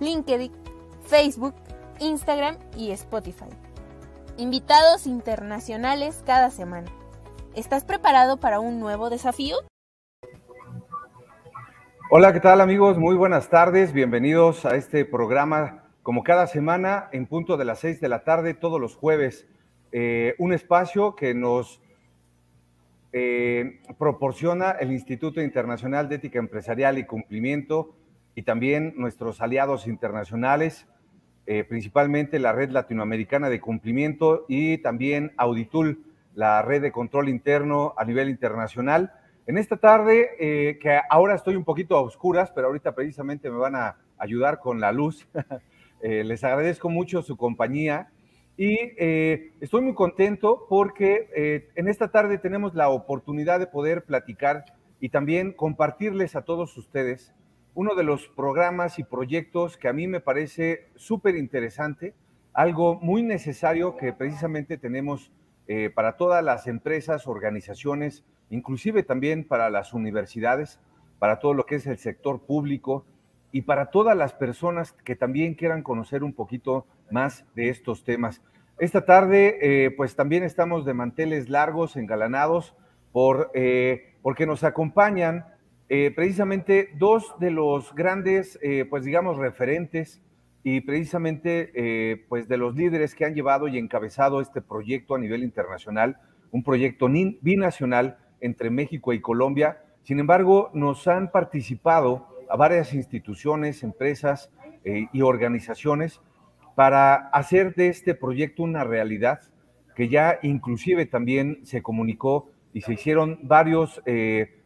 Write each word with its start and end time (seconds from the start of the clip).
LinkedIn, 0.00 0.52
Facebook, 1.04 1.54
Instagram 2.00 2.56
y 2.76 2.90
Spotify. 2.92 3.48
Invitados 4.36 5.06
internacionales 5.06 6.22
cada 6.24 6.50
semana. 6.50 6.90
¿Estás 7.54 7.84
preparado 7.84 8.38
para 8.38 8.60
un 8.60 8.80
nuevo 8.80 9.10
desafío? 9.10 9.56
Hola, 12.10 12.32
¿qué 12.32 12.40
tal 12.40 12.60
amigos? 12.60 12.98
Muy 12.98 13.14
buenas 13.14 13.48
tardes. 13.48 13.92
Bienvenidos 13.92 14.64
a 14.64 14.76
este 14.76 15.04
programa 15.04 15.84
como 16.02 16.22
cada 16.22 16.46
semana 16.46 17.08
en 17.12 17.26
punto 17.26 17.56
de 17.56 17.64
las 17.64 17.80
6 17.80 18.00
de 18.00 18.08
la 18.08 18.24
tarde 18.24 18.54
todos 18.54 18.80
los 18.80 18.96
jueves. 18.96 19.46
Eh, 19.92 20.34
un 20.38 20.52
espacio 20.52 21.14
que 21.14 21.34
nos 21.34 21.80
eh, 23.12 23.80
proporciona 23.98 24.72
el 24.72 24.92
Instituto 24.92 25.42
Internacional 25.42 26.08
de 26.08 26.16
Ética 26.16 26.38
Empresarial 26.38 26.98
y 26.98 27.04
Cumplimiento 27.04 27.94
y 28.34 28.42
también 28.42 28.94
nuestros 28.96 29.40
aliados 29.40 29.86
internacionales 29.86 30.86
eh, 31.44 31.64
principalmente 31.64 32.38
la 32.38 32.52
red 32.52 32.70
latinoamericana 32.70 33.50
de 33.50 33.60
cumplimiento 33.60 34.44
y 34.48 34.78
también 34.78 35.32
Auditul, 35.36 36.04
la 36.36 36.62
red 36.62 36.82
de 36.82 36.92
control 36.92 37.28
interno 37.28 37.94
a 37.96 38.04
nivel 38.04 38.28
internacional. 38.28 39.12
En 39.48 39.58
esta 39.58 39.76
tarde, 39.76 40.30
eh, 40.38 40.78
que 40.80 41.00
ahora 41.10 41.34
estoy 41.34 41.56
un 41.56 41.64
poquito 41.64 41.96
a 41.96 42.00
oscuras, 42.00 42.52
pero 42.54 42.68
ahorita 42.68 42.94
precisamente 42.94 43.50
me 43.50 43.58
van 43.58 43.74
a 43.74 43.96
ayudar 44.18 44.60
con 44.60 44.78
la 44.78 44.92
luz, 44.92 45.26
eh, 46.00 46.22
les 46.22 46.44
agradezco 46.44 46.88
mucho 46.88 47.22
su 47.22 47.36
compañía 47.36 48.12
y 48.56 48.76
estoy 49.60 49.80
muy 49.80 49.94
contento 49.94 50.66
porque 50.68 51.70
en 51.74 51.88
esta 51.88 52.12
tarde 52.12 52.36
tenemos 52.36 52.74
la 52.74 52.90
oportunidad 52.90 53.58
de 53.58 53.66
poder 53.66 54.04
platicar 54.04 54.66
y 55.00 55.08
también 55.08 55.52
compartirles 55.52 56.36
a 56.36 56.42
todos 56.42 56.76
ustedes 56.76 57.34
uno 57.74 57.94
de 57.94 58.04
los 58.04 58.28
programas 58.28 58.98
y 58.98 59.04
proyectos 59.04 59.76
que 59.76 59.88
a 59.88 59.92
mí 59.92 60.06
me 60.06 60.20
parece 60.20 60.88
súper 60.96 61.36
interesante, 61.36 62.14
algo 62.52 62.96
muy 62.96 63.22
necesario 63.22 63.96
que 63.96 64.12
precisamente 64.12 64.76
tenemos 64.76 65.30
eh, 65.68 65.90
para 65.90 66.16
todas 66.16 66.44
las 66.44 66.66
empresas, 66.66 67.26
organizaciones, 67.26 68.24
inclusive 68.50 69.02
también 69.02 69.44
para 69.44 69.70
las 69.70 69.94
universidades, 69.94 70.80
para 71.18 71.38
todo 71.38 71.54
lo 71.54 71.64
que 71.64 71.76
es 71.76 71.86
el 71.86 71.98
sector 71.98 72.42
público 72.42 73.06
y 73.52 73.62
para 73.62 73.90
todas 73.90 74.16
las 74.16 74.34
personas 74.34 74.92
que 74.92 75.16
también 75.16 75.54
quieran 75.54 75.82
conocer 75.82 76.24
un 76.24 76.32
poquito 76.32 76.86
más 77.10 77.46
de 77.54 77.68
estos 77.68 78.04
temas. 78.04 78.42
Esta 78.78 79.04
tarde, 79.04 79.58
eh, 79.62 79.90
pues 79.92 80.16
también 80.16 80.42
estamos 80.42 80.84
de 80.84 80.94
manteles 80.94 81.48
largos, 81.48 81.96
engalanados, 81.96 82.74
por, 83.12 83.50
eh, 83.54 84.14
porque 84.22 84.46
nos 84.46 84.64
acompañan 84.64 85.46
eh, 85.94 86.10
precisamente 86.10 86.88
dos 86.94 87.34
de 87.38 87.50
los 87.50 87.94
grandes, 87.94 88.58
eh, 88.62 88.86
pues 88.88 89.04
digamos, 89.04 89.36
referentes 89.36 90.22
y 90.64 90.80
precisamente 90.80 91.70
eh, 91.74 92.24
pues 92.30 92.48
de 92.48 92.56
los 92.56 92.74
líderes 92.74 93.14
que 93.14 93.26
han 93.26 93.34
llevado 93.34 93.68
y 93.68 93.76
encabezado 93.76 94.40
este 94.40 94.62
proyecto 94.62 95.14
a 95.14 95.18
nivel 95.18 95.42
internacional, 95.42 96.16
un 96.50 96.62
proyecto 96.62 97.10
binacional 97.42 98.16
entre 98.40 98.70
México 98.70 99.12
y 99.12 99.20
Colombia. 99.20 99.82
Sin 100.02 100.18
embargo, 100.18 100.70
nos 100.72 101.06
han 101.08 101.30
participado 101.30 102.26
a 102.48 102.56
varias 102.56 102.94
instituciones, 102.94 103.82
empresas 103.82 104.50
y 104.84 105.20
organizaciones 105.20 106.22
para 106.74 107.16
hacer 107.34 107.74
de 107.74 107.88
este 107.88 108.14
proyecto 108.14 108.62
una 108.62 108.82
realidad 108.82 109.40
que 109.94 110.08
ya 110.08 110.38
inclusive 110.42 111.04
también 111.04 111.66
se 111.66 111.82
comunicó 111.82 112.50
y 112.72 112.80
se 112.80 112.94
hicieron 112.94 113.40
varios 113.42 114.00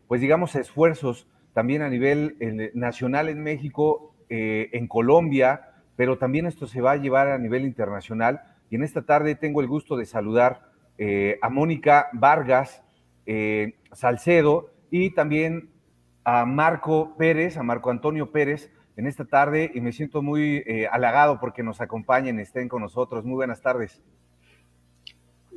pues 0.09 0.21
digamos, 0.21 0.55
esfuerzos 0.55 1.27
también 1.53 1.83
a 1.83 1.89
nivel 1.89 2.37
eh, 2.41 2.71
nacional 2.75 3.29
en 3.29 3.43
México, 3.43 4.15
eh, 4.29 4.69
en 4.73 4.89
Colombia, 4.89 5.71
pero 5.97 6.19
también 6.19 6.47
esto 6.47 6.67
se 6.67 6.83
va 6.83 6.93
a 6.93 6.97
llevar 6.97 7.29
a 7.29 7.39
nivel 7.39 7.65
internacional. 7.65 8.43
Y 8.69 8.77
en 8.77 8.83
esta 8.83 9.07
tarde 9.07 9.37
tengo 9.37 9.63
el 9.63 9.67
gusto 9.67 9.97
de 9.97 10.05
saludar 10.05 10.71
eh, 10.99 11.39
a 11.41 11.49
Mónica 11.49 12.09
Vargas 12.13 12.83
Salcedo 13.91 14.71
y 14.91 15.11
también 15.11 15.71
a 16.23 16.45
Marco 16.45 17.17
Pérez, 17.17 17.57
a 17.57 17.65
Marco 17.65 17.91
Antonio 17.91 18.31
Pérez, 18.31 18.71
en 18.97 19.07
esta 19.07 19.25
tarde 19.25 19.73
y 19.75 19.81
me 19.81 19.91
siento 19.91 20.23
muy 20.23 20.63
halagado 20.93 21.41
porque 21.41 21.65
nos 21.65 21.81
acompañen, 21.81 22.39
estén 22.39 22.69
con 22.69 22.83
nosotros. 22.83 23.25
Muy 23.25 23.35
buenas 23.35 23.63
tardes. 23.63 24.01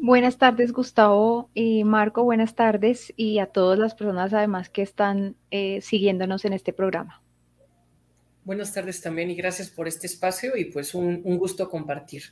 Buenas 0.01 0.37
tardes, 0.37 0.71
Gustavo 0.71 1.49
y 1.53 1.83
Marco. 1.83 2.23
Buenas 2.23 2.55
tardes 2.55 3.11
y 3.17 3.39
a 3.39 3.47
todas 3.47 3.77
las 3.77 3.95
personas 3.95 4.33
además 4.33 4.69
que 4.69 4.81
están 4.81 5.35
eh, 5.51 5.81
siguiéndonos 5.81 6.45
en 6.45 6.53
este 6.53 6.71
programa. 6.71 7.21
Buenas 8.45 8.73
tardes 8.73 9.01
también 9.01 9.29
y 9.29 9.35
gracias 9.35 9.69
por 9.69 9.89
este 9.89 10.07
espacio 10.07 10.55
y 10.55 10.65
pues 10.71 10.95
un, 10.95 11.21
gusto 11.37 11.69
compartir. 11.69 12.23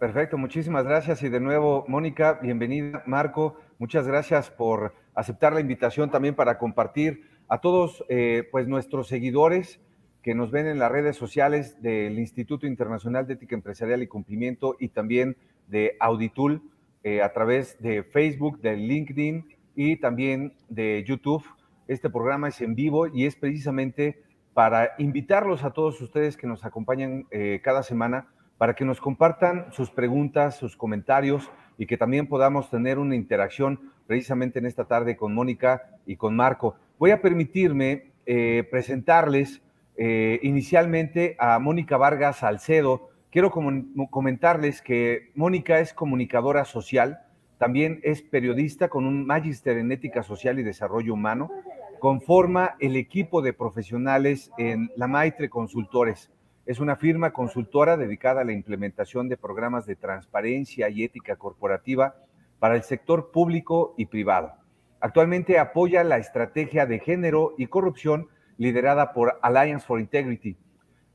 Perfecto, 0.00 0.38
muchísimas 0.38 0.84
gracias 0.84 1.22
y 1.22 1.28
de 1.28 1.38
nuevo, 1.38 1.84
Mónica, 1.86 2.38
bienvenida. 2.42 3.02
Marco, 3.04 3.58
muchas 3.78 4.06
gracias 4.06 4.50
por 4.50 4.94
aceptar 5.14 5.52
la 5.52 5.60
invitación 5.60 6.10
también 6.10 6.34
para 6.34 6.56
compartir 6.56 7.28
a 7.46 7.60
todos 7.60 8.02
eh, 8.08 8.48
pues 8.50 8.66
nuestros 8.66 9.08
seguidores 9.08 9.80
que 10.22 10.34
nos 10.34 10.50
ven 10.50 10.66
en 10.66 10.78
las 10.78 10.90
redes 10.90 11.14
sociales 11.16 11.80
del 11.82 12.18
Instituto 12.18 12.66
Internacional 12.66 13.26
de 13.26 13.34
Ética 13.34 13.54
Empresarial 13.54 14.02
y 14.02 14.08
Cumplimiento 14.08 14.76
y 14.80 14.88
también 14.88 15.36
de 15.68 15.96
Auditul 16.00 16.62
eh, 17.08 17.22
a 17.22 17.32
través 17.32 17.80
de 17.80 18.02
Facebook, 18.02 18.60
de 18.60 18.76
LinkedIn 18.76 19.46
y 19.76 19.96
también 19.96 20.54
de 20.68 21.04
YouTube. 21.06 21.44
Este 21.86 22.10
programa 22.10 22.48
es 22.48 22.60
en 22.60 22.74
vivo 22.74 23.06
y 23.06 23.26
es 23.26 23.36
precisamente 23.36 24.24
para 24.54 24.90
invitarlos 24.98 25.62
a 25.62 25.70
todos 25.70 26.00
ustedes 26.00 26.36
que 26.36 26.48
nos 26.48 26.64
acompañan 26.64 27.26
eh, 27.30 27.60
cada 27.62 27.84
semana 27.84 28.26
para 28.58 28.74
que 28.74 28.84
nos 28.84 29.00
compartan 29.00 29.66
sus 29.70 29.90
preguntas, 29.90 30.56
sus 30.56 30.76
comentarios 30.76 31.48
y 31.78 31.86
que 31.86 31.96
también 31.96 32.26
podamos 32.26 32.70
tener 32.70 32.98
una 32.98 33.14
interacción 33.14 33.92
precisamente 34.08 34.58
en 34.58 34.66
esta 34.66 34.86
tarde 34.86 35.16
con 35.16 35.32
Mónica 35.32 35.90
y 36.06 36.16
con 36.16 36.34
Marco. 36.34 36.74
Voy 36.98 37.12
a 37.12 37.20
permitirme 37.22 38.10
eh, 38.26 38.66
presentarles 38.68 39.62
inicialmente 39.98 41.36
a 41.38 41.58
Mónica 41.58 41.96
Vargas 41.96 42.40
Salcedo, 42.40 43.10
Quiero 43.36 43.50
comentarles 43.50 44.80
que 44.80 45.30
Mónica 45.34 45.80
es 45.80 45.92
comunicadora 45.92 46.64
social, 46.64 47.20
también 47.58 48.00
es 48.02 48.22
periodista 48.22 48.88
con 48.88 49.04
un 49.04 49.26
magíster 49.26 49.76
en 49.76 49.92
ética 49.92 50.22
social 50.22 50.58
y 50.58 50.62
desarrollo 50.62 51.12
humano. 51.12 51.50
Conforma 51.98 52.76
el 52.80 52.96
equipo 52.96 53.42
de 53.42 53.52
profesionales 53.52 54.50
en 54.56 54.90
La 54.96 55.06
Maitre 55.06 55.50
Consultores. 55.50 56.30
Es 56.64 56.80
una 56.80 56.96
firma 56.96 57.34
consultora 57.34 57.98
dedicada 57.98 58.40
a 58.40 58.44
la 58.44 58.54
implementación 58.54 59.28
de 59.28 59.36
programas 59.36 59.84
de 59.84 59.96
transparencia 59.96 60.88
y 60.88 61.04
ética 61.04 61.36
corporativa 61.36 62.14
para 62.58 62.74
el 62.74 62.84
sector 62.84 63.32
público 63.32 63.92
y 63.98 64.06
privado. 64.06 64.54
Actualmente 64.98 65.58
apoya 65.58 66.04
la 66.04 66.16
estrategia 66.16 66.86
de 66.86 67.00
género 67.00 67.52
y 67.58 67.66
corrupción 67.66 68.28
liderada 68.56 69.12
por 69.12 69.38
Alliance 69.42 69.86
for 69.86 70.00
Integrity, 70.00 70.56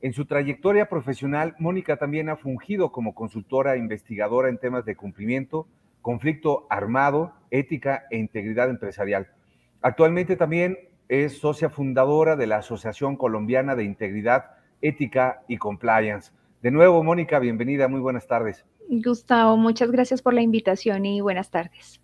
en 0.02 0.12
su 0.12 0.26
trayectoria 0.26 0.88
profesional, 0.88 1.54
Mónica 1.60 1.96
también 1.96 2.28
ha 2.28 2.36
fungido 2.36 2.90
como 2.90 3.14
consultora 3.14 3.76
e 3.76 3.78
investigadora 3.78 4.48
en 4.48 4.58
temas 4.58 4.84
de 4.84 4.96
cumplimiento, 4.96 5.68
conflicto 6.00 6.66
armado, 6.68 7.32
ética 7.52 8.04
e 8.10 8.18
integridad 8.18 8.68
empresarial. 8.68 9.28
Actualmente 9.80 10.34
también 10.34 10.76
es 11.08 11.38
socia 11.38 11.70
fundadora 11.70 12.34
de 12.34 12.48
la 12.48 12.56
Asociación 12.56 13.16
Colombiana 13.16 13.76
de 13.76 13.84
Integridad, 13.84 14.46
Ética 14.80 15.42
y 15.46 15.56
Compliance. 15.58 16.32
De 16.62 16.72
nuevo, 16.72 17.04
Mónica, 17.04 17.38
bienvenida, 17.38 17.86
muy 17.86 18.00
buenas 18.00 18.26
tardes. 18.26 18.66
Gustavo, 18.88 19.56
muchas 19.56 19.92
gracias 19.92 20.20
por 20.20 20.34
la 20.34 20.42
invitación 20.42 21.06
y 21.06 21.20
buenas 21.20 21.50
tardes. 21.50 22.00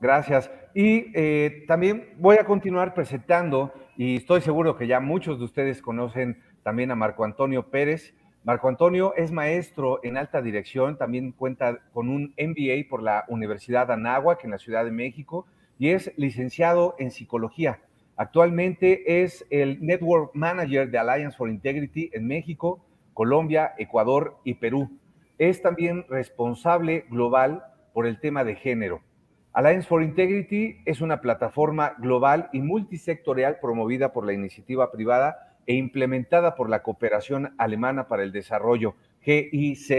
Gracias. 0.00 0.50
Y 0.72 1.10
eh, 1.14 1.64
también 1.66 2.14
voy 2.18 2.36
a 2.36 2.44
continuar 2.44 2.94
presentando, 2.94 3.72
y 3.96 4.16
estoy 4.16 4.40
seguro 4.40 4.76
que 4.76 4.86
ya 4.86 5.00
muchos 5.00 5.38
de 5.40 5.46
ustedes 5.46 5.82
conocen 5.82 6.40
también 6.64 6.90
a 6.90 6.96
Marco 6.96 7.24
Antonio 7.24 7.70
Pérez. 7.70 8.14
Marco 8.42 8.68
Antonio 8.68 9.14
es 9.16 9.30
maestro 9.30 10.00
en 10.02 10.16
alta 10.16 10.42
dirección, 10.42 10.98
también 10.98 11.30
cuenta 11.32 11.78
con 11.92 12.08
un 12.08 12.34
MBA 12.36 12.88
por 12.90 13.02
la 13.02 13.24
Universidad 13.28 13.92
Anáhuac 13.92 14.44
en 14.44 14.50
la 14.50 14.58
Ciudad 14.58 14.84
de 14.84 14.90
México 14.90 15.46
y 15.78 15.90
es 15.90 16.12
licenciado 16.16 16.96
en 16.98 17.10
psicología. 17.10 17.80
Actualmente 18.16 19.22
es 19.22 19.46
el 19.50 19.84
Network 19.84 20.30
Manager 20.34 20.90
de 20.90 20.98
Alliance 20.98 21.36
for 21.36 21.48
Integrity 21.48 22.10
en 22.12 22.26
México, 22.26 22.84
Colombia, 23.12 23.74
Ecuador 23.78 24.36
y 24.44 24.54
Perú. 24.54 24.90
Es 25.38 25.62
también 25.62 26.04
responsable 26.08 27.06
global 27.10 27.64
por 27.92 28.06
el 28.06 28.20
tema 28.20 28.44
de 28.44 28.56
género. 28.56 29.00
Alliance 29.52 29.88
for 29.88 30.02
Integrity 30.02 30.78
es 30.84 31.00
una 31.00 31.20
plataforma 31.20 31.94
global 31.98 32.48
y 32.52 32.60
multisectorial 32.60 33.58
promovida 33.60 34.12
por 34.12 34.26
la 34.26 34.32
iniciativa 34.32 34.90
privada 34.90 35.53
e 35.66 35.74
implementada 35.74 36.54
por 36.54 36.68
la 36.68 36.82
Cooperación 36.82 37.54
Alemana 37.58 38.08
para 38.08 38.22
el 38.22 38.32
Desarrollo, 38.32 38.94
GIZ, 39.20 39.90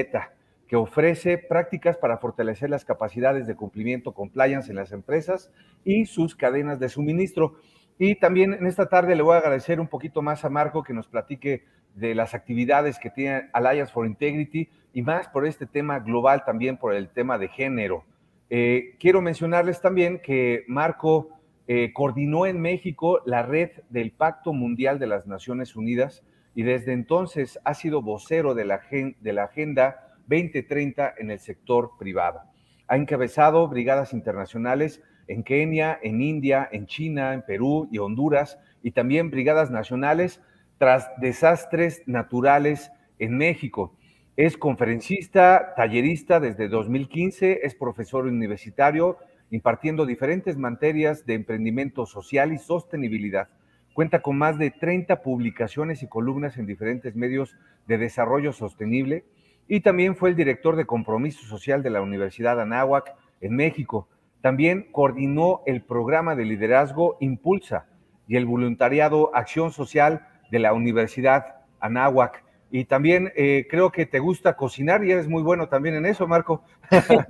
que 0.67 0.75
ofrece 0.75 1.37
prácticas 1.37 1.97
para 1.97 2.17
fortalecer 2.17 2.69
las 2.69 2.85
capacidades 2.85 3.47
de 3.47 3.55
cumplimiento 3.55 4.13
compliance 4.13 4.69
en 4.69 4.77
las 4.77 4.91
empresas 4.91 5.51
y 5.83 6.05
sus 6.05 6.35
cadenas 6.35 6.79
de 6.79 6.89
suministro. 6.89 7.55
Y 7.97 8.15
también 8.15 8.53
en 8.53 8.65
esta 8.65 8.89
tarde 8.89 9.15
le 9.15 9.23
voy 9.23 9.35
a 9.35 9.39
agradecer 9.39 9.79
un 9.79 9.87
poquito 9.87 10.21
más 10.21 10.43
a 10.43 10.49
Marco 10.49 10.83
que 10.83 10.93
nos 10.93 11.07
platique 11.07 11.63
de 11.93 12.13
las 12.13 12.33
actividades 12.33 12.99
que 12.99 13.09
tiene 13.09 13.49
Alliance 13.53 13.93
for 13.93 14.05
Integrity 14.05 14.69
y 14.93 15.01
más 15.01 15.27
por 15.29 15.45
este 15.45 15.65
tema 15.65 15.99
global 15.99 16.43
también 16.45 16.77
por 16.77 16.93
el 16.93 17.09
tema 17.09 17.37
de 17.37 17.47
género. 17.47 18.03
Eh, 18.49 18.95
quiero 18.99 19.21
mencionarles 19.21 19.81
también 19.81 20.19
que 20.19 20.65
Marco 20.67 21.29
eh, 21.67 21.93
coordinó 21.93 22.45
en 22.45 22.61
México 22.61 23.21
la 23.25 23.41
red 23.41 23.71
del 23.89 24.11
Pacto 24.11 24.53
Mundial 24.53 24.99
de 24.99 25.07
las 25.07 25.25
Naciones 25.25 25.75
Unidas 25.75 26.23
y 26.53 26.63
desde 26.63 26.93
entonces 26.93 27.59
ha 27.63 27.73
sido 27.73 28.01
vocero 28.01 28.53
de 28.53 28.65
la, 28.65 28.81
de 28.91 29.33
la 29.33 29.45
Agenda 29.45 30.13
2030 30.27 31.15
en 31.17 31.31
el 31.31 31.39
sector 31.39 31.91
privado. 31.97 32.41
Ha 32.87 32.97
encabezado 32.97 33.67
brigadas 33.67 34.13
internacionales 34.13 35.01
en 35.27 35.43
Kenia, 35.43 35.99
en 36.01 36.21
India, 36.21 36.69
en 36.71 36.85
China, 36.85 37.33
en 37.33 37.41
Perú 37.41 37.87
y 37.91 37.97
Honduras, 37.97 38.59
y 38.83 38.91
también 38.91 39.31
brigadas 39.31 39.71
nacionales 39.71 40.41
tras 40.77 41.09
desastres 41.19 42.03
naturales 42.05 42.91
en 43.17 43.37
México. 43.37 43.97
Es 44.35 44.57
conferencista, 44.57 45.73
tallerista 45.75 46.39
desde 46.39 46.67
2015, 46.67 47.61
es 47.63 47.73
profesor 47.73 48.25
universitario 48.25 49.17
impartiendo 49.55 50.05
diferentes 50.05 50.57
materias 50.57 51.25
de 51.25 51.33
emprendimiento 51.33 52.05
social 52.05 52.51
y 52.51 52.57
sostenibilidad. 52.57 53.47
Cuenta 53.93 54.21
con 54.21 54.37
más 54.37 54.57
de 54.57 54.69
30 54.69 55.21
publicaciones 55.21 56.03
y 56.03 56.07
columnas 56.07 56.57
en 56.57 56.65
diferentes 56.65 57.15
medios 57.15 57.55
de 57.87 57.97
desarrollo 57.97 58.51
sostenible 58.51 59.23
y 59.69 59.79
también 59.79 60.17
fue 60.17 60.29
el 60.29 60.35
director 60.35 60.75
de 60.75 60.85
compromiso 60.85 61.45
social 61.45 61.81
de 61.83 61.89
la 61.89 62.01
Universidad 62.01 62.59
Anáhuac 62.59 63.15
en 63.39 63.55
México. 63.55 64.09
También 64.41 64.89
coordinó 64.91 65.61
el 65.65 65.81
programa 65.81 66.35
de 66.35 66.43
liderazgo 66.43 67.15
Impulsa 67.21 67.87
y 68.27 68.35
el 68.35 68.45
voluntariado 68.45 69.33
Acción 69.33 69.71
Social 69.71 70.27
de 70.51 70.59
la 70.59 70.73
Universidad 70.73 71.61
Anáhuac. 71.79 72.43
Y 72.71 72.83
también 72.83 73.31
eh, 73.37 73.67
creo 73.69 73.89
que 73.89 74.05
te 74.05 74.19
gusta 74.19 74.57
cocinar 74.57 75.05
y 75.05 75.13
eres 75.13 75.29
muy 75.29 75.43
bueno 75.43 75.69
también 75.69 75.95
en 75.95 76.05
eso, 76.05 76.27
Marco. 76.27 76.65
la 76.91 77.25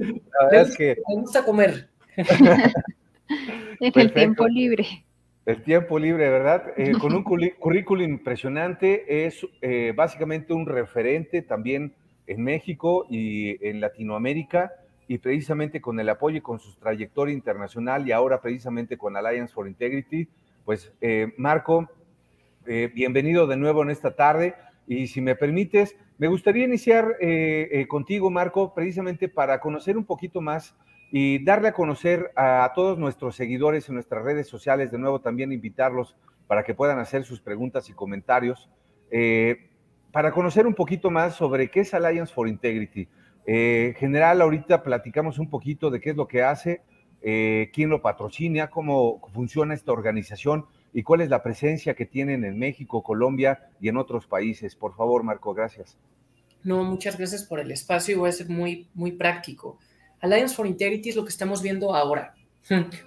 verdad 0.49 0.69
es 0.69 0.75
que... 0.75 0.97
Me 1.07 1.21
gusta 1.21 1.45
comer. 1.45 1.89
en 3.79 3.99
el 3.99 4.13
tiempo 4.13 4.47
libre. 4.47 4.85
El 5.45 5.61
tiempo 5.63 5.99
libre, 5.99 6.29
¿verdad? 6.29 6.73
Eh, 6.77 6.93
con 6.99 7.13
un 7.13 7.23
currículum 7.59 8.03
impresionante, 8.03 9.25
es 9.25 9.45
eh, 9.61 9.93
básicamente 9.95 10.53
un 10.53 10.65
referente 10.65 11.41
también 11.41 11.93
en 12.27 12.43
México 12.43 13.05
y 13.09 13.63
en 13.67 13.79
Latinoamérica, 13.79 14.71
y 15.07 15.19
precisamente 15.19 15.81
con 15.81 15.99
el 15.99 16.09
apoyo 16.09 16.37
y 16.37 16.41
con 16.41 16.59
su 16.59 16.73
trayectoria 16.75 17.33
internacional 17.33 18.07
y 18.07 18.11
ahora 18.11 18.41
precisamente 18.41 18.97
con 18.97 19.15
Alliance 19.15 19.53
for 19.53 19.67
Integrity, 19.67 20.27
pues 20.63 20.91
Marco, 21.37 21.87
bienvenido 22.65 23.45
de 23.45 23.55
nuevo 23.55 23.83
en 23.83 23.91
esta 23.91 24.15
tarde. 24.15 24.55
Y 24.87 25.05
si 25.05 25.21
me 25.21 25.35
permites, 25.35 25.95
me 26.17 26.27
gustaría 26.27 26.63
iniciar 26.63 27.17
eh, 27.19 27.67
eh, 27.71 27.87
contigo, 27.87 28.29
Marco, 28.29 28.73
precisamente 28.73 29.27
para 29.27 29.59
conocer 29.59 29.97
un 29.97 30.05
poquito 30.05 30.41
más 30.41 30.75
y 31.11 31.43
darle 31.43 31.69
a 31.69 31.73
conocer 31.73 32.31
a, 32.35 32.71
todos 32.75 32.97
nuestros 32.97 33.35
seguidores 33.35 33.87
en 33.89 33.95
nuestras 33.95 34.23
redes 34.23 34.47
sociales, 34.47 34.91
de 34.91 34.97
nuevo 34.97 35.21
también 35.21 35.51
invitarlos 35.51 36.15
para 36.47 36.63
que 36.63 36.73
puedan 36.73 36.99
hacer 36.99 37.23
sus 37.23 37.39
preguntas 37.41 37.89
y 37.89 37.93
comentarios, 37.93 38.69
eh, 39.11 39.69
para 40.11 40.31
conocer 40.31 40.67
un 40.67 40.73
poquito 40.73 41.09
más 41.11 41.35
sobre 41.35 41.69
qué 41.69 41.81
es 41.81 41.93
Alliance 41.93 42.33
for 42.33 42.47
Integrity. 42.47 43.07
en 43.45 43.93
general, 43.95 44.41
ahorita 44.41 44.81
platicamos 44.81 45.37
un 45.37 45.49
poquito 45.49 45.91
de 45.91 45.99
qué 45.99 46.11
es 46.11 46.15
lo 46.15 46.27
que 46.27 46.41
hace, 46.41 46.81
quién 47.21 47.89
lo 47.89 48.01
patrocina, 48.01 48.69
cómo 48.69 49.21
funciona 49.33 49.73
esta 49.73 49.91
organización, 49.91 50.65
y 50.95 51.03
cuál 51.03 51.19
es 51.19 51.29
la 51.29 51.43
presencia 51.43 51.93
que 51.93 52.05
tienen 52.05 52.45
en 52.45 52.57
México, 52.57 53.03
Colombia 53.03 53.67
y 53.81 53.89
en 53.89 53.97
otros 53.97 54.27
países. 54.27 54.77
Por 54.77 54.95
favor, 54.95 55.23
Marco, 55.23 55.53
gracias. 55.53 55.97
No, 56.63 56.85
muchas 56.85 57.17
gracias 57.17 57.43
por 57.43 57.59
el 57.59 57.69
espacio 57.69 58.15
y 58.15 58.17
voy 58.17 58.29
a 58.29 58.31
ser 58.31 58.47
muy, 58.47 58.87
muy 58.93 59.11
práctico. 59.11 59.77
Alliance 60.25 60.55
for 60.55 60.65
Integrity 60.65 61.09
es 61.09 61.15
lo 61.15 61.23
que 61.23 61.29
estamos 61.29 61.61
viendo 61.61 61.95
ahora. 61.95 62.33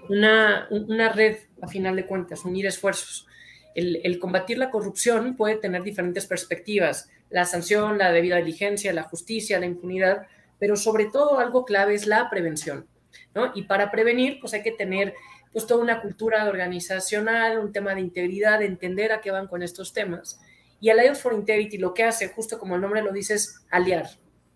Una, 0.08 0.68
una 0.70 1.12
red, 1.12 1.36
a 1.60 1.66
final 1.66 1.96
de 1.96 2.06
cuentas, 2.06 2.44
unir 2.44 2.66
esfuerzos. 2.66 3.26
El, 3.74 4.00
el, 4.04 4.18
combatir 4.18 4.56
la 4.56 4.70
corrupción 4.70 5.36
puede 5.36 5.56
tener 5.56 5.82
diferentes 5.82 6.26
perspectivas, 6.26 7.10
la 7.28 7.44
sanción, 7.44 7.98
la 7.98 8.12
debida 8.12 8.36
diligencia, 8.36 8.92
la 8.92 9.02
justicia, 9.02 9.58
la 9.58 9.66
impunidad, 9.66 10.26
pero 10.58 10.76
sobre 10.76 11.06
todo 11.06 11.38
algo 11.38 11.64
clave 11.64 11.94
es 11.94 12.06
la 12.06 12.30
prevención. 12.30 12.86
¿no? 13.34 13.52
Y 13.54 13.62
para 13.62 13.90
prevenir, 13.90 14.38
pues 14.40 14.54
hay 14.54 14.62
que 14.62 14.72
tener 14.72 15.14
pues 15.52 15.66
toda 15.66 15.82
una 15.82 16.00
cultura 16.00 16.48
organizacional, 16.48 17.58
un 17.58 17.72
tema 17.72 17.94
de 17.94 18.00
integridad, 18.00 18.60
de 18.60 18.66
entender 18.66 19.12
a 19.12 19.20
qué 19.20 19.30
van 19.30 19.48
con 19.48 19.62
estos 19.62 19.92
temas. 19.92 20.40
Y 20.80 20.90
Alliance 20.90 21.20
for 21.20 21.32
Integrity 21.32 21.78
lo 21.78 21.94
que 21.94 22.04
hace, 22.04 22.28
justo 22.28 22.58
como 22.58 22.76
el 22.76 22.80
nombre 22.80 23.02
lo 23.02 23.12
dice, 23.12 23.34
es 23.34 23.64
aliar, 23.70 24.08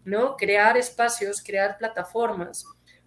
¿no? 0.05 0.37
Crear 0.37 0.77
espacios, 0.77 1.43
crear 1.43 1.79
plataformas 1.79 2.65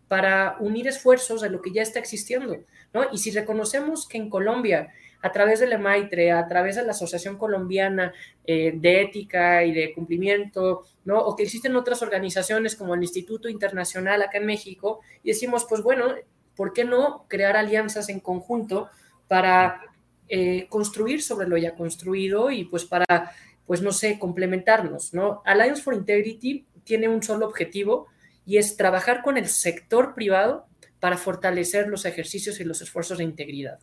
para 0.08 0.58
unir 0.60 0.88
esfuerzos 0.88 1.44
a 1.44 1.50
lo 1.50 1.62
que 1.62 1.72
ya 1.72 1.82
está 1.82 2.00
existiendo, 2.00 2.58
¿no? 2.94 3.06
Y 3.12 3.18
si 3.18 3.32
reconocemos 3.32 4.08
que 4.08 4.18
en 4.18 4.30
Colombia, 4.30 4.94
a 5.22 5.32
través 5.32 5.60
del 5.60 5.74
EMAITRE, 5.74 6.32
a 6.32 6.48
través 6.48 6.76
de 6.76 6.84
la 6.84 6.92
Asociación 6.92 7.38
Colombiana 7.38 8.14
eh, 8.46 8.74
de 8.76 9.02
Ética 9.02 9.64
y 9.64 9.74
de 9.74 9.94
Cumplimiento, 9.94 10.86
¿no? 11.04 11.20
O 11.20 11.36
que 11.36 11.44
existen 11.44 11.76
otras 11.76 12.02
organizaciones 12.04 12.76
como 12.76 12.94
el 12.94 13.02
Instituto 13.02 13.50
Internacional 13.50 14.22
acá 14.22 14.38
en 14.38 14.46
México, 14.46 15.02
y 15.24 15.30
decimos, 15.30 15.66
pues 15.68 15.82
bueno, 15.82 16.14
¿por 16.56 16.74
qué 16.74 16.86
no 16.86 17.26
crear 17.28 17.58
alianzas 17.58 18.10
en 18.10 18.20
conjunto 18.20 18.90
para 19.28 19.82
eh, 20.28 20.68
construir 20.70 21.22
sobre 21.22 21.48
lo 21.48 21.58
ya 21.58 21.76
construido 21.76 22.52
y 22.52 22.66
pues 22.66 22.86
para, 22.86 23.32
pues 23.66 23.82
no 23.82 23.92
sé, 23.92 24.20
complementarnos, 24.20 25.14
¿no? 25.14 25.42
Alliance 25.46 25.82
for 25.82 25.96
Integrity 25.96 26.66
tiene 26.86 27.10
un 27.10 27.22
solo 27.22 27.46
objetivo 27.46 28.08
y 28.46 28.58
es 28.58 28.78
trabajar 28.78 29.22
con 29.22 29.38
el 29.38 29.48
sector 29.48 30.14
privado 30.14 30.68
para 31.02 31.18
fortalecer 31.18 31.88
los 31.88 32.06
ejercicios 32.06 32.60
y 32.60 32.64
los 32.64 32.82
esfuerzos 32.82 33.18
de 33.18 33.26
integridad. 33.26 33.80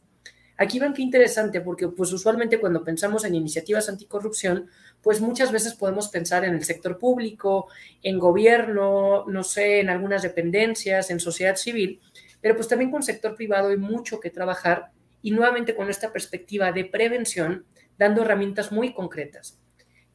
Aquí 0.57 0.79
van 0.79 0.95
qué 0.95 1.03
interesante, 1.03 1.61
porque 1.61 1.89
pues 1.89 2.13
usualmente 2.13 2.61
cuando 2.61 2.85
pensamos 2.85 3.25
en 3.25 3.35
iniciativas 3.35 3.89
anticorrupción, 3.89 4.69
pues 5.01 5.21
muchas 5.21 5.51
veces 5.51 5.75
podemos 5.75 6.09
pensar 6.09 6.45
en 6.45 6.55
el 6.55 6.65
sector 6.65 6.99
público, 6.99 7.69
en 8.03 8.19
gobierno, 8.19 9.25
no 9.27 9.43
sé, 9.43 9.81
en 9.81 9.91
algunas 9.91 10.23
dependencias, 10.23 11.11
en 11.11 11.21
sociedad 11.21 11.57
civil, 11.57 12.01
pero 12.41 12.55
pues 12.55 12.69
también 12.69 12.91
con 12.91 13.03
sector 13.03 13.35
privado 13.35 13.69
hay 13.69 13.77
mucho 13.77 14.21
que 14.21 14.31
trabajar 14.31 14.93
y 15.23 15.31
nuevamente 15.31 15.75
con 15.75 15.89
esta 15.89 16.13
perspectiva 16.13 16.71
de 16.71 16.85
prevención, 16.85 17.65
dando 17.99 18.23
herramientas 18.23 18.73
muy 18.73 18.93
concretas. 18.95 19.62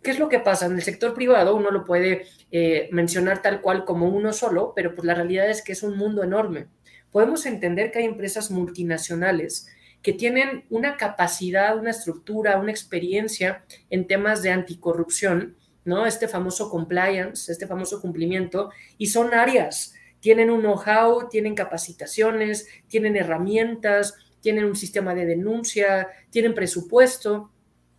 ¿Qué 0.02 0.12
es 0.12 0.20
lo 0.20 0.30
que 0.30 0.40
pasa? 0.40 0.68
En 0.68 0.74
el 0.74 0.82
sector 0.82 1.14
privado 1.14 1.56
uno 1.56 1.72
lo 1.72 1.84
puede 1.84 2.28
eh, 2.52 2.90
mencionar 2.92 3.42
tal 3.42 3.62
cual 3.62 3.86
como 3.86 4.08
uno 4.08 4.32
solo, 4.34 4.74
pero 4.76 4.96
pues 4.96 5.06
la 5.06 5.16
realidad 5.16 5.50
es 5.50 5.62
que 5.62 5.74
es 5.74 5.84
un 5.84 5.98
mundo 5.98 6.24
enorme. 6.24 6.68
Podemos 7.12 7.46
entender 7.46 7.92
que 7.92 8.00
hay 8.00 8.06
empresas 8.06 8.52
multinacionales 8.52 9.68
que 10.02 10.14
tienen 10.14 10.66
una 10.70 10.96
capacidad, 10.96 11.78
una 11.78 11.90
estructura, 11.90 12.58
una 12.58 12.72
experiencia 12.72 13.66
en 13.90 14.08
temas 14.08 14.44
de 14.44 14.52
anticorrupción, 14.52 15.58
¿no? 15.84 16.06
Este 16.06 16.28
famoso 16.28 16.70
compliance, 16.70 17.52
este 17.52 17.68
famoso 17.68 18.00
cumplimiento, 18.00 18.70
y 18.98 19.08
son 19.08 19.34
áreas 19.34 19.94
tienen 20.20 20.50
un 20.50 20.62
know-how, 20.62 21.30
tienen 21.30 21.56
capacitaciones, 21.56 22.68
tienen 22.88 23.16
herramientas, 23.16 24.16
tienen 24.42 24.66
un 24.66 24.76
sistema 24.76 25.14
de 25.14 25.26
denuncia, 25.26 26.10
tienen 26.30 26.54
presupuesto, 26.54 27.52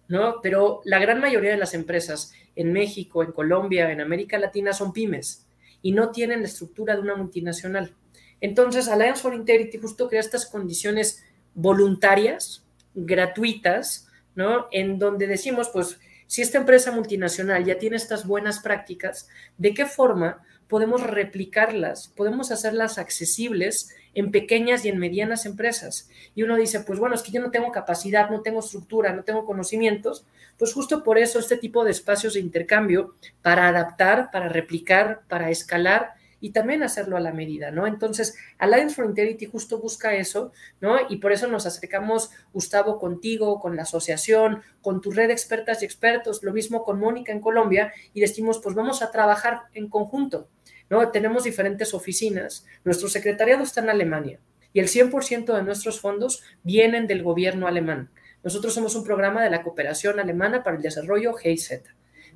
¿no? 0.09 0.41
Pero 0.43 0.81
la 0.85 0.99
gran 0.99 1.21
mayoría 1.21 1.51
de 1.51 1.59
las 1.59 1.75
empresas 1.75 2.33
en 2.57 2.73
México, 2.73 3.23
en 3.23 3.33
Colombia, 3.33 3.91
en 3.93 4.01
América 4.01 4.39
Latina 4.39 4.73
son 4.73 4.93
pymes 4.93 5.47
y 5.83 5.93
no 5.93 6.11
tienen 6.11 6.41
la 6.41 6.49
estructura 6.49 6.95
de 6.95 7.03
una 7.03 7.15
multinacional. 7.15 7.95
Entonces, 8.41 8.89
Alliance 8.89 9.23
for 9.23 9.35
Integrity 9.35 9.79
justo 9.79 10.09
crea 10.09 10.21
estas 10.21 10.47
condiciones 10.47 11.25
voluntarias, 11.55 12.65
gratuitas, 12.95 14.09
¿no? 14.35 14.67
En 14.71 14.99
donde 14.99 15.27
decimos, 15.27 15.69
pues, 15.73 16.01
si 16.29 16.43
esta 16.43 16.59
empresa 16.59 16.93
multinacional 16.93 17.65
ya 17.65 17.79
tiene 17.79 17.97
estas 17.97 18.27
buenas 18.27 18.61
prácticas, 18.61 19.29
¿de 19.57 19.73
qué 19.73 19.87
forma 19.87 20.45
podemos 20.69 21.03
replicarlas? 21.03 22.09
Podemos 22.15 22.53
hacerlas 22.53 22.99
accesibles 22.99 23.97
en 24.13 24.31
pequeñas 24.31 24.85
y 24.85 24.91
en 24.91 24.99
medianas 24.99 25.47
empresas. 25.47 26.11
Y 26.35 26.43
uno 26.43 26.57
dice, 26.57 26.81
pues 26.81 26.99
bueno, 26.99 27.15
es 27.15 27.23
que 27.23 27.33
yo 27.33 27.41
no 27.41 27.51
tengo 27.51 27.73
capacidad, 27.73 28.29
no 28.29 28.43
tengo 28.43 28.61
estructura, 28.61 29.15
no 29.15 29.25
tengo 29.25 29.47
conocimientos. 29.47 30.27
Pues 30.59 30.75
justo 30.75 31.03
por 31.03 31.17
eso 31.17 31.39
este 31.39 31.57
tipo 31.57 31.83
de 31.83 31.93
espacios 31.93 32.35
de 32.35 32.41
intercambio 32.41 33.15
para 33.41 33.67
adaptar, 33.67 34.31
para 34.31 34.51
replicar, 34.51 35.23
para 35.29 35.51
escalar 35.51 36.18
y 36.41 36.51
también 36.51 36.83
hacerlo 36.83 37.17
a 37.17 37.21
la 37.21 37.33
medida, 37.33 37.71
¿no? 37.71 37.87
Entonces, 37.87 38.37
Alliance 38.59 38.95
for 38.95 39.05
Integrity 39.05 39.47
justo 39.47 39.81
busca 39.81 40.15
eso, 40.15 40.53
¿no? 40.81 40.97
Y 41.09 41.17
por 41.17 41.33
eso 41.33 41.49
nos 41.49 41.67
acercamos, 41.67 42.31
Gustavo, 42.53 42.99
contigo, 42.99 43.61
con 43.61 43.77
la 43.77 43.83
asociación, 43.83 44.63
con 44.81 45.01
tu 45.01 45.11
red 45.11 45.29
de 45.29 45.33
expertas 45.33 45.83
y 45.83 45.85
expertos, 45.85 46.43
lo 46.43 46.53
mismo 46.53 46.85
con 46.85 47.01
Mónica 47.01 47.33
en 47.33 47.41
Colombia, 47.41 47.93
y 48.15 48.21
decimos, 48.21 48.61
pues 48.63 48.75
vamos 48.75 49.03
a 49.03 49.11
trabajar 49.11 49.63
en 49.75 49.89
conjunto, 49.89 50.49
¿no? 50.91 51.11
Tenemos 51.11 51.45
diferentes 51.45 51.95
oficinas, 51.95 52.67
nuestro 52.85 53.09
secretariado 53.09 53.63
está 53.63 53.81
en 53.81 53.91
Alemania 53.91 54.41
y 54.73 54.81
el 54.81 54.89
100% 54.89 55.57
de 55.57 55.63
nuestros 55.63 56.01
fondos 56.01 56.43
vienen 56.63 57.07
del 57.07 57.23
gobierno 57.23 57.67
alemán. 57.67 58.11
Nosotros 58.45 58.75
somos 58.75 58.95
un 58.95 59.05
programa 59.05 59.43
de 59.43 59.51
la 59.51 59.63
cooperación 59.63 60.21
alemana 60.21 60.63
para 60.63 60.77
el 60.77 60.83
desarrollo 60.83 61.35
GIZ, 61.35 61.83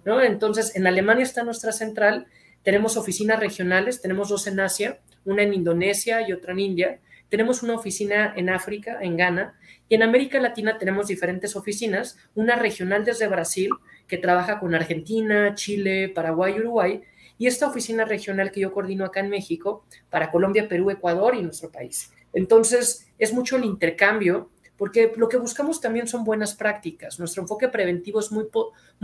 ¿no? 0.05 0.21
Entonces, 0.21 0.75
en 0.75 0.87
Alemania 0.87 1.23
está 1.23 1.45
nuestra 1.45 1.73
central 1.73 2.27
tenemos 2.63 2.97
oficinas 2.97 3.41
regionales, 3.41 4.01
tenemos 4.01 4.29
dos 4.29 4.47
en 4.47 4.61
Asia, 4.61 5.01
una 5.25 5.43
en 5.43 5.55
Indonesia 5.55 6.27
y 6.27 6.33
otra 6.33 6.53
en 6.53 6.61
India. 6.61 7.01
Tenemos 7.29 7.63
una 7.63 7.75
oficina 7.75 8.33
en 8.37 8.51
África, 8.51 8.99
en 9.01 9.17
Ghana, 9.17 9.59
y 9.89 9.95
en 9.95 10.03
América 10.03 10.41
Latina 10.41 10.79
tenemos 10.79 11.09
diferentes 11.09 11.57
oficinas, 11.57 12.19
una 12.35 12.57
regional 12.57 13.05
desde 13.05 13.27
Brasil, 13.27 13.71
que 14.07 14.19
trabaja 14.19 14.61
con 14.61 14.75
Argentina, 14.75 15.55
Chile, 15.55 16.11
Paraguay, 16.15 16.59
Uruguay, 16.59 17.03
y 17.39 17.47
esta 17.47 17.67
oficina 17.67 18.05
regional 18.05 18.53
que 18.53 18.61
yo 18.61 18.73
coordino 18.73 19.05
acá 19.05 19.21
en 19.21 19.29
México 19.29 19.85
para 20.11 20.31
Colombia, 20.31 20.69
Perú, 20.69 20.91
Ecuador 20.91 21.35
y 21.35 21.43
nuestro 21.43 21.73
país. 21.73 22.13
Entonces, 22.33 23.11
es 23.19 23.33
mucho 23.33 23.57
el 23.57 23.65
intercambio 23.65 24.51
porque 24.83 25.13
lo 25.15 25.29
que 25.29 25.37
buscamos 25.37 25.81
también 25.81 26.09
son 26.09 26.25
buenas 26.25 26.57
prácticas. 26.57 27.21
Nuestro 27.21 27.43
enfoque 27.43 27.69
preventivo 27.69 28.19
es 28.19 28.33
muy, 28.33 28.49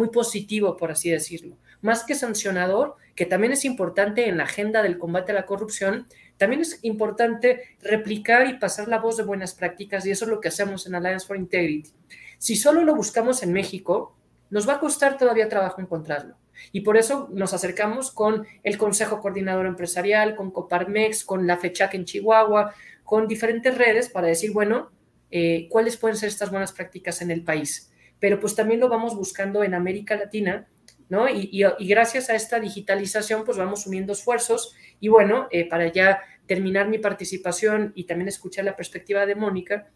positivo, 0.09 0.77
por 0.77 0.91
así 0.91 1.09
decirlo. 1.09 1.57
Más 1.83 2.03
que 2.03 2.17
sancionador, 2.17 2.97
que 3.15 3.27
también 3.27 3.53
es 3.53 3.65
importante 3.65 4.29
en 4.29 4.39
la 4.39 4.43
agenda 4.43 4.83
del 4.83 4.99
combate 4.99 5.31
a 5.31 5.37
la 5.37 5.47
corrupción, 5.47 6.09
también 6.37 6.63
es 6.63 6.81
importante 6.83 7.77
replicar 7.81 8.49
y 8.49 8.59
pasar 8.59 8.89
la 8.89 8.99
voz 8.99 9.19
de 9.19 9.23
buenas 9.23 9.55
prácticas 9.55 10.05
y 10.05 10.11
eso 10.11 10.25
es 10.25 10.33
lo 10.33 10.41
que 10.41 10.49
hacemos 10.49 10.85
en 10.89 10.97
Alliance 10.97 11.25
for 11.25 11.37
Integrity. 11.37 11.93
Si 12.39 12.57
solo 12.57 12.83
lo 12.83 12.97
buscamos 12.97 13.45
en 13.45 13.53
México, 13.53 14.17
nos 14.51 14.69
va 14.69 14.75
a 14.75 14.81
costar 14.81 15.17
todavía 15.17 15.49
trabajo 15.49 15.81
encontrarlo. 15.81 16.35
Y 16.73 16.81
por 16.81 16.97
eso 16.97 17.29
nos 17.31 17.55
acercamos 17.55 18.11
con 18.11 18.49
el 18.65 18.79
Consejo 18.79 19.21
Coordinador 19.21 19.67
Empresarial, 19.67 20.35
con 20.35 20.51
Coparmex, 20.51 21.23
con 21.23 21.47
la 21.47 21.57
FECHAC 21.57 21.95
en 21.95 22.05
Chihuahua, 22.05 22.75
con 23.05 23.29
diferentes 23.29 23.79
redes 23.79 24.09
para 24.09 24.27
decir, 24.27 24.51
bueno, 24.53 24.91
eh, 25.31 25.69
cuáles 25.71 25.97
pueden 25.97 26.17
ser 26.17 26.29
estas 26.29 26.51
buenas 26.51 26.73
prácticas 26.73 27.23
en 27.23 27.31
el 27.31 27.45
país. 27.45 27.93
Pero 28.19 28.41
pues 28.41 28.55
también 28.55 28.81
lo 28.81 28.89
vamos 28.89 29.15
buscando 29.15 29.63
en 29.63 29.75
América 29.75 30.17
Latina, 30.17 30.69
¿no? 31.09 31.29
Y, 31.29 31.65
gracias 31.81 32.31
a 32.31 32.35
esta 32.35 32.59
digitalización, 32.59 33.45
pues 33.45 33.57
vamos 33.57 33.87
uniendo 33.87 34.13
esfuerzos. 34.13 34.75
Y 35.01 35.09
bueno, 35.09 35.49
eh, 35.51 35.69
para 35.69 35.93
ya 35.93 36.21
terminar 36.47 36.89
mi 36.89 36.99
participación 36.99 37.93
y 37.95 38.05
también 38.05 38.29
escuchar 38.29 38.65
la 38.65 38.77
perspectiva 38.77 39.27
de 39.27 39.35
Mónica, 39.35 39.91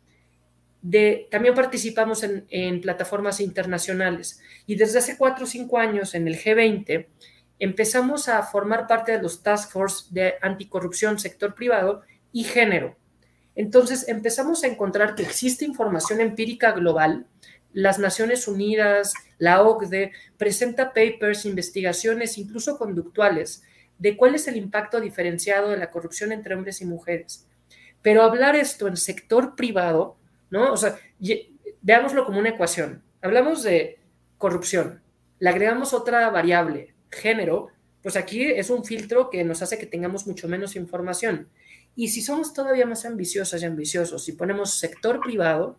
también 1.31 1.55
participamos 1.55 2.25
en, 2.25 2.45
en, 2.51 2.81
plataformas 2.81 3.39
internacionales 3.41 4.41
y 4.67 4.75
desde 4.75 4.99
hace 4.99 5.17
cuatro 5.17 5.45
o 5.45 5.47
cinco 5.47 5.79
años 5.79 6.17
en 6.17 6.27
el 6.27 6.37
G20 6.37 7.07
empezamos 7.61 8.29
a 8.29 8.43
formar 8.43 8.89
parte 8.89 9.13
de 9.13 9.23
los 9.23 9.45
Task 9.45 9.71
Force 9.71 10.07
de 10.11 10.35
Anticorrupción 10.43 11.21
Sector 11.21 11.55
Privado 11.55 12.03
y 12.33 12.43
Género. 12.43 12.97
Entonces 13.55 14.09
empezamos 14.09 14.65
a 14.65 14.67
encontrar 14.67 15.15
que 15.15 15.23
existe 15.23 15.65
información 15.65 16.21
empírica 16.21 16.73
global. 16.73 17.27
Las 17.73 17.99
Naciones 17.99 18.49
Unidas, 18.49 19.15
la 19.39 19.63
OCDE, 19.63 20.13
presenta 20.37 20.93
papers, 20.93 21.45
investigaciones, 21.45 22.39
incluso 22.39 22.79
conductuales, 22.79 23.63
de 23.99 24.17
cuál 24.17 24.35
es 24.35 24.49
el 24.49 24.57
impacto 24.57 25.01
diferenciado 25.01 25.71
de 25.71 25.77
la 25.77 25.91
corrupción 25.91 26.33
entre 26.33 26.55
hombres 26.55 26.81
y 26.81 26.87
mujeres. 26.87 27.47
Pero 28.03 28.23
hablar 28.23 28.57
esto 28.57 28.89
en 28.89 28.97
sector 28.97 29.55
privado, 29.55 30.17
¿no? 30.51 30.73
O 30.73 30.77
sea, 30.77 30.99
veámoslo 31.81 32.27
como 32.27 32.39
una 32.39 32.51
ecuación. 32.51 33.03
Hablamos 33.23 33.63
de 33.63 33.99
corrupción, 34.39 35.03
le 35.39 35.49
agregamos 35.49 35.95
otra 35.95 36.29
variable, 36.31 36.95
género, 37.11 37.69
pues 38.03 38.17
aquí 38.17 38.43
es 38.43 38.71
un 38.71 38.85
filtro 38.85 39.31
que 39.31 39.45
nos 39.45 39.63
hace 39.63 39.79
que 39.79 39.87
tengamos 39.87 40.27
mucho 40.27 40.49
menos 40.49 40.75
información. 40.75 41.49
Y 41.95 42.09
si 42.09 42.23
somos 42.23 42.53
todavía 42.55 42.87
más 42.87 43.05
ambiciosas 43.05 43.63
y 43.63 43.67
ambiciosos, 43.67 44.25
si 44.25 44.33
ponemos 44.33 44.79
sector 44.79 45.21
privado, 45.21 45.79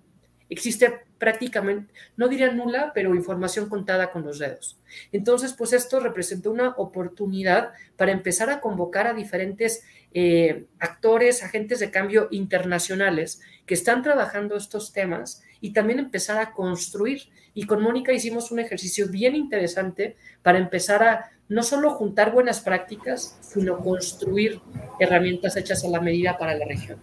existe 0.50 1.02
prácticamente, 1.18 1.94
no 2.18 2.28
diría 2.28 2.52
nula, 2.52 2.92
pero 2.94 3.16
información 3.16 3.70
contada 3.70 4.12
con 4.12 4.24
los 4.24 4.40
dedos. 4.40 4.80
Entonces, 5.12 5.54
pues 5.54 5.74
esto 5.74 6.00
representa 6.00 6.50
una 6.50 6.70
oportunidad 6.72 7.72
para 7.96 8.12
empezar 8.12 8.50
a 8.50 8.60
convocar 8.60 9.08
a 9.08 9.14
diferentes 9.14 9.84
eh, 10.14 10.66
actores, 10.80 11.44
agentes 11.44 11.80
de 11.80 11.92
cambio 11.92 12.28
internacionales 12.30 13.42
que 13.66 13.74
están 13.74 14.04
trabajando 14.04 14.56
estos 14.56 14.92
temas 14.92 15.42
y 15.64 15.72
también 15.72 15.98
empezar 15.98 16.40
a 16.40 16.52
construir. 16.52 17.22
Y 17.54 17.66
con 17.66 17.82
Mónica 17.82 18.12
hicimos 18.12 18.52
un 18.52 18.60
ejercicio 18.60 19.08
bien 19.08 19.34
interesante 19.34 20.18
para 20.42 20.58
empezar 20.58 21.02
a 21.02 21.32
no 21.48 21.64
solo 21.64 21.92
juntar 21.92 22.34
buenas 22.34 22.60
prácticas, 22.60 23.40
sino 23.40 23.78
construir 23.78 24.60
herramientas 25.00 25.56
hechas 25.56 25.86
a 25.86 25.88
la 25.88 26.02
medida 26.02 26.38
para 26.38 26.54
la 26.56 26.66
región. 26.66 27.00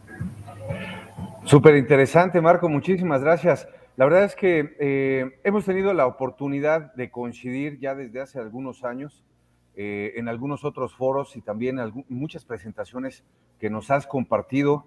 Súper 1.47 1.75
interesante, 1.77 2.39
Marco, 2.43 2.69
muchísimas 2.69 3.23
gracias. 3.23 3.67
La 3.97 4.05
verdad 4.05 4.25
es 4.25 4.37
que 4.37 4.77
eh, 4.79 5.39
hemos 5.43 5.65
tenido 5.65 5.95
la 5.95 6.07
oportunidad 6.07 6.93
de 6.93 7.11
coincidir 7.11 7.79
ya 7.81 7.95
desde 7.95 8.21
hace 8.21 8.41
algunos 8.41 8.85
años 8.85 9.25
eh, 9.75 10.13
en 10.17 10.29
algunos 10.29 10.67
otros 10.67 10.95
foros 10.95 11.35
y 11.35 11.41
también 11.41 11.79
en 11.79 12.05
muchas 12.11 12.45
presentaciones 12.45 13.25
que 13.59 13.71
nos 13.71 13.91
has 13.91 14.07
compartido 14.07 14.85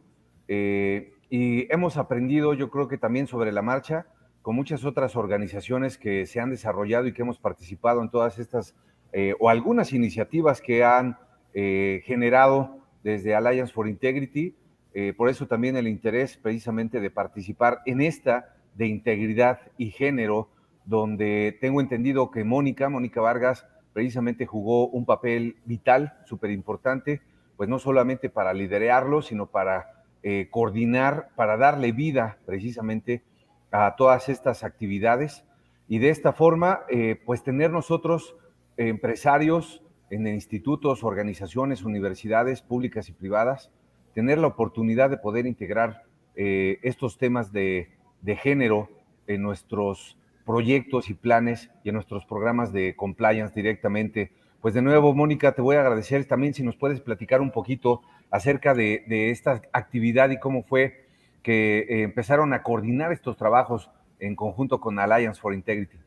eh, 0.48 1.14
y 1.36 1.66
hemos 1.74 1.98
aprendido, 1.98 2.54
yo 2.54 2.70
creo 2.70 2.88
que 2.88 3.00
también 3.00 3.26
sobre 3.26 3.52
la 3.52 3.64
marcha, 3.64 4.06
con 4.44 4.56
muchas 4.56 4.86
otras 4.86 5.16
organizaciones 5.16 5.98
que 5.98 6.28
se 6.28 6.40
han 6.40 6.52
desarrollado 6.52 7.08
y 7.08 7.14
que 7.14 7.24
hemos 7.24 7.40
participado 7.40 8.04
en 8.04 8.12
todas 8.12 8.38
estas 8.38 8.76
eh, 9.14 9.34
o 9.40 9.50
algunas 9.50 9.94
iniciativas 9.94 10.62
que 10.62 10.84
han 10.84 11.18
eh, 11.56 12.04
generado 12.06 12.78
desde 13.04 13.34
Alliance 13.34 13.74
for 13.74 13.88
Integrity. 13.88 14.56
Eh, 14.94 15.14
por 15.18 15.28
eso 15.28 15.48
también 15.48 15.76
el 15.76 15.88
interés 15.88 16.38
precisamente 16.38 17.00
de 17.00 17.10
participar 17.10 17.80
en 17.88 18.02
esta 18.02 18.54
de 18.76 18.86
integridad 18.86 19.60
y 19.80 19.90
género, 19.90 20.50
donde 20.86 21.58
tengo 21.60 21.82
entendido 21.82 22.30
que 22.30 22.44
Mónica, 22.44 22.90
Mónica 22.90 23.22
Vargas, 23.22 23.66
precisamente 23.92 24.46
jugó 24.46 24.88
un 24.88 25.08
papel 25.08 25.56
vital, 25.66 26.14
súper 26.26 26.52
importante, 26.52 27.24
pues 27.58 27.70
no 27.70 27.80
solamente 27.80 28.30
para 28.30 28.54
liderarlo, 28.54 29.24
sino 29.24 29.48
para 29.48 30.03
coordinar, 30.52 31.30
para 31.36 31.58
darle 31.58 31.92
vida 31.92 32.38
precisamente 32.46 33.24
a 33.72 33.96
todas 33.98 34.30
estas 34.30 34.64
actividades 34.64 35.44
y 35.88 36.00
de 36.00 36.10
esta 36.10 36.32
forma, 36.32 36.82
pues 37.26 37.44
tener 37.44 37.72
nosotros 37.72 38.36
empresarios 38.78 39.84
en 40.10 40.28
institutos, 40.28 41.04
organizaciones, 41.04 41.84
universidades 41.84 42.62
públicas 42.62 43.10
y 43.10 43.14
privadas, 43.14 43.72
tener 44.14 44.38
la 44.38 44.48
oportunidad 44.48 45.10
de 45.10 45.18
poder 45.18 45.48
integrar 45.48 46.04
eh, 46.36 46.80
estos 46.84 47.18
temas 47.18 47.52
de, 47.52 47.90
de, 48.22 48.36
género 48.36 48.90
en 49.28 49.42
nuestros 49.42 50.18
proyectos 50.46 51.10
y 51.10 51.16
planes 51.16 51.72
y 51.84 51.90
en 51.90 51.96
nuestros 51.96 52.26
programas 52.26 52.72
de 52.72 52.96
compliance 52.96 53.56
directamente. 53.56 54.32
Pues 54.62 54.74
de 54.74 54.82
nuevo, 54.82 55.14
Mónica, 55.14 55.54
te 55.54 55.62
voy 55.62 55.78
a 55.78 55.82
agradecer 55.82 56.26
también 56.26 56.54
si 56.54 56.64
nos 56.64 56.76
puedes 56.76 57.02
platicar 57.02 57.42
un 57.42 57.52
poquito 57.52 58.02
acerca 58.34 58.74
de, 58.74 59.30
esta 59.30 59.62
actividad 59.74 60.32
y 60.32 60.40
cómo 60.40 60.64
fue 60.64 61.06
que 61.44 61.86
eh, 61.88 62.02
empezaron 62.02 62.52
a 62.54 62.64
coordinar 62.64 63.14
estos 63.14 63.38
trabajos 63.38 63.92
en 64.20 64.36
conjunto 64.36 64.82
con 64.82 64.98
Alliance 64.98 65.40
for 65.40 65.54
Integrity. 65.54 65.98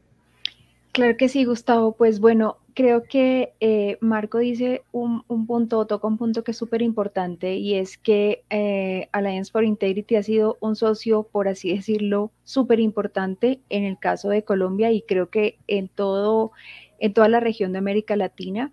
Claro 0.90 1.16
que 1.16 1.28
sí, 1.28 1.45
Gustavo. 1.45 1.92
Pues 1.92 2.18
bueno, 2.18 2.56
creo 2.75 3.04
que 3.04 3.52
eh, 3.61 3.97
Marco 4.00 4.38
dice 4.38 4.83
un, 4.90 5.23
punto, 5.47 5.87
toca 5.87 6.09
un 6.09 6.18
punto 6.18 6.42
que 6.42 6.50
es 6.50 6.56
súper 6.56 6.83
importante 6.83 7.54
y 7.54 7.75
es 7.75 7.97
que 7.97 8.42
eh, 8.50 9.09
Alliance 9.12 9.52
for 9.52 9.62
Integrity 9.62 10.16
ha 10.16 10.25
sido 10.25 10.56
un 10.59 10.75
socio, 10.75 11.23
por 11.30 11.47
así 11.47 11.76
decirlo, 11.76 12.33
súper 12.42 12.80
importante 12.80 13.61
en 13.68 13.85
el 13.85 14.00
caso 14.00 14.30
de 14.30 14.42
Colombia 14.42 14.90
y 14.90 15.02
creo 15.02 15.30
que 15.30 15.59
en, 15.68 15.87
todo, 15.87 16.50
en 16.99 17.12
toda 17.12 17.28
la 17.28 17.38
región 17.38 17.71
de 17.71 17.78
América 17.78 18.16
Latina, 18.16 18.73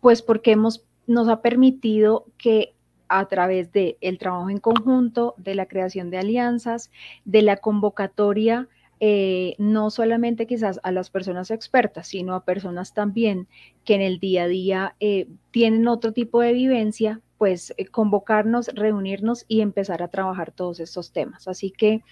pues 0.00 0.20
porque 0.20 0.52
hemos, 0.52 0.84
nos 1.06 1.28
ha 1.28 1.42
permitido 1.42 2.26
que 2.38 2.74
a 3.08 3.26
través 3.26 3.72
del 3.72 3.96
el 4.00 4.18
trabajo 4.18 4.50
en 4.50 4.58
conjunto, 4.58 5.34
de 5.36 5.54
la 5.54 5.66
creación 5.66 6.10
de 6.10 6.18
alianzas, 6.18 6.90
de 7.24 7.42
la 7.42 7.56
convocatoria 7.58 8.68
eh, 9.00 9.56
no 9.58 9.90
solamente 9.90 10.46
quizás 10.46 10.80
a 10.82 10.92
las 10.92 11.10
personas 11.10 11.50
expertas, 11.50 12.08
sino 12.08 12.34
a 12.34 12.44
personas 12.44 12.94
también 12.94 13.48
que 13.84 13.96
en 13.96 14.00
el 14.00 14.18
día 14.18 14.44
a 14.44 14.48
día 14.48 14.96
eh, 15.00 15.28
tienen 15.50 15.88
otro 15.88 16.12
tipo 16.12 16.40
de 16.40 16.52
vivencia, 16.52 17.20
pues 17.36 17.74
eh, 17.76 17.86
convocarnos, 17.86 18.68
reunirnos 18.68 19.44
y 19.48 19.60
empezar 19.60 20.02
a 20.02 20.08
trabajar 20.08 20.52
todos 20.52 20.80
estos 20.80 21.12
temas. 21.12 21.48
Así 21.48 21.70
que 21.70 22.02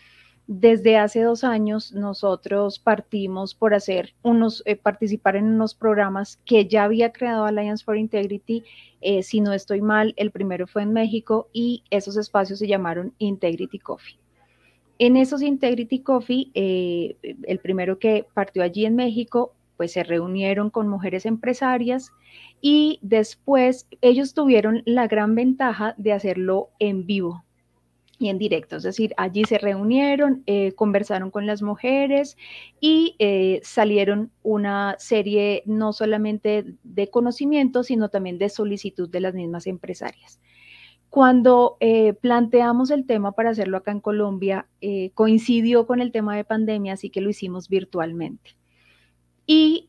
desde 0.46 0.96
hace 0.96 1.22
dos 1.22 1.44
años 1.44 1.92
nosotros 1.92 2.78
partimos 2.78 3.54
por 3.54 3.75
hacer 3.75 4.14
unos, 4.22 4.62
participar 4.82 5.37
en 5.37 5.46
unos 5.46 5.75
programas 5.75 6.38
que 6.44 6.66
ya 6.66 6.84
había 6.84 7.12
creado 7.12 7.44
Alliance 7.44 7.84
for 7.84 7.96
Integrity. 7.96 8.64
si 9.22 9.40
no 9.40 9.52
estoy 9.52 9.80
mal, 9.80 10.14
el 10.16 10.30
primero 10.30 10.66
fue 10.66 10.82
en 10.82 10.92
México 10.92 11.49
y 11.52 11.84
esos 11.90 12.16
espacios 12.16 12.58
se 12.58 12.68
llamaron 12.68 13.14
Integrity 13.18 13.78
Coffee. 13.78 14.18
En 14.99 15.16
esos 15.16 15.42
Integrity 15.42 16.00
Coffee, 16.00 16.52
eh, 16.54 17.16
el 17.44 17.58
primero 17.58 17.99
que 17.99 18.25
partió 18.34 18.62
allí 18.62 18.87
en 18.87 18.94
México, 18.94 19.52
pues 19.76 19.90
se 19.90 20.04
reunieron 20.04 20.70
con 20.70 20.87
mujeres 20.87 21.26
empresarias 21.26 22.12
y 22.61 23.00
después 23.02 23.88
ellos 24.00 24.32
tuvieron 24.32 24.82
la 24.87 25.08
gran 25.08 25.34
ventaja 25.34 25.94
de 25.99 26.12
hacerlo 26.12 26.68
en 26.78 27.04
vivo 27.04 27.44
y 28.23 28.29
en 28.29 28.38
directo, 28.38 28.76
es 28.76 28.85
decir, 28.85 29.12
allí 29.17 29.45
se 29.45 29.59
reunieron, 29.59 30.45
eh, 30.47 30.73
conversaron 30.73 31.33
con 31.33 31.45
las 31.45 31.61
mujeres 31.61 32.37
y 32.81 33.17
eh, 33.19 33.61
salieron 33.64 34.31
una 34.45 34.95
serie 35.00 35.64
no 35.67 35.93
solamente 35.93 36.64
de 36.85 37.11
conocimiento, 37.11 37.83
sino 37.83 38.11
también 38.11 38.38
de 38.38 38.49
solicitud 38.49 39.09
de 39.09 39.21
las 39.21 39.35
mismas 39.35 39.67
empresarias. 39.67 40.41
Cuando 41.11 41.76
eh, 41.81 42.12
planteamos 42.14 42.93
el 42.93 43.07
tema 43.07 43.33
para 43.33 43.50
hacerlo 43.50 43.76
acá 43.76 43.91
en 43.91 44.00
Colombia, 44.00 44.69
coincidió 45.14 45.87
con 45.87 46.00
el 46.00 46.12
tema 46.12 46.37
de 46.37 46.45
pandemia, 46.45 46.93
así 46.93 47.11
que 47.11 47.21
lo 47.21 47.29
hicimos 47.29 47.69
virtualmente. 47.69 48.57
Y 49.45 49.88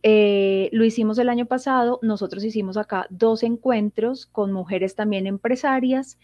lo 0.73 0.83
hicimos 0.83 1.19
el 1.19 1.29
año 1.29 1.45
pasado, 1.45 1.99
nosotros 2.01 2.43
hicimos 2.43 2.75
acá 2.75 3.05
dos 3.09 3.43
encuentros 3.43 4.25
con 4.25 4.51
mujeres 4.51 4.95
también 4.95 5.27
empresarias, 5.27 6.17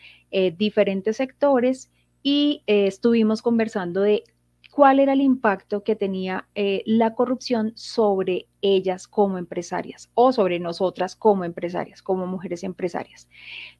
diferentes 0.58 1.16
sectores, 1.18 1.89
y 2.24 2.64
estuvimos 2.68 3.42
conversando 3.42 4.02
de 4.02 4.24
cuál 4.72 5.00
era 5.00 5.14
el 5.14 5.22
impacto 5.22 5.84
que 5.84 5.96
tenía 5.96 6.48
eh, 6.56 6.84
la 6.86 7.14
corrupción 7.14 7.74
sobre 7.76 8.48
ellas 8.62 9.08
como 9.08 9.38
empresarias 9.38 10.10
o 10.14 10.32
sobre 10.32 10.60
nosotras 10.60 11.16
como 11.16 11.44
empresarias, 11.44 12.02
como 12.02 12.28
mujeres 12.28 12.64
empresarias. 12.64 13.28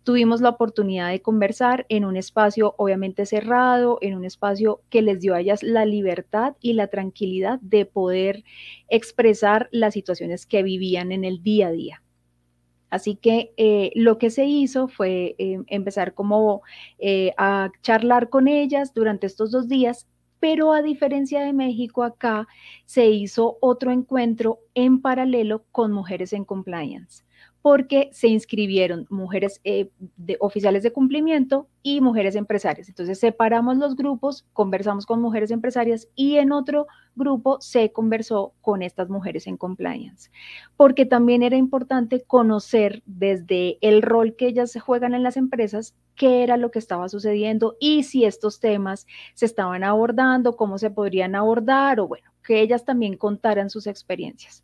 Tuvimos 0.04 0.42
la 0.42 0.50
oportunidad 0.50 1.10
de 1.10 1.22
conversar 1.22 1.86
en 1.90 2.06
un 2.06 2.18
espacio 2.18 2.76
obviamente 2.78 3.26
cerrado, 3.26 3.98
en 4.02 4.16
un 4.16 4.26
espacio 4.26 4.82
que 4.90 5.02
les 5.02 5.22
dio 5.22 5.36
a 5.36 5.42
ellas 5.42 5.64
la 5.64 5.86
libertad 5.86 6.56
y 6.60 6.74
la 6.74 6.88
tranquilidad 6.88 7.60
de 7.62 7.86
poder 7.86 8.44
expresar 8.90 9.70
las 9.72 9.94
situaciones 9.94 10.46
que 10.46 10.64
vivían 10.64 11.12
en 11.12 11.24
el 11.24 11.44
día 11.44 11.68
a 11.68 11.72
día. 11.72 12.04
Así 12.90 13.16
que 13.16 13.54
eh, 13.58 13.92
lo 13.96 14.18
que 14.18 14.30
se 14.30 14.46
hizo 14.46 14.88
fue 14.88 15.36
eh, 15.38 15.60
empezar 15.68 16.14
como 16.14 16.62
a 17.38 17.72
charlar 17.82 18.30
con 18.30 18.48
ellas 18.48 18.94
durante 18.94 19.28
estos 19.28 19.52
dos 19.52 19.68
días 19.68 20.08
pero 20.40 20.74
a 20.74 20.82
diferencia 20.82 21.42
de 21.42 21.54
México, 21.54 22.04
acá 22.04 22.48
se 22.86 23.08
hizo 23.08 23.58
otro 23.62 23.92
encuentro 23.92 24.60
en 24.74 25.02
paralelo 25.02 25.66
con 25.72 25.92
mujeres 25.92 26.34
en 26.34 26.46
compliance 26.46 27.24
porque 27.62 28.10
se 28.14 28.28
inscribieron 28.28 29.06
mujeres 29.10 29.60
eh, 29.64 29.90
de, 30.16 30.38
oficiales 30.40 30.84
de 30.84 30.94
cumplimiento 30.94 31.68
y 31.84 32.00
mujeres 32.02 32.36
empresarias. 32.36 32.88
Entonces 32.88 33.20
separamos 33.20 33.78
los 33.78 33.96
grupos, 33.96 34.46
conversamos 34.54 35.06
con 35.06 35.22
mujeres 35.22 35.52
empresarias 35.52 36.08
y 36.16 36.38
en 36.38 36.52
otro 36.52 36.88
grupo 37.16 37.60
se 37.60 37.92
conversó 37.92 38.54
con 38.62 38.82
estas 38.82 39.10
mujeres 39.10 39.46
en 39.48 39.58
compliance, 39.58 40.32
porque 40.78 41.06
también 41.06 41.44
era 41.44 41.58
importante 41.58 42.22
conocer 42.22 43.04
desde 43.06 43.78
el 43.82 44.02
rol 44.02 44.36
que 44.36 44.48
ellas 44.48 44.78
juegan 44.82 45.14
en 45.14 45.24
las 45.24 45.36
empresas, 45.36 45.96
qué 46.16 46.44
era 46.44 46.58
lo 46.58 46.72
que 46.72 46.80
estaba 46.80 47.10
sucediendo 47.10 47.76
y 47.80 48.04
si 48.04 48.26
estos 48.26 48.60
temas 48.60 49.06
se 49.34 49.46
estaban 49.46 49.84
abordando, 49.84 50.56
cómo 50.56 50.78
se 50.78 50.92
podrían 50.92 51.36
abordar 51.36 52.00
o 52.00 52.08
bueno, 52.08 52.32
que 52.44 52.62
ellas 52.62 52.86
también 52.86 53.18
contaran 53.18 53.70
sus 53.70 53.86
experiencias. 53.86 54.64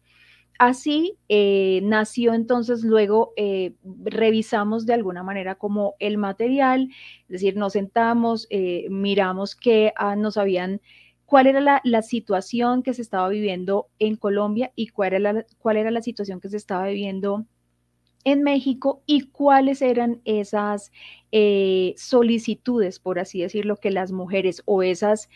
Así 0.57 1.17
eh, 1.27 1.81
nació 1.83 2.33
entonces 2.33 2.83
luego, 2.83 3.33
eh, 3.35 3.73
revisamos 4.03 4.85
de 4.85 4.93
alguna 4.93 5.21
manera 5.21 5.55
como 5.55 5.95
el 5.99 6.17
material, 6.17 6.89
es 7.23 7.27
decir, 7.27 7.57
nos 7.57 7.73
sentamos, 7.73 8.47
eh, 8.49 8.87
miramos 8.89 9.55
que 9.55 9.91
ah, 9.97 10.15
nos 10.15 10.37
habían, 10.37 10.81
cuál 11.25 11.47
era 11.47 11.81
la, 11.83 12.01
situación 12.01 12.83
que 12.83 12.93
se 12.93 13.01
estaba 13.01 13.27
viviendo 13.27 13.89
en 13.99 14.15
Colombia 14.15 14.71
y 14.75 14.87
cuál 14.87 15.13
era 15.13 15.33
la, 15.33 15.45
cuál 15.59 15.77
era 15.77 15.91
la 15.91 16.01
situación 16.01 16.39
que 16.39 16.49
se 16.49 16.57
estaba 16.57 16.87
viviendo 16.87 17.45
en 18.23 18.41
México 18.43 19.03
y 19.05 19.27
cuáles 19.29 19.81
eran 19.81 20.21
esas 20.25 20.91
solicitudes, 21.97 22.99
por 22.99 23.19
así 23.19 23.41
decirlo, 23.41 23.75
que 23.75 23.91
las 23.91 24.11
mujeres 24.13 24.63
o 24.65 24.83
esas 24.83 25.29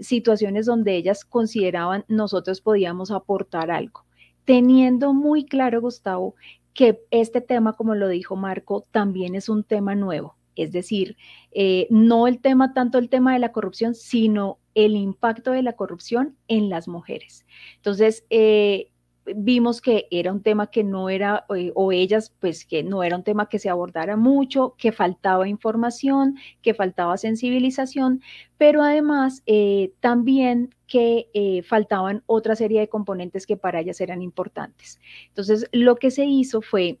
situaciones 0.00 0.66
donde 0.66 0.96
ellas 0.96 1.24
consideraban 1.24 2.04
nosotros 2.08 2.60
podíamos 2.60 3.10
aportar 3.12 3.70
algo 3.70 4.05
teniendo 4.46 5.12
muy 5.12 5.44
claro, 5.44 5.82
Gustavo, 5.82 6.34
que 6.72 7.02
este 7.10 7.42
tema, 7.42 7.74
como 7.74 7.94
lo 7.94 8.08
dijo 8.08 8.36
Marco, 8.36 8.86
también 8.90 9.34
es 9.34 9.50
un 9.50 9.64
tema 9.64 9.94
nuevo. 9.94 10.36
Es 10.54 10.72
decir, 10.72 11.18
eh, 11.52 11.86
no 11.90 12.26
el 12.26 12.40
tema, 12.40 12.72
tanto 12.72 12.96
el 12.96 13.10
tema 13.10 13.34
de 13.34 13.38
la 13.38 13.52
corrupción, 13.52 13.94
sino 13.94 14.58
el 14.74 14.96
impacto 14.96 15.50
de 15.50 15.62
la 15.62 15.74
corrupción 15.74 16.36
en 16.48 16.70
las 16.70 16.88
mujeres. 16.88 17.44
Entonces, 17.76 18.24
eh, 18.30 18.90
vimos 19.34 19.80
que 19.80 20.06
era 20.10 20.32
un 20.32 20.42
tema 20.42 20.70
que 20.70 20.84
no 20.84 21.08
era, 21.08 21.44
eh, 21.54 21.72
o 21.74 21.92
ellas, 21.92 22.34
pues 22.40 22.64
que 22.64 22.82
no 22.82 23.02
era 23.02 23.16
un 23.16 23.24
tema 23.24 23.48
que 23.48 23.58
se 23.58 23.68
abordara 23.68 24.16
mucho, 24.16 24.74
que 24.78 24.92
faltaba 24.92 25.48
información, 25.48 26.36
que 26.62 26.74
faltaba 26.74 27.16
sensibilización, 27.16 28.22
pero 28.58 28.82
además 28.82 29.42
eh, 29.46 29.92
también 30.00 30.74
que 30.86 31.28
eh, 31.34 31.62
faltaban 31.62 32.22
otra 32.26 32.56
serie 32.56 32.80
de 32.80 32.88
componentes 32.88 33.46
que 33.46 33.56
para 33.56 33.80
ellas 33.80 34.00
eran 34.00 34.22
importantes. 34.22 35.00
Entonces, 35.28 35.68
lo 35.72 35.96
que 35.96 36.10
se 36.10 36.24
hizo 36.24 36.62
fue 36.62 36.98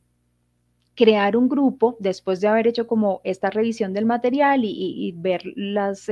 crear 0.94 1.36
un 1.36 1.48
grupo 1.48 1.96
después 2.00 2.40
de 2.40 2.48
haber 2.48 2.66
hecho 2.66 2.86
como 2.86 3.20
esta 3.22 3.50
revisión 3.50 3.92
del 3.92 4.06
material 4.06 4.62
y, 4.64 5.12
ver 5.16 5.42
las, 5.54 6.08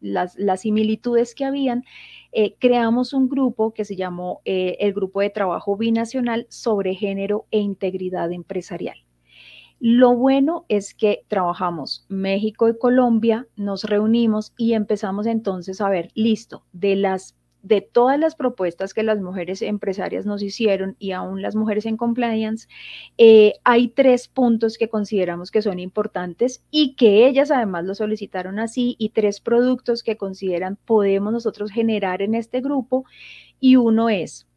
las, 0.00 0.36
similitudes 0.60 1.34
que 1.34 1.44
habían 1.44 1.84
eh, 2.32 2.54
creamos 2.58 3.12
un 3.12 3.28
grupo 3.28 3.72
que 3.72 3.84
se 3.84 3.96
llamó 3.96 4.40
eh, 4.44 4.76
el 4.80 4.92
Grupo 4.92 5.20
de 5.20 5.30
Trabajo 5.30 5.76
Binacional 5.76 6.46
sobre 6.50 6.94
Género 6.94 7.46
e 7.50 7.58
Integridad 7.58 8.32
Empresarial. 8.32 8.98
Lo 9.80 10.16
bueno 10.16 10.64
es 10.68 10.92
que 10.92 11.24
trabajamos 11.28 12.04
México 12.08 12.68
y 12.68 12.76
Colombia, 12.76 13.46
nos 13.54 13.84
reunimos 13.84 14.52
y 14.58 14.72
empezamos 14.72 15.26
entonces 15.26 15.80
a 15.80 15.88
ver, 15.88 16.10
listo, 16.14 16.64
de 16.72 16.96
las 16.96 17.37
de 17.68 17.82
todas 17.82 18.18
las 18.18 18.34
propuestas 18.34 18.94
que 18.94 19.02
las 19.02 19.20
mujeres 19.20 19.62
empresarias 19.62 20.24
nos 20.26 20.42
hicieron 20.42 20.96
y 20.98 21.12
aún 21.12 21.42
las 21.42 21.54
mujeres 21.54 21.84
en 21.86 21.96
compliance, 21.96 22.66
eh, 23.18 23.54
hay 23.62 23.88
tres 23.88 24.26
puntos 24.26 24.78
que 24.78 24.88
consideramos 24.88 25.50
que 25.50 25.62
son 25.62 25.78
importantes 25.78 26.64
y 26.70 26.94
que 26.94 27.28
ellas 27.28 27.50
además 27.50 27.84
lo 27.84 27.94
solicitaron 27.94 28.58
así 28.58 28.96
y 28.98 29.10
tres 29.10 29.40
productos 29.40 30.02
que 30.02 30.16
consideran 30.16 30.76
podemos 30.84 31.32
nosotros 31.32 31.70
generar 31.70 32.22
en 32.22 32.34
este 32.34 32.60
grupo. 32.60 33.04
Y 33.60 33.76
uno 33.76 34.08
es 34.08 34.47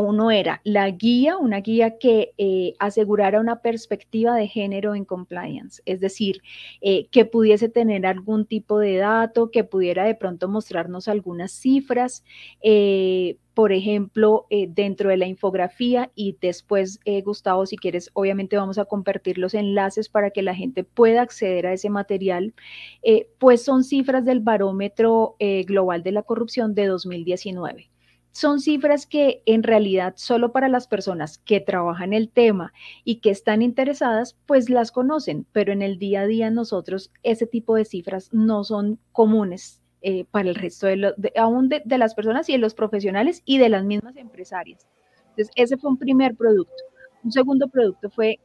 uno 0.00 0.30
era 0.30 0.60
la 0.64 0.90
guía, 0.90 1.36
una 1.36 1.60
guía 1.60 1.98
que 1.98 2.34
eh, 2.38 2.74
asegurara 2.78 3.40
una 3.40 3.60
perspectiva 3.60 4.34
de 4.34 4.48
género 4.48 4.94
en 4.94 5.04
compliance, 5.04 5.82
es 5.84 6.00
decir, 6.00 6.42
eh, 6.80 7.08
que 7.10 7.24
pudiese 7.24 7.68
tener 7.68 8.06
algún 8.06 8.46
tipo 8.46 8.78
de 8.78 8.96
dato, 8.96 9.50
que 9.50 9.64
pudiera 9.64 10.04
de 10.04 10.14
pronto 10.14 10.48
mostrarnos 10.48 11.08
algunas 11.08 11.52
cifras, 11.52 12.24
eh, 12.62 13.36
por 13.54 13.72
ejemplo, 13.72 14.46
dentro 14.50 15.08
de 15.08 15.16
la 15.16 15.26
infografía 15.26 16.10
y 16.14 16.36
después, 16.42 17.00
Gustavo, 17.24 17.64
si 17.64 17.78
quieres, 17.78 18.10
obviamente 18.12 18.58
vamos 18.58 18.76
a 18.76 18.84
compartir 18.84 19.38
los 19.38 19.54
enlaces 19.54 20.10
para 20.10 20.30
que 20.30 20.42
la 20.42 20.54
gente 20.54 20.84
pueda 20.84 21.22
acceder 21.22 21.66
a 21.66 21.72
ese 21.72 21.88
material, 21.88 22.52
pues 23.38 23.64
son 23.64 23.82
cifras 23.82 24.26
del 24.26 24.40
barómetro 24.40 25.36
global 25.64 26.02
de 26.02 26.12
la 26.12 26.22
corrupción 26.22 26.74
de 26.74 26.84
2019 26.84 27.88
son 28.36 28.60
cifras 28.60 29.06
que 29.06 29.42
en 29.46 29.62
realidad 29.62 30.12
solo 30.16 30.52
para 30.52 30.68
las 30.68 30.86
personas 30.86 31.38
que 31.38 31.58
trabajan 31.58 32.12
el 32.12 32.28
tema 32.28 32.74
y 33.02 33.20
que 33.20 33.30
están 33.30 33.62
interesadas, 33.62 34.36
pues 34.44 34.68
las 34.68 34.92
conocen, 34.92 35.46
pero 35.52 35.72
en 35.72 35.80
el 35.80 35.98
día 35.98 36.20
a 36.20 36.26
día 36.26 36.50
nosotros 36.50 37.10
ese 37.22 37.46
tipo 37.46 37.74
de 37.76 37.86
cifras 37.86 38.28
no 38.34 38.62
son 38.62 38.98
comunes 39.12 39.80
eh, 40.02 40.26
para 40.30 40.50
el 40.50 40.54
resto 40.54 40.86
de, 40.86 41.14
aún 41.38 41.70
de, 41.70 41.82
las 41.98 42.14
personas 42.14 42.46
y 42.50 42.52
de 42.52 42.58
los 42.58 42.74
profesionales 42.74 43.42
y 43.46 43.56
de 43.56 43.70
las 43.70 43.84
mismas 43.84 44.16
empresarias. 44.16 44.86
Entonces, 45.30 45.50
ese 45.56 45.78
fue 45.78 45.90
un 45.90 45.96
primer 45.96 46.36
producto. 46.36 46.74
Un 47.24 47.32
segundo 47.32 47.68
producto 47.68 48.10
fue 48.10 48.38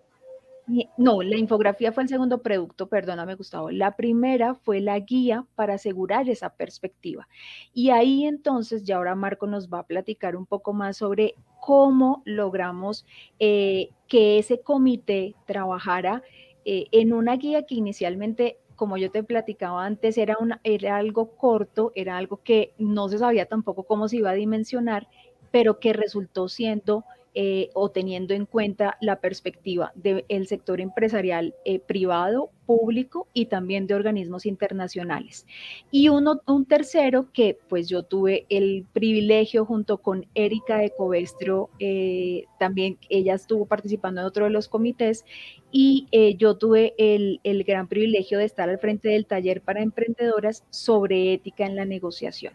No, 0.98 1.22
la 1.22 1.38
infografía 1.38 1.92
fue 1.92 2.04
el 2.04 2.10
segundo 2.10 2.42
producto, 2.42 2.88
perdóname 2.88 3.36
Gustavo. 3.36 3.72
La 3.72 3.96
primera 3.96 4.56
fue 4.56 4.80
la 4.80 4.98
guía 5.00 5.46
para 5.56 5.74
asegurar 5.74 6.30
esa 6.30 6.56
perspectiva. 6.56 7.28
Y 7.74 7.90
ahí 7.90 8.26
entonces, 8.26 8.84
ya 8.84 8.98
ahora 8.98 9.16
Marco 9.16 9.48
nos 9.48 9.70
va 9.70 9.80
a 9.80 9.88
platicar 9.88 10.36
un 10.36 10.46
poco 10.46 10.74
más 10.74 10.98
sobre 10.98 11.36
cómo 11.60 12.22
logramos 12.26 13.06
eh, 13.40 13.90
que 14.08 14.38
ese 14.40 14.62
comité 14.62 15.36
trabajara 15.46 16.24
eh, 16.64 16.86
en 16.92 17.14
una 17.14 17.36
guía 17.36 17.66
que 17.66 17.76
inicialmente 17.76 18.58
como 18.82 18.98
yo 18.98 19.12
te 19.12 19.24
platicaba 19.24 19.86
antes, 19.86 20.18
era, 20.18 20.38
una, 20.40 20.60
era 20.64 20.98
algo 20.98 21.36
corto, 21.36 21.92
era 21.94 22.18
algo 22.18 22.42
que 22.44 22.74
no 22.80 23.10
se 23.10 23.20
sabía 23.20 23.46
tampoco 23.46 23.84
cómo 23.84 24.08
se 24.08 24.18
iba 24.18 24.32
a 24.32 24.34
dimensionar, 24.34 25.08
pero 25.52 25.80
que 25.80 25.94
resultó 25.94 26.50
siendo 26.50 27.06
eh, 27.34 27.70
o 27.74 27.90
teniendo 27.90 28.34
en 28.34 28.46
cuenta 28.46 28.98
la 29.00 29.22
perspectiva 29.22 29.94
del 29.96 30.48
sector 30.48 30.82
empresarial 30.82 31.56
eh, 31.64 31.80
privado, 31.80 32.52
público 32.66 33.30
y 33.34 33.46
también 33.46 33.88
de 33.88 33.94
organismos 33.94 34.46
internacionales. 34.46 35.48
Y 35.92 36.10
uno, 36.10 36.42
un 36.46 36.66
tercero 36.66 37.32
que 37.32 37.58
pues 37.70 37.88
yo 37.88 38.04
tuve 38.04 38.46
el 38.50 38.86
privilegio 38.92 39.64
junto 39.64 40.00
con 40.00 40.26
Erika 40.36 40.80
de 40.80 40.92
Covestro, 40.92 41.70
eh, 41.80 42.48
también 42.60 42.98
ella 43.08 43.36
estuvo 43.36 43.66
participando 43.66 44.20
en 44.20 44.28
otro 44.28 44.44
de 44.44 44.52
los 44.52 44.68
comités 44.68 45.24
y 45.72 46.08
yo 46.38 46.58
tuve 46.58 46.94
el, 46.98 47.40
el 47.46 47.64
gran 47.64 47.88
privilegio 47.88 48.40
de 48.40 48.44
estar 48.46 48.70
al 48.70 48.78
frente 48.78 49.08
del 49.08 49.26
taller 49.26 49.62
para 49.62 49.82
emprendedoras 49.82 50.66
sobre 50.70 51.32
ética 51.32 51.66
en 51.66 51.78
la 51.78 51.86
negociación. 51.86 52.54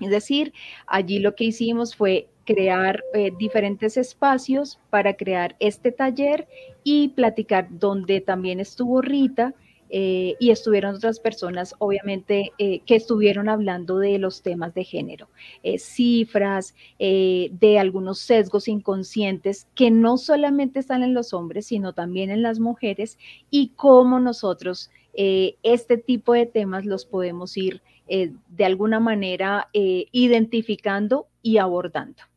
Es 0.00 0.10
decir, 0.10 0.52
allí 0.86 1.20
lo 1.20 1.36
que 1.36 1.44
hicimos 1.44 1.94
fue 1.94 2.28
crear 2.44 3.02
eh, 3.14 3.32
diferentes 3.38 3.96
espacios 3.96 4.78
para 4.90 5.14
crear 5.14 5.56
este 5.60 5.92
taller 5.92 6.48
y 6.84 7.08
platicar 7.08 7.68
donde 7.70 8.20
también 8.20 8.60
estuvo 8.60 9.00
Rita 9.00 9.54
eh, 9.94 10.36
y 10.40 10.50
estuvieron 10.50 10.94
otras 10.94 11.20
personas, 11.20 11.74
obviamente, 11.78 12.52
eh, 12.56 12.80
que 12.86 12.96
estuvieron 12.96 13.50
hablando 13.50 13.98
de 13.98 14.18
los 14.18 14.40
temas 14.40 14.72
de 14.72 14.84
género, 14.84 15.28
cifras, 15.76 16.74
de 16.98 17.78
algunos 17.78 18.18
sesgos 18.18 18.68
inconscientes 18.68 19.66
que 19.74 19.90
no 19.90 20.16
solamente 20.16 20.78
están 20.78 21.02
en 21.02 21.12
los 21.12 21.34
hombres, 21.34 21.66
sino 21.66 21.92
también 21.92 22.30
en 22.30 22.40
las 22.40 22.58
mujeres 22.58 23.18
y 23.50 23.72
cómo 23.76 24.18
nosotros 24.18 24.90
este 25.14 25.98
tipo 25.98 26.32
de 26.32 26.46
temas 26.46 26.86
los 26.86 27.04
podemos 27.04 27.54
ir 27.58 27.82
de 28.08 28.64
alguna 28.64 28.98
manera 28.98 29.68
identificando 29.74 31.26
y 31.42 31.58
abordando. 31.58 32.31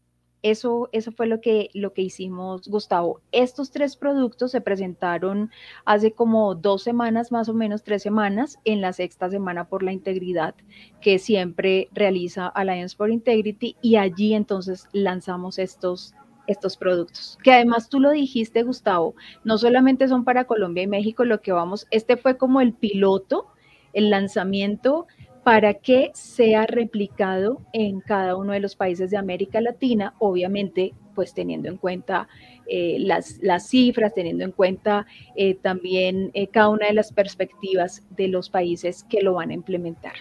Eso, 0.45 0.89
eso 0.91 1.11
fue 1.11 1.25
lo 1.25 1.41
que, 1.41 1.71
lo 1.73 1.93
que 1.93 2.03
hicimos, 2.03 2.67
Gustavo. 2.67 3.19
Estos 3.31 3.71
tres 3.71 3.95
productos 3.95 4.51
se 4.51 4.61
presentaron 4.61 5.49
hace 5.85 6.11
como 6.11 6.53
dos 6.53 6.83
semanas, 6.83 7.31
más 7.31 7.49
o 7.49 7.55
menos 7.55 7.81
tres 7.81 8.03
semanas, 8.03 8.59
en 8.63 8.79
la 8.79 8.93
sexta 8.93 9.27
semana 9.31 9.67
por 9.67 9.81
la 9.81 9.91
integridad 9.91 10.53
que 11.01 11.17
siempre 11.17 11.89
realiza 11.93 12.45
Alliance 12.45 12.95
for 12.95 13.09
Integrity 13.09 13.75
y 13.81 13.95
allí 13.95 14.35
entonces 14.35 14.87
lanzamos 14.93 15.57
estos 15.57 16.13
estos 16.45 16.77
productos, 16.77 17.39
que 17.43 17.51
además 17.51 17.89
tú 17.89 17.99
lo 17.99 18.11
dijiste, 18.11 18.61
Gustavo, 18.61 19.15
no 19.43 19.57
solamente 19.57 20.07
son 20.07 20.23
para 20.25 20.45
Colombia 20.45 20.83
y 20.83 20.87
México, 20.87 21.25
lo 21.25 21.41
que 21.41 21.53
vamos, 21.53 21.87
este 21.89 22.17
fue 22.17 22.37
como 22.37 22.61
el 22.61 22.73
piloto, 22.73 23.47
el 23.93 24.11
lanzamiento 24.11 25.07
para 25.45 25.75
que 25.75 26.09
sea 26.15 26.65
replicado 26.65 27.61
en 27.71 28.01
cada 28.01 28.35
uno 28.35 28.53
de 28.53 28.59
los 28.59 28.75
países 28.75 29.11
de 29.11 29.17
América 29.17 29.61
Latina, 29.61 30.15
obviamente 30.17 30.95
pues 31.13 31.35
teniendo 31.35 31.69
en 31.69 31.77
cuenta 31.77 32.27
eh, 32.65 32.97
las, 32.97 33.37
cifras, 33.69 34.15
teniendo 34.15 34.43
en 34.43 34.51
cuenta 34.51 35.05
eh, 35.35 35.53
también 35.53 36.31
eh, 36.33 36.47
cada 36.47 36.69
una 36.69 36.87
de 36.87 36.93
las 36.93 37.13
perspectivas 37.13 38.07
de 38.09 38.27
los 38.27 38.49
países 38.49 39.05
que 39.07 39.21
lo 39.21 39.35
van 39.35 39.51
a 39.51 39.53
implementar. 39.53 40.13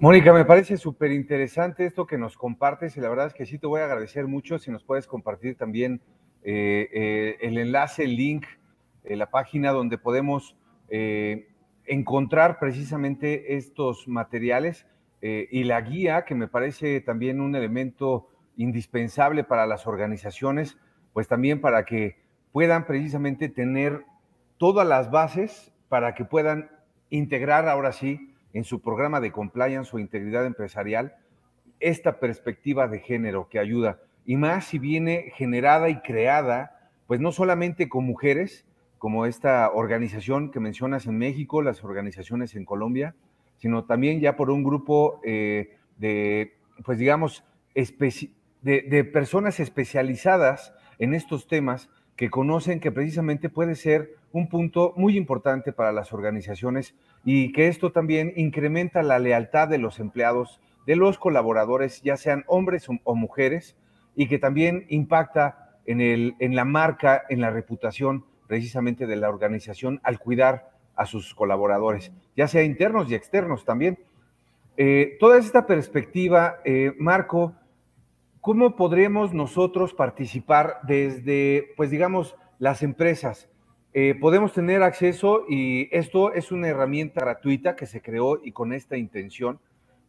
Mónica, 0.00 0.34
me 0.34 0.44
parece 0.44 0.76
súper 0.76 1.10
interesante 1.10 1.86
esto 1.86 2.06
que 2.06 2.18
nos 2.18 2.36
compartes 2.36 2.94
y 2.98 3.00
la 3.00 3.08
verdad 3.08 3.28
es 3.28 3.32
que 3.32 3.46
sí 3.46 3.58
te 3.58 3.66
voy 3.66 3.80
a 3.80 3.86
agradecer 3.86 4.26
mucho 4.26 4.58
si 4.58 4.70
nos 4.70 4.84
puedes 4.84 5.06
compartir 5.06 5.56
también 5.56 6.02
el 6.42 7.56
enlace, 7.56 8.04
el 8.04 8.16
link, 8.16 8.44
la 9.02 9.30
página 9.30 9.72
donde 9.72 9.96
podemos 9.96 10.56
encontrar 11.88 12.58
precisamente 12.58 13.56
estos 13.56 14.06
materiales 14.08 14.86
eh, 15.20 15.48
y 15.50 15.64
la 15.64 15.80
guía, 15.80 16.24
que 16.24 16.34
me 16.34 16.48
parece 16.48 17.00
también 17.00 17.40
un 17.40 17.54
elemento 17.54 18.28
indispensable 18.56 19.44
para 19.44 19.66
las 19.66 19.86
organizaciones, 19.86 20.78
pues 21.12 21.28
también 21.28 21.60
para 21.60 21.84
que 21.84 22.16
puedan 22.52 22.86
precisamente 22.86 23.48
tener 23.48 24.04
todas 24.58 24.86
las 24.86 25.10
bases 25.10 25.72
para 25.88 26.14
que 26.14 26.24
puedan 26.24 26.70
integrar 27.10 27.68
ahora 27.68 27.92
sí 27.92 28.34
en 28.52 28.64
su 28.64 28.80
programa 28.80 29.20
de 29.20 29.32
compliance 29.32 29.90
o 29.94 29.98
integridad 29.98 30.44
empresarial 30.44 31.16
esta 31.80 32.18
perspectiva 32.18 32.88
de 32.88 33.00
género 33.00 33.48
que 33.48 33.58
ayuda. 33.58 34.00
Y 34.26 34.36
más 34.36 34.66
si 34.66 34.78
viene 34.78 35.32
generada 35.36 35.88
y 35.88 36.00
creada, 36.00 36.90
pues 37.06 37.20
no 37.20 37.32
solamente 37.32 37.88
con 37.88 38.04
mujeres, 38.04 38.66
como 38.98 39.26
esta 39.26 39.70
organización 39.72 40.50
que 40.50 40.60
mencionas 40.60 41.06
en 41.06 41.16
México, 41.18 41.62
las 41.62 41.84
organizaciones 41.84 42.54
en 42.54 42.64
Colombia, 42.64 43.14
sino 43.56 43.84
también 43.84 44.20
ya 44.20 44.36
por 44.36 44.50
un 44.50 44.62
grupo 44.62 45.20
eh, 45.24 45.76
de, 45.98 46.56
pues 46.84 46.98
digamos, 46.98 47.44
de, 48.62 49.04
personas 49.12 49.60
especializadas 49.60 50.72
en 50.98 51.14
estos 51.14 51.46
temas 51.46 51.88
que 52.16 52.30
conocen 52.30 52.80
que 52.80 52.90
precisamente 52.90 53.48
puede 53.48 53.76
ser 53.76 54.16
un 54.32 54.48
punto 54.48 54.92
muy 54.96 55.16
importante 55.16 55.72
para 55.72 55.92
las 55.92 56.12
organizaciones 56.12 56.94
y 57.24 57.52
que 57.52 57.68
esto 57.68 57.92
también 57.92 58.32
incrementa 58.36 59.02
la 59.02 59.18
lealtad 59.18 59.68
de 59.68 59.78
los 59.78 60.00
empleados, 60.00 60.60
de 60.86 60.96
los 60.96 61.18
colaboradores, 61.18 62.02
ya 62.02 62.16
sean 62.16 62.44
hombres 62.48 62.88
o, 63.04 63.14
mujeres, 63.14 63.76
y 64.16 64.26
que 64.26 64.38
también 64.38 64.86
impacta 64.88 65.76
en, 65.86 66.00
el, 66.00 66.34
en 66.40 66.56
la 66.56 66.64
marca, 66.64 67.22
en 67.28 67.40
la 67.40 67.50
reputación 67.50 68.24
precisamente 68.48 69.06
de 69.06 69.14
la 69.14 69.28
organización 69.28 70.00
al 70.02 70.18
cuidar 70.18 70.70
a 70.96 71.06
sus 71.06 71.32
colaboradores, 71.34 72.10
ya 72.36 72.48
sea 72.48 72.64
internos 72.64 73.08
y 73.08 73.14
externos 73.14 73.64
también. 73.64 73.98
Eh, 74.76 75.16
toda 75.20 75.38
esta 75.38 75.66
perspectiva, 75.66 76.56
eh, 76.64 76.92
Marco, 76.98 77.54
¿cómo 78.40 78.74
podremos 78.74 79.32
nosotros 79.32 79.94
participar 79.94 80.80
desde, 80.82 81.68
pues 81.76 81.90
digamos, 81.90 82.34
las 82.58 82.82
empresas? 82.82 83.48
Eh, 83.92 84.16
podemos 84.20 84.52
tener 84.52 84.82
acceso 84.82 85.44
y 85.48 85.88
esto 85.96 86.32
es 86.32 86.50
una 86.50 86.68
herramienta 86.68 87.20
gratuita 87.20 87.76
que 87.76 87.86
se 87.86 88.02
creó 88.02 88.40
y 88.42 88.50
con 88.50 88.72
esta 88.72 88.96
intención, 88.96 89.60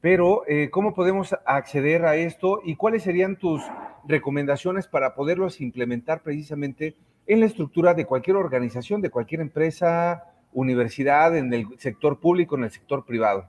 pero 0.01 0.43
¿cómo 0.71 0.93
podemos 0.93 1.35
acceder 1.45 2.05
a 2.05 2.15
esto 2.15 2.61
y 2.63 2.77
cuáles 2.77 3.03
serían 3.03 3.35
tus 3.35 3.61
recomendaciones 4.07 4.87
para 4.87 5.13
poderlos 5.13 5.59
implementar 5.59 6.23
precisamente 6.23 6.95
en 7.29 7.41
la 7.41 7.45
estructura 7.45 7.93
de 7.93 8.05
cualquier 8.05 8.37
organización, 8.37 9.01
de 9.01 9.11
cualquier 9.11 9.41
empresa, 9.41 10.23
universidad, 10.51 11.37
en 11.37 11.53
el 11.53 11.67
sector 11.77 12.19
público, 12.19 12.57
en 12.57 12.63
el 12.63 12.71
sector 12.71 13.05
privado. 13.05 13.47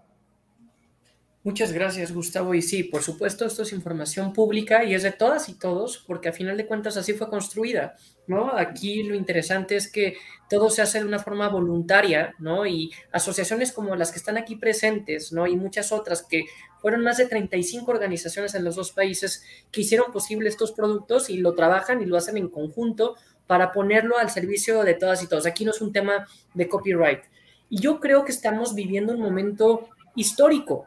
Muchas 1.42 1.72
gracias, 1.72 2.12
Gustavo. 2.12 2.52
Y 2.52 2.60
sí, 2.60 2.84
por 2.84 3.02
supuesto, 3.02 3.46
esto 3.46 3.62
es 3.62 3.72
información 3.72 4.34
pública 4.34 4.84
y 4.84 4.94
es 4.94 5.02
de 5.02 5.12
todas 5.12 5.48
y 5.48 5.54
todos, 5.54 6.04
porque 6.06 6.28
a 6.28 6.34
final 6.34 6.58
de 6.58 6.66
cuentas 6.66 6.98
así 6.98 7.14
fue 7.14 7.30
construida, 7.30 7.96
¿no? 8.26 8.54
Aquí 8.54 9.02
lo 9.04 9.14
interesante 9.14 9.76
es 9.76 9.90
que 9.90 10.18
todo 10.50 10.68
se 10.68 10.82
hace 10.82 10.98
de 10.98 11.06
una 11.06 11.18
forma 11.18 11.48
voluntaria, 11.48 12.34
¿no? 12.38 12.66
Y 12.66 12.92
asociaciones 13.10 13.72
como 13.72 13.96
las 13.96 14.12
que 14.12 14.18
están 14.18 14.36
aquí 14.36 14.56
presentes, 14.56 15.32
¿no? 15.32 15.46
Y 15.46 15.56
muchas 15.56 15.92
otras 15.92 16.22
que 16.22 16.44
fueron 16.80 17.02
más 17.02 17.16
de 17.16 17.24
35 17.24 17.90
organizaciones 17.90 18.54
en 18.54 18.62
los 18.62 18.76
dos 18.76 18.92
países 18.92 19.42
que 19.70 19.80
hicieron 19.80 20.12
posible 20.12 20.50
estos 20.50 20.72
productos 20.72 21.30
y 21.30 21.38
lo 21.38 21.54
trabajan 21.54 22.02
y 22.02 22.04
lo 22.04 22.18
hacen 22.18 22.36
en 22.36 22.50
conjunto 22.50 23.16
para 23.50 23.72
ponerlo 23.72 24.16
al 24.16 24.30
servicio 24.30 24.84
de 24.84 24.94
todas 24.94 25.24
y 25.24 25.26
todos. 25.26 25.44
Aquí 25.44 25.64
no 25.64 25.72
es 25.72 25.80
un 25.80 25.92
tema 25.92 26.24
de 26.54 26.68
copyright. 26.68 27.22
Y 27.68 27.80
yo 27.80 27.98
creo 27.98 28.24
que 28.24 28.30
estamos 28.30 28.76
viviendo 28.76 29.12
un 29.12 29.20
momento 29.20 29.88
histórico, 30.14 30.86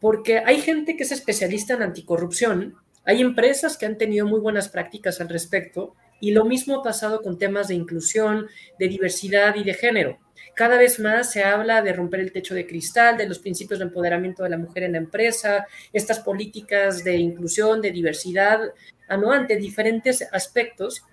porque 0.00 0.38
hay 0.38 0.62
gente 0.62 0.96
que 0.96 1.02
es 1.02 1.12
especialista 1.12 1.74
en 1.74 1.82
anticorrupción, 1.82 2.76
hay 3.04 3.20
empresas 3.20 3.76
que 3.76 3.84
han 3.84 3.98
tenido 3.98 4.24
muy 4.26 4.40
buenas 4.40 4.70
prácticas 4.70 5.20
al 5.20 5.28
respecto, 5.28 5.96
y 6.18 6.30
lo 6.30 6.46
mismo 6.46 6.76
ha 6.76 6.82
pasado 6.82 7.20
con 7.20 7.38
temas 7.38 7.68
de 7.68 7.74
inclusión, 7.74 8.46
de 8.78 8.88
diversidad 8.88 9.54
y 9.56 9.64
de 9.64 9.74
género. 9.74 10.18
Cada 10.54 10.78
vez 10.78 10.98
más 11.00 11.30
se 11.30 11.44
habla 11.44 11.82
de 11.82 11.92
romper 11.92 12.20
el 12.20 12.32
techo 12.32 12.54
de 12.54 12.66
cristal, 12.66 13.18
de 13.18 13.28
los 13.28 13.38
principios 13.38 13.80
de 13.80 13.84
empoderamiento 13.84 14.44
de 14.44 14.48
la 14.48 14.56
mujer 14.56 14.84
en 14.84 14.92
la 14.92 14.98
empresa, 14.98 15.66
estas 15.92 16.20
políticas 16.20 17.04
de 17.04 17.18
inclusión, 17.18 17.82
de 17.82 17.90
diversidad, 17.90 18.60
ante 19.08 19.56
diferentes 19.56 20.26
aspectos 20.32 21.04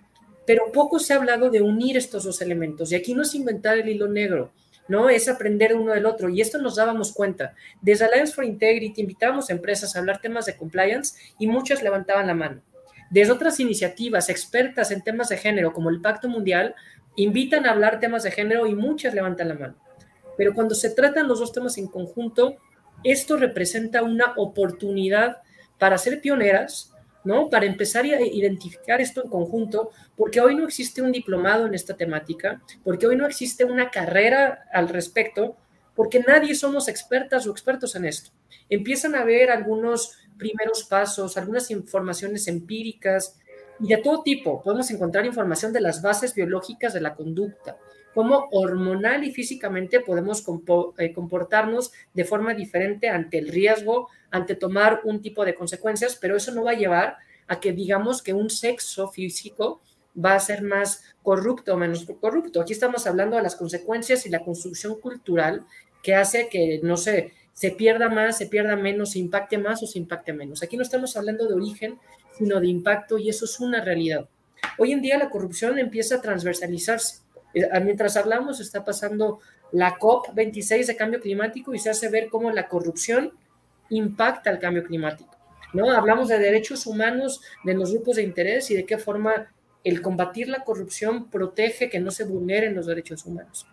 pero 0.46 0.72
poco 0.72 1.00
se 1.00 1.14
ha 1.14 1.18
hablado 1.18 1.50
de 1.50 1.62
unir 1.62 1.98
estos 1.98 2.24
dos 2.24 2.42
elementos. 2.42 2.92
Y 2.92 2.96
aquí 2.96 3.14
no 3.14 3.24
es 3.24 3.34
inventar 3.36 3.78
el 3.78 3.90
hilo 3.90 4.08
negro, 4.08 4.52
¿no? 4.88 5.10
Es 5.10 5.28
aprender 5.28 5.76
uno 5.76 5.94
del 5.94 6.06
otro. 6.06 6.30
Y 6.30 6.42
esto 6.42 6.58
nos 6.60 6.76
dábamos 6.76 7.14
cuenta. 7.14 7.54
Desde 7.82 8.06
Alliance 8.06 8.34
for 8.34 8.44
Integrity 8.44 9.02
invitábamos 9.02 9.50
a 9.50 9.54
empresas 9.54 9.96
a 9.96 10.00
hablar 10.00 10.22
temas 10.22 10.46
de 10.46 10.56
compliance 10.56 11.18
y 11.40 11.48
muchas 11.48 11.82
levantaban 11.82 12.28
la 12.28 12.34
mano. 12.34 12.62
Desde 13.10 13.32
otras 13.32 13.60
iniciativas 13.60 14.30
expertas 14.30 14.92
en 14.92 15.04
temas 15.04 15.30
de 15.30 15.38
género, 15.38 15.74
como 15.74 15.90
el 15.90 16.02
Pacto 16.02 16.28
Mundial, 16.28 16.76
invitan 17.16 17.66
a 17.66 17.72
hablar 17.72 18.00
temas 18.00 18.24
de 18.24 18.32
género 18.32 18.68
y 18.68 18.76
muchas 18.76 19.14
levantan 19.14 19.50
la 19.50 19.56
mano. 19.56 19.76
Pero 20.38 20.54
cuando 20.54 20.76
se 20.76 20.90
tratan 20.90 21.28
los 21.28 21.40
dos 21.40 21.52
temas 21.52 21.78
en 21.78 21.88
conjunto, 21.88 22.58
esto 23.04 23.38
representa 23.38 24.04
una 24.04 24.34
oportunidad 24.36 25.38
para 25.78 25.98
ser 25.98 26.22
pioneras, 26.22 26.94
¿no? 27.26 27.50
Para 27.50 27.66
empezar 27.66 28.06
a 28.06 28.22
identificar 28.22 29.02
esto 29.02 29.24
en 29.24 29.30
conjunto, 29.30 29.92
porque 30.16 30.40
hoy 30.40 30.56
no 30.56 30.66
existe 30.66 31.02
un 31.02 31.12
diplomado 31.12 31.66
en 31.66 31.74
esta 31.74 31.98
temática, 31.98 32.62
porque 32.84 33.08
hoy 33.08 33.16
no 33.16 33.26
existe 33.26 33.66
una 33.66 33.90
carrera 33.90 34.66
al 34.72 34.88
respecto, 34.90 35.58
porque 35.96 36.20
nadie 36.20 36.56
somos 36.56 36.88
expertas 36.88 37.48
o 37.48 37.52
expertos 37.52 37.96
en 37.96 38.06
esto. 38.06 38.32
Empiezan 38.70 39.16
a 39.16 39.24
ver 39.24 39.50
algunos 39.50 40.18
primeros 40.38 40.84
pasos, 40.84 41.38
algunas 41.38 41.72
informaciones 41.72 42.48
empíricas 42.48 43.38
y 43.80 43.88
de 43.88 43.98
todo 43.98 44.24
tipo. 44.24 44.62
Podemos 44.62 44.90
encontrar 44.92 45.26
información 45.26 45.74
de 45.74 45.82
las 45.82 46.02
bases 46.02 46.34
biológicas 46.34 46.94
de 46.94 47.02
la 47.02 47.16
conducta, 47.16 47.78
cómo 48.15 48.47
hormonal 48.51 49.25
y 49.25 49.32
físicamente 49.32 49.99
podemos 49.99 50.43
eh, 50.97 51.13
comportarnos 51.13 51.91
de 52.13 52.23
forma 52.23 52.54
diferente 52.54 53.10
ante 53.10 53.38
el 53.38 53.49
riesgo, 53.49 54.08
ante 54.32 54.56
tomar 54.56 55.01
un 55.04 55.21
tipo 55.21 55.43
de 55.43 55.54
consecuencias, 55.54 56.17
pero 56.19 56.38
eso 56.38 56.54
no 56.54 56.63
va 56.63 56.71
a 56.71 56.75
llevar 56.75 57.17
a 57.47 57.60
que 57.60 57.73
digamos 57.73 58.23
que 58.23 58.34
un 58.34 58.49
sexo 58.49 59.10
físico 59.10 59.82
va 60.17 60.34
a 60.34 60.39
ser 60.39 60.62
más 60.63 61.04
corrupto 61.21 61.73
o 61.73 61.78
menos 61.78 62.08
corrupto. 62.21 62.62
Aquí 62.62 62.71
estamos 62.71 63.06
hablando 63.06 63.36
de 63.36 63.43
las 63.43 63.58
consecuencias 63.58 64.25
y 64.25 64.30
la 64.30 64.43
construcción 64.43 64.97
cultural 65.01 65.65
que 66.01 66.15
hace 66.15 66.47
que, 66.47 66.80
no 66.84 66.95
sé, 66.95 67.34
se 67.51 67.71
pierda 67.71 68.08
más, 68.08 68.38
se 68.38 68.47
pierda 68.47 68.78
menos, 68.78 69.12
se 69.12 69.19
impacte 69.19 69.58
más 69.58 69.84
o 69.84 69.88
se 69.88 69.99
impacte 69.99 70.32
menos. 70.32 70.63
Aquí 70.63 70.78
no 70.78 70.84
estamos 70.84 71.17
hablando 71.17 71.47
de 71.47 71.54
origen, 71.54 71.99
sino 72.38 72.62
de 72.62 72.67
impacto 72.67 73.17
y 73.17 73.28
eso 73.28 73.43
es 73.43 73.60
una 73.60 73.84
realidad. 73.84 74.30
Hoy 74.78 74.93
en 74.93 75.01
día 75.01 75.17
la 75.17 75.30
corrupción 75.30 75.78
empieza 75.78 76.15
a 76.15 76.21
transversalizarse. 76.21 77.25
Eh, 77.56 77.68
mientras 77.82 78.18
hablamos, 78.18 78.60
está 78.60 78.84
pasando 78.86 79.39
la 79.72 79.98
COP26 79.98 80.86
de 80.86 80.96
cambio 80.96 81.20
climático 81.20 81.74
y 81.74 81.80
se 81.80 81.89
hace 81.89 82.10
ver 82.10 82.30
cómo 82.30 82.52
la 82.52 82.68
corrupción 82.68 83.34
impacta 83.89 84.52
el 84.52 84.60
cambio 84.60 84.84
climático. 84.84 85.36
¿no? 85.74 85.91
Hablamos 85.91 86.28
de 86.28 86.38
derechos 86.38 86.86
humanos 86.86 87.41
de 87.63 87.74
los 87.74 87.91
grupos 87.91 88.18
de 88.18 88.24
interés 88.24 88.70
y 88.70 88.76
de 88.76 88.86
qué 88.86 88.98
forma 88.98 89.52
el 89.84 90.02
combatir 90.02 90.50
la 90.50 90.63
corrupción 90.63 91.30
protege 91.30 91.89
que 91.89 92.00
no 92.00 92.12
se 92.12 92.26
vulneren 92.26 92.76
los 92.76 92.88
derechos 92.88 93.26
humanos. 93.26 93.68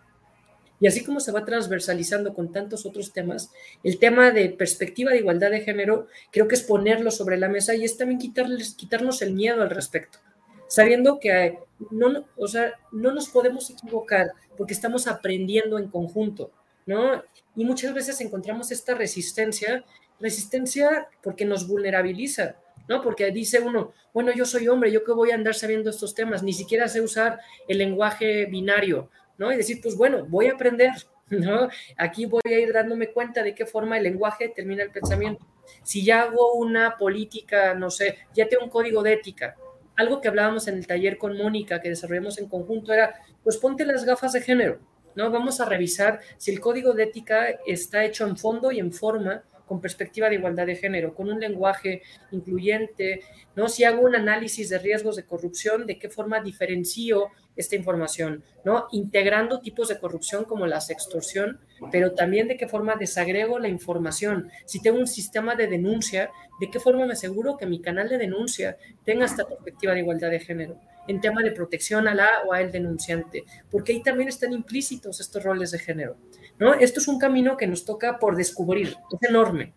Y 0.79 0.87
así 0.87 1.03
como 1.03 1.19
se 1.19 1.31
va 1.31 1.45
transversalizando 1.45 2.33
con 2.33 2.51
tantos 2.51 2.85
otros 2.85 3.13
temas, 3.13 3.51
el 3.83 3.99
tema 3.99 4.31
de 4.31 4.49
perspectiva 4.49 5.11
de 5.11 5.19
igualdad 5.19 5.51
de 5.51 5.61
género 5.61 6.07
creo 6.31 6.47
que 6.47 6.55
es 6.55 6.61
ponerlo 6.61 7.09
sobre 7.09 7.37
la 7.37 7.47
mesa 7.47 7.73
y 7.73 7.85
es 7.85 7.97
también 7.97 8.19
quitarles, 8.19 8.73
quitarnos 8.73 9.21
el 9.21 9.33
miedo 9.33 9.61
al 9.61 9.69
respecto, 9.69 10.19
sabiendo 10.67 11.19
que 11.19 11.59
no, 11.91 12.25
o 12.37 12.47
sea, 12.47 12.73
no 12.91 13.11
nos 13.11 13.29
podemos 13.29 13.69
equivocar 13.69 14.31
porque 14.57 14.73
estamos 14.73 15.07
aprendiendo 15.07 15.77
en 15.77 15.89
conjunto, 15.89 16.51
¿no? 16.85 17.23
Y 17.55 17.65
muchas 17.65 17.93
veces 17.93 18.19
encontramos 18.21 18.71
esta 18.71 18.95
resistencia, 18.95 19.83
resistencia 20.19 21.07
porque 21.21 21.45
nos 21.45 21.67
vulnerabiliza, 21.67 22.55
¿no? 22.87 23.01
Porque 23.01 23.31
dice 23.31 23.59
uno, 23.59 23.93
bueno, 24.13 24.31
yo 24.31 24.45
soy 24.45 24.67
hombre, 24.67 24.91
yo 24.91 25.03
que 25.03 25.11
voy 25.11 25.31
a 25.31 25.35
andar 25.35 25.55
sabiendo 25.55 25.89
estos 25.89 26.13
temas, 26.13 26.43
ni 26.43 26.53
siquiera 26.53 26.87
sé 26.87 27.01
usar 27.01 27.39
el 27.67 27.77
lenguaje 27.77 28.45
binario, 28.45 29.09
¿no? 29.37 29.51
Y 29.51 29.57
decir, 29.57 29.79
pues 29.81 29.95
bueno, 29.95 30.25
voy 30.27 30.47
a 30.47 30.53
aprender, 30.53 30.91
¿no? 31.29 31.69
Aquí 31.97 32.25
voy 32.25 32.41
a 32.45 32.59
ir 32.59 32.73
dándome 32.73 33.11
cuenta 33.11 33.43
de 33.43 33.55
qué 33.55 33.65
forma 33.65 33.97
el 33.97 34.03
lenguaje 34.03 34.49
termina 34.49 34.83
el 34.83 34.91
pensamiento. 34.91 35.45
Si 35.83 36.03
ya 36.03 36.23
hago 36.23 36.53
una 36.53 36.97
política, 36.97 37.73
no 37.73 37.89
sé, 37.89 38.17
ya 38.33 38.47
tengo 38.47 38.65
un 38.65 38.69
código 38.69 39.01
de 39.01 39.13
ética, 39.13 39.55
algo 39.95 40.21
que 40.21 40.27
hablábamos 40.27 40.67
en 40.67 40.75
el 40.75 40.87
taller 40.87 41.17
con 41.17 41.37
Mónica, 41.37 41.81
que 41.81 41.89
desarrollamos 41.89 42.37
en 42.39 42.47
conjunto, 42.47 42.93
era, 42.93 43.13
pues 43.43 43.57
ponte 43.57 43.85
las 43.85 44.05
gafas 44.05 44.33
de 44.33 44.41
género, 44.41 44.79
¿no? 45.15 45.29
Vamos 45.31 45.59
a 45.59 45.65
revisar 45.65 46.19
si 46.37 46.51
el 46.51 46.59
código 46.59 46.93
de 46.93 47.03
ética 47.03 47.47
está 47.65 48.03
hecho 48.03 48.27
en 48.27 48.37
fondo 48.37 48.71
y 48.71 48.79
en 48.79 48.91
forma 48.91 49.43
con 49.65 49.79
perspectiva 49.79 50.29
de 50.29 50.35
igualdad 50.35 50.65
de 50.65 50.75
género, 50.75 51.13
con 51.15 51.31
un 51.31 51.39
lenguaje 51.39 52.01
incluyente, 52.31 53.21
¿no? 53.55 53.69
Si 53.69 53.83
hago 53.83 54.01
un 54.01 54.15
análisis 54.15 54.69
de 54.69 54.79
riesgos 54.79 55.15
de 55.15 55.25
corrupción, 55.25 55.85
de 55.85 55.97
qué 55.97 56.09
forma 56.09 56.41
diferencio 56.41 57.29
esta 57.55 57.75
información, 57.75 58.43
¿no? 58.63 58.87
Integrando 58.91 59.59
tipos 59.59 59.87
de 59.87 59.99
corrupción 59.99 60.45
como 60.45 60.65
la 60.67 60.79
extorsión, 60.89 61.59
pero 61.91 62.13
también 62.13 62.47
de 62.47 62.57
qué 62.57 62.67
forma 62.67 62.95
desagrego 62.95 63.59
la 63.59 63.67
información. 63.67 64.49
Si 64.65 64.81
tengo 64.81 64.99
un 64.99 65.07
sistema 65.07 65.55
de 65.55 65.67
denuncia, 65.67 66.31
de 66.59 66.69
qué 66.69 66.79
forma 66.79 67.05
me 67.05 67.13
aseguro 67.13 67.57
que 67.57 67.65
mi 67.65 67.81
canal 67.81 68.09
de 68.09 68.17
denuncia 68.17 68.77
tenga 69.05 69.25
esta 69.25 69.45
perspectiva 69.45 69.93
de 69.93 69.99
igualdad 69.99 70.31
de 70.31 70.39
género 70.39 70.79
en 71.07 71.21
tema 71.21 71.41
de 71.41 71.51
protección 71.51 72.07
a 72.07 72.15
la 72.15 72.29
o 72.47 72.53
al 72.53 72.71
denunciante, 72.71 73.43
porque 73.69 73.93
ahí 73.93 74.01
también 74.01 74.29
están 74.29 74.53
implícitos 74.53 75.19
estos 75.19 75.43
roles 75.43 75.71
de 75.71 75.79
género, 75.79 76.15
¿no? 76.59 76.73
Esto 76.73 76.99
es 76.99 77.07
un 77.07 77.19
camino 77.19 77.57
que 77.57 77.67
nos 77.67 77.85
toca 77.85 78.19
por 78.19 78.35
descubrir, 78.35 78.95
es 79.11 79.29
enorme, 79.29 79.73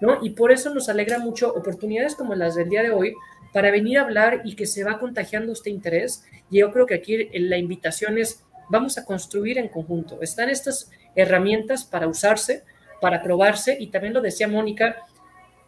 ¿no? 0.00 0.18
Y 0.22 0.30
por 0.30 0.52
eso 0.52 0.72
nos 0.72 0.88
alegra 0.88 1.18
mucho 1.18 1.52
oportunidades 1.52 2.14
como 2.14 2.34
las 2.34 2.54
del 2.54 2.70
día 2.70 2.82
de 2.82 2.90
hoy, 2.90 3.14
para 3.52 3.70
venir 3.70 3.98
a 3.98 4.02
hablar 4.02 4.42
y 4.44 4.54
que 4.54 4.66
se 4.66 4.84
va 4.84 4.98
contagiando 4.98 5.52
este 5.52 5.70
interés. 5.70 6.24
Y 6.50 6.58
yo 6.58 6.70
creo 6.72 6.86
que 6.86 6.94
aquí 6.94 7.28
la 7.32 7.56
invitación 7.56 8.18
es, 8.18 8.44
vamos 8.68 8.98
a 8.98 9.04
construir 9.04 9.58
en 9.58 9.68
conjunto. 9.68 10.20
Están 10.22 10.50
estas 10.50 10.90
herramientas 11.14 11.84
para 11.84 12.08
usarse, 12.08 12.64
para 13.00 13.22
probarse, 13.22 13.76
y 13.78 13.88
también 13.88 14.14
lo 14.14 14.20
decía 14.20 14.48
Mónica, 14.48 14.96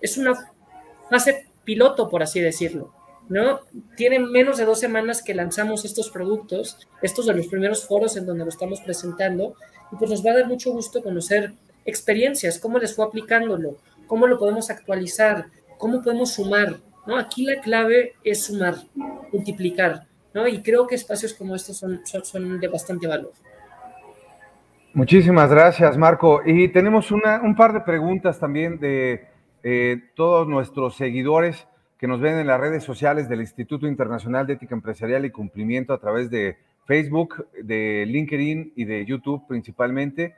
es 0.01 0.16
una 0.18 0.35
fase 1.11 1.47
piloto, 1.64 2.09
por 2.09 2.23
así 2.23 2.40
decirlo. 2.40 2.95
¿no? 3.29 3.61
Tienen 3.97 4.31
menos 4.31 4.59
de 4.59 4.64
dos 4.64 4.81
semanas 4.81 5.23
que 5.23 5.35
lanzamos 5.35 5.85
estos 5.85 6.11
productos, 6.11 6.79
estos 7.01 7.27
de 7.27 7.35
los 7.35 7.47
primeros 7.47 7.87
foros 7.87 8.16
en 8.16 8.27
donde 8.27 8.45
lo 8.45 8.51
estamos 8.51 8.81
presentando, 8.81 9.55
y 9.90 9.97
pues 9.97 10.11
nos 10.11 10.25
va 10.25 10.33
a 10.33 10.38
dar 10.38 10.49
mucho 10.49 10.73
gusto 10.73 11.03
conocer 11.03 11.55
experiencias, 11.85 12.59
cómo 12.59 12.79
les 12.79 12.95
fue 12.95 13.05
aplicándolo, 13.05 13.77
cómo 14.07 14.27
lo 14.27 14.38
podemos 14.38 14.71
actualizar, 14.71 15.47
cómo 15.79 16.03
podemos 16.03 16.33
sumar, 16.33 16.81
¿no? 17.06 17.16
Aquí 17.16 17.44
la 17.44 17.60
clave 17.60 18.14
es 18.24 18.44
sumar, 18.44 18.74
multiplicar, 19.32 20.06
¿no? 20.34 20.46
Y 20.46 20.62
creo 20.62 20.86
que 20.86 20.94
espacios 20.94 21.34
como 21.34 21.54
estos 21.54 21.76
son, 21.76 22.00
son, 22.04 22.60
de 22.60 22.68
bastante 22.68 23.06
valor. 23.06 23.32
Muchísimas 24.94 25.50
gracias, 25.50 25.96
Marco. 25.96 26.42
Y 26.44 26.68
tenemos 26.68 27.10
una, 27.10 27.40
un 27.40 27.56
par 27.56 27.72
de 27.72 27.80
preguntas 27.80 28.38
también 28.38 28.78
de 28.78 29.26
eh, 29.62 29.96
todos 30.14 30.46
nuestros 30.46 30.96
seguidores 30.96 31.66
que 31.98 32.08
nos 32.08 32.20
ven 32.20 32.38
en 32.38 32.48
las 32.48 32.60
redes 32.60 32.82
sociales 32.82 33.28
del 33.28 33.40
Instituto 33.40 33.86
Internacional 33.86 34.46
de 34.46 34.54
Ética 34.54 34.74
Empresarial 34.74 35.24
y 35.24 35.30
Cumplimiento 35.30 35.92
a 35.92 36.00
través 36.00 36.30
de 36.30 36.58
Facebook, 36.84 37.46
de 37.62 38.04
LinkedIn 38.06 38.72
y 38.74 38.84
de 38.84 39.06
YouTube 39.06 39.46
principalmente. 39.46 40.34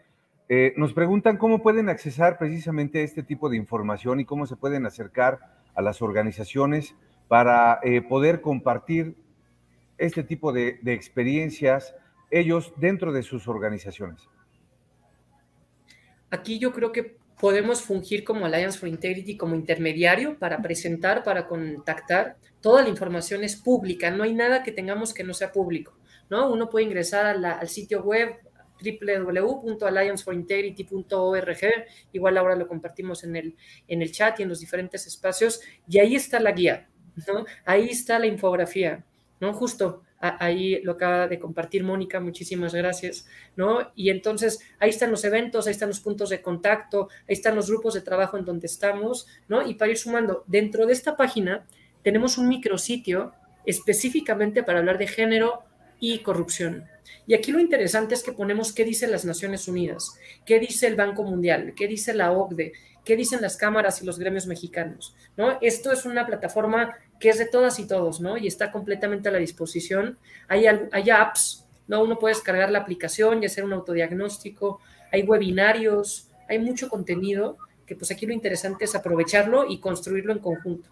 Eh, 0.49 0.75
nos 0.77 0.93
preguntan 0.93 1.39
cómo 1.39 1.63
pueden 1.63 1.89
accesar 1.89 2.37
precisamente 2.37 3.03
este 3.03 3.23
tipo 3.23 3.49
de 3.49 3.57
información 3.57 4.21
y 4.21 4.27
cómo 4.27 4.47
se 4.47 4.57
pueden 4.57 4.85
acercar 4.85 5.41
a 5.75 5.83
las 5.83 6.03
organizaciones 6.03 6.95
para 7.29 7.81
eh, 7.83 8.03
poder 8.03 8.41
compartir 8.41 9.17
este 9.99 10.23
tipo 10.23 10.53
de, 10.53 10.79
experiencias 10.87 11.95
ellos 12.31 12.73
dentro 12.77 13.13
de 13.13 13.23
sus 13.23 13.49
organizaciones? 13.49 14.23
Aquí 16.31 16.59
yo 16.59 16.73
creo 16.73 16.93
que 16.93 17.17
podemos 17.39 17.83
fungir 17.83 18.25
como 18.25 18.47
Alliance 18.47 18.79
for 18.79 18.89
Integrity, 18.89 19.37
como 19.37 19.55
intermediario 19.55 20.39
para 20.39 20.61
presentar, 20.61 21.23
para 21.23 21.47
contactar. 21.47 22.37
Toda 22.61 22.83
la 22.83 22.89
información 22.89 23.45
es 23.45 23.57
pública, 23.57 24.11
no 24.11 24.25
hay 24.25 24.35
nada 24.35 24.63
que 24.63 24.73
tengamos 24.73 25.15
que 25.15 25.25
no 25.25 25.35
sea 25.35 25.53
público. 25.53 25.97
¿no? 26.31 26.51
Uno 26.51 26.71
puede 26.71 26.87
ingresar 26.87 27.27
al 27.27 27.69
sitio 27.69 28.03
web 28.03 28.37
www.allianceforintegrity.org, 28.83 31.59
igual 32.13 32.39
ahora 32.39 32.57
lo 32.57 32.67
compartimos 32.67 33.25
en 33.25 33.37
el, 33.37 33.55
en 33.89 34.01
el 34.03 34.13
chat 34.13 34.41
y 34.41 34.43
en 34.43 34.49
los 34.49 34.61
diferentes 34.61 35.07
espacios, 35.07 35.61
y 35.89 35.99
ahí 35.99 36.17
está 36.17 36.41
la 36.41 36.53
guía, 36.53 36.89
¿no? 37.27 37.45
Ahí 37.65 37.89
está 37.89 38.19
la 38.19 38.27
infografía, 38.27 39.05
¿no? 39.41 39.53
Justo 39.53 40.03
ahí 40.39 40.81
lo 40.83 40.93
acaba 40.93 41.29
de 41.29 41.39
compartir 41.39 41.85
Mónica, 41.85 42.21
muchísimas 42.21 42.75
gracias, 42.75 43.27
¿no? 43.57 43.93
Y 43.95 44.11
entonces 44.11 44.61
ahí 44.79 44.91
están 44.91 45.11
los 45.11 45.25
eventos, 45.25 45.67
ahí 45.67 45.73
están 45.73 45.89
los 45.89 46.01
puntos 46.01 46.31
de 46.31 46.41
contacto, 46.41 47.09
ahí 47.29 47.35
están 47.35 47.55
los 47.55 47.69
grupos 47.69 47.95
de 47.95 48.01
trabajo 48.01 48.39
en 48.39 48.45
donde 48.45 48.67
estamos, 48.67 49.27
¿no? 49.49 49.67
Y 49.67 49.75
para 49.75 49.91
ir 49.91 49.99
sumando, 49.99 50.45
dentro 50.47 50.87
de 50.87 50.95
esta 50.95 51.17
página 51.17 51.67
tenemos 52.03 52.39
un 52.39 52.49
micrositio 52.49 53.33
específicamente 53.67 54.63
para 54.63 54.79
hablar 54.79 54.99
de 54.99 55.07
género 55.07 55.63
y 56.01 56.19
corrupción, 56.21 56.85
y 57.27 57.35
aquí 57.35 57.53
lo 57.53 57.61
interesante 57.61 58.15
es 58.15 58.23
que 58.23 58.33
ponemos 58.33 58.73
qué 58.73 58.85
dicen 58.85 59.11
las 59.11 59.25
Naciones 59.25 59.67
Unidas, 59.67 60.19
qué 60.45 60.61
dice 60.61 60.87
el 60.87 60.97
Banco 60.97 61.23
Mundial, 61.23 61.75
qué 61.75 61.89
dice 61.89 62.13
la 62.13 62.33
OCDE, 62.33 62.73
qué 63.05 63.17
dicen 63.17 63.41
las 63.41 63.57
cámaras 63.57 64.03
y 64.03 64.07
los 64.07 64.19
gremios 64.19 64.47
mexicanos, 64.47 65.15
¿no? 65.37 65.59
Esto 65.61 65.93
es 65.93 66.05
una 66.05 66.27
plataforma 66.27 66.97
que 67.19 67.31
es 67.31 67.39
de 67.39 67.47
todas 67.47 67.79
y 67.79 67.87
todos, 67.87 68.21
¿no? 68.21 68.37
Y 68.37 68.47
está 68.47 68.71
completamente 68.73 69.29
a 69.29 69.33
la 69.33 69.39
disposición. 69.39 70.19
Hay, 70.49 70.67
hay 70.67 71.11
apps, 71.11 71.67
¿no? 71.87 72.03
Uno 72.03 72.19
puede 72.19 72.35
descargar 72.35 72.71
la 72.71 72.81
aplicación 72.81 73.43
y 73.43 73.47
hacer 73.47 73.65
un 73.65 73.73
autodiagnóstico, 73.73 74.81
hay 75.11 75.23
webinarios, 75.23 76.29
hay 76.49 76.59
mucho 76.59 76.89
contenido 76.89 77.57
que 77.87 77.95
pues 77.95 78.11
aquí 78.11 78.27
lo 78.27 78.33
interesante 78.33 78.87
es 78.87 78.95
aprovecharlo 78.95 79.67
y 79.69 79.79
construirlo 79.79 80.33
en 80.33 80.39
conjunto. 80.39 80.91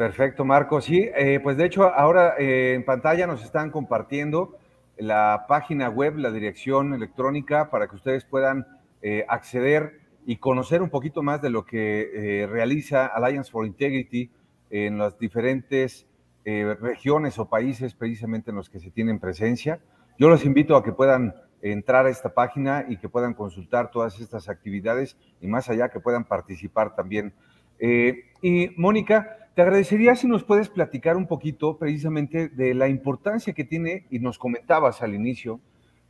Perfecto, 0.00 0.46
Marco. 0.46 0.80
Sí, 0.80 1.10
eh, 1.14 1.40
pues 1.42 1.58
de 1.58 1.66
hecho 1.66 1.84
ahora 1.84 2.36
eh, 2.38 2.72
en 2.72 2.86
pantalla 2.86 3.26
nos 3.26 3.44
están 3.44 3.70
compartiendo 3.70 4.56
la 4.96 5.44
página 5.46 5.90
web, 5.90 6.16
la 6.16 6.30
dirección 6.30 6.94
electrónica 6.94 7.68
para 7.68 7.86
que 7.86 7.96
ustedes 7.96 8.24
puedan 8.24 8.66
eh, 9.02 9.26
acceder 9.28 10.00
y 10.24 10.36
conocer 10.36 10.80
un 10.80 10.88
poquito 10.88 11.22
más 11.22 11.42
de 11.42 11.50
lo 11.50 11.66
que 11.66 12.46
realiza 12.50 13.04
Alliance 13.08 13.50
for 13.50 13.66
Integrity 13.66 14.30
en 14.70 14.96
las 14.96 15.18
diferentes 15.18 16.06
regiones 16.46 17.38
o 17.38 17.50
países 17.50 17.92
precisamente 17.92 18.52
en 18.52 18.56
los 18.56 18.70
que 18.70 18.80
se 18.80 18.90
tienen 18.90 19.20
presencia. 19.20 19.80
Yo 20.18 20.30
los 20.30 20.46
invito 20.46 20.76
a 20.76 20.82
que 20.82 20.92
puedan 20.92 21.34
entrar 21.60 22.06
a 22.06 22.10
esta 22.10 22.32
página 22.32 22.86
y 22.88 22.96
que 22.96 23.10
puedan 23.10 23.34
consultar 23.34 23.90
todas 23.90 24.18
estas 24.18 24.48
actividades 24.48 25.18
y 25.42 25.46
más 25.46 25.68
allá 25.68 25.90
que 25.90 26.00
puedan 26.00 26.24
participar 26.24 26.94
también. 26.94 27.34
y 27.78 28.70
Mónica, 28.78 29.39
te 29.54 29.62
agradecería 29.62 30.14
si 30.14 30.26
nos 30.26 30.44
puedes 30.44 30.68
platicar 30.68 31.16
un 31.16 31.26
poquito 31.26 31.76
precisamente 31.76 32.48
de 32.48 32.74
la 32.74 32.88
importancia 32.88 33.52
que 33.52 33.64
tiene, 33.64 34.06
y 34.10 34.18
nos 34.20 34.38
comentabas 34.38 35.02
al 35.02 35.14
inicio, 35.14 35.60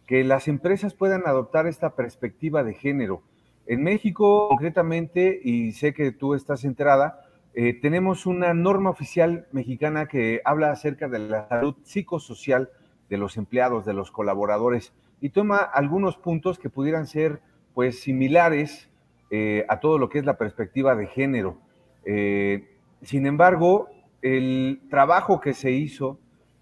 que 0.07 0.25
las 0.25 0.49
empresas 0.49 0.95
puedan 0.95 1.27
adoptar 1.27 1.67
esta 1.67 1.95
perspectiva 1.95 2.65
de 2.65 2.75
género. 2.75 3.23
En 3.67 3.83
México, 3.83 4.49
concretamente, 4.49 5.41
y 5.43 5.73
sé 5.73 5.95
que 5.95 6.13
tú 6.13 6.35
estás 6.35 6.65
enterada, 6.65 7.21
eh, 7.55 7.75
tenemos 7.75 8.27
una 8.27 8.55
norma 8.55 8.91
oficial 8.91 9.47
mexicana 9.53 10.07
que 10.07 10.41
habla 10.45 10.71
acerca 10.71 11.09
de 11.09 11.19
la 11.21 11.49
salud 11.49 11.77
psicosocial 11.83 12.71
de 13.09 13.19
los 13.19 13.37
empleados, 13.37 13.85
de 13.85 13.95
los 13.95 14.11
colaboradores, 14.11 14.93
y 15.21 15.31
toma 15.31 15.59
algunos 15.59 16.17
puntos 16.17 16.59
que 16.59 16.71
pudieran 16.71 17.07
ser 17.07 17.41
pues 17.75 18.01
similares 18.01 18.89
eh, 19.31 19.65
a 19.69 19.81
todo 19.81 19.99
lo 19.99 20.09
que 20.09 20.19
es 20.19 20.25
la 20.25 20.39
perspectiva 20.39 20.95
de 20.95 21.07
género. 21.07 21.59
Eh, 22.05 22.80
sin 23.03 23.27
embargo, 23.27 23.89
el 24.23 24.83
trabajo 24.91 25.41
que 25.41 25.55
se 25.55 25.73
hizo 25.73 26.19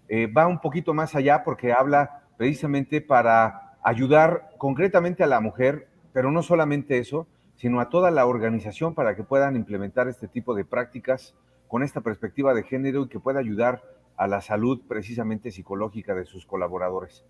eh, 0.07 0.27
va 0.27 0.47
un 0.47 0.59
poquito 0.59 0.93
más 0.93 1.15
allá 1.15 1.43
porque 1.43 1.71
habla 1.73 2.23
precisamente 2.37 3.01
para 3.01 3.77
ayudar 3.83 4.49
concretamente 4.57 5.23
a 5.23 5.27
la 5.27 5.39
mujer, 5.39 5.87
pero 6.13 6.31
no 6.31 6.41
solamente 6.41 6.97
eso, 6.97 7.27
sino 7.55 7.81
a 7.81 7.89
toda 7.89 8.09
la 8.11 8.25
organización 8.25 8.95
para 8.95 9.15
que 9.15 9.23
puedan 9.23 9.55
implementar 9.55 10.07
este 10.07 10.27
tipo 10.27 10.55
de 10.55 10.65
prácticas 10.65 11.35
con 11.67 11.83
esta 11.83 12.01
perspectiva 12.01 12.53
de 12.53 12.63
género 12.63 13.03
y 13.03 13.09
que 13.09 13.19
pueda 13.19 13.39
ayudar 13.39 13.83
a 14.15 14.27
la 14.27 14.41
salud 14.41 14.81
precisamente 14.87 15.51
psicológica 15.51 16.15
de 16.15 16.25
sus 16.25 16.45
colaboradores. 16.45 17.25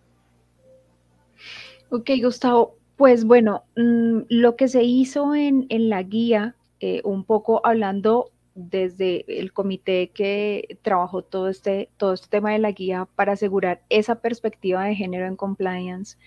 Ok, 1.89 2.12
Gustavo. 2.22 2.76
Pues 2.95 3.26
bueno, 3.26 3.63
mm, 3.76 4.22
lo 4.30 4.56
que 4.56 4.67
se 4.67 4.84
hizo 4.84 5.34
en, 5.36 5.67
la 5.69 6.04
guía, 6.04 6.56
eh, 6.80 7.02
un 7.04 7.24
poco 7.24 7.65
hablando 7.65 8.32
desde 8.60 9.39
el 9.39 9.54
comité 9.54 10.10
que 10.10 10.78
trabajó 10.82 11.22
todo 11.22 11.48
este, 11.48 11.89
todo 11.98 12.13
este 12.13 12.28
tema 12.28 12.52
de 12.52 12.60
la 12.60 12.72
guía 12.72 13.08
para 13.15 13.34
asegurar 13.34 13.82
esa 13.89 14.15
perspectiva 14.15 14.84
de 14.84 14.95
género 14.95 15.26
en 15.26 15.38
compliance. 15.38 16.17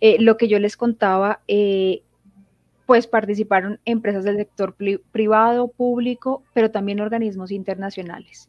Eh, 0.00 0.16
lo 0.20 0.36
que 0.36 0.48
yo 0.48 0.58
les 0.58 0.76
contaba, 0.76 1.40
eh, 1.46 2.02
pues 2.86 3.06
participaron 3.06 3.78
empresas 3.84 4.24
del 4.24 4.36
sector 4.36 4.74
privado, 5.12 5.68
público, 5.68 6.42
pero 6.52 6.72
también 6.72 7.00
organismos 7.00 7.52
internacionales. 7.52 8.48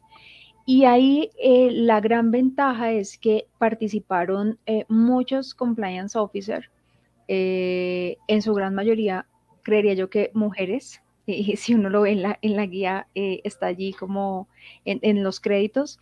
Y 0.66 0.86
ahí 0.86 1.30
eh, 1.38 1.70
la 1.70 2.00
gran 2.00 2.32
ventaja 2.32 2.90
es 2.90 3.18
que 3.18 3.46
participaron 3.58 4.58
muchos 4.88 5.54
compliance 5.54 6.18
officers, 6.18 6.68
en 7.26 8.42
su 8.42 8.52
gran 8.52 8.74
mayoría, 8.74 9.26
creería 9.62 9.94
yo 9.94 10.10
que 10.10 10.30
mujeres, 10.34 11.00
si 11.56 11.74
uno 11.74 11.90
lo 11.90 12.02
ve 12.02 12.12
en 12.12 12.22
la, 12.22 12.38
en 12.42 12.56
la 12.56 12.66
guía, 12.66 13.08
eh, 13.14 13.40
está 13.44 13.66
allí 13.66 13.92
como 13.92 14.48
en, 14.84 15.22
los 15.22 15.40
créditos. 15.40 15.98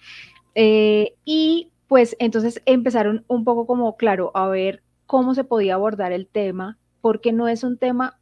Eh, 0.54 1.14
y 1.24 1.70
pues 1.88 2.16
entonces 2.18 2.62
empezaron 2.66 3.24
un 3.28 3.44
poco 3.44 3.66
como, 3.66 3.96
claro, 3.96 4.30
a 4.34 4.48
ver 4.48 4.82
cómo 5.06 5.34
se 5.34 5.44
podía 5.44 5.74
abordar 5.74 6.12
el 6.12 6.26
tema, 6.26 6.78
porque 7.00 7.32
no 7.32 7.48
es 7.48 7.64
un 7.64 7.78
tema, 7.78 8.18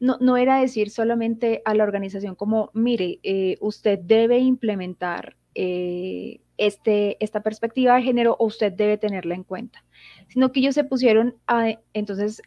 no, 0.00 0.18
no 0.20 0.36
era 0.36 0.60
decir 0.60 0.90
solamente 0.90 1.62
a 1.64 1.74
la 1.74 1.84
organización 1.84 2.34
como, 2.34 2.70
mire, 2.74 3.20
eh, 3.22 3.56
usted 3.60 3.98
debe 3.98 4.38
implementar 4.38 5.36
este, 5.56 7.16
esta 7.24 7.40
perspectiva 7.42 7.94
de 7.94 8.02
género 8.02 8.36
o 8.40 8.46
usted 8.46 8.72
debe 8.72 8.98
tenerla 8.98 9.36
en 9.36 9.44
cuenta, 9.44 9.84
sino 10.28 10.50
que 10.50 10.58
ellos 10.58 10.74
se 10.74 10.82
pusieron 10.82 11.36
a, 11.46 11.78
entonces 11.92 12.42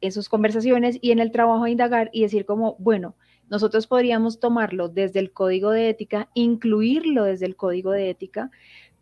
en 0.00 0.12
sus 0.12 0.28
conversaciones 0.28 0.98
y 1.00 1.10
en 1.10 1.18
el 1.18 1.32
trabajo 1.32 1.64
a 1.64 1.70
indagar 1.70 2.10
y 2.12 2.22
decir 2.22 2.44
como, 2.46 2.76
bueno, 2.78 3.16
nosotros 3.50 3.86
podríamos 3.86 4.40
tomarlo 4.40 4.88
desde 4.88 5.20
el 5.20 5.32
código 5.32 5.70
de 5.70 5.88
ética, 5.88 6.28
incluirlo 6.34 7.24
desde 7.24 7.46
el 7.46 7.56
código 7.56 7.92
de 7.92 8.10
ética, 8.10 8.50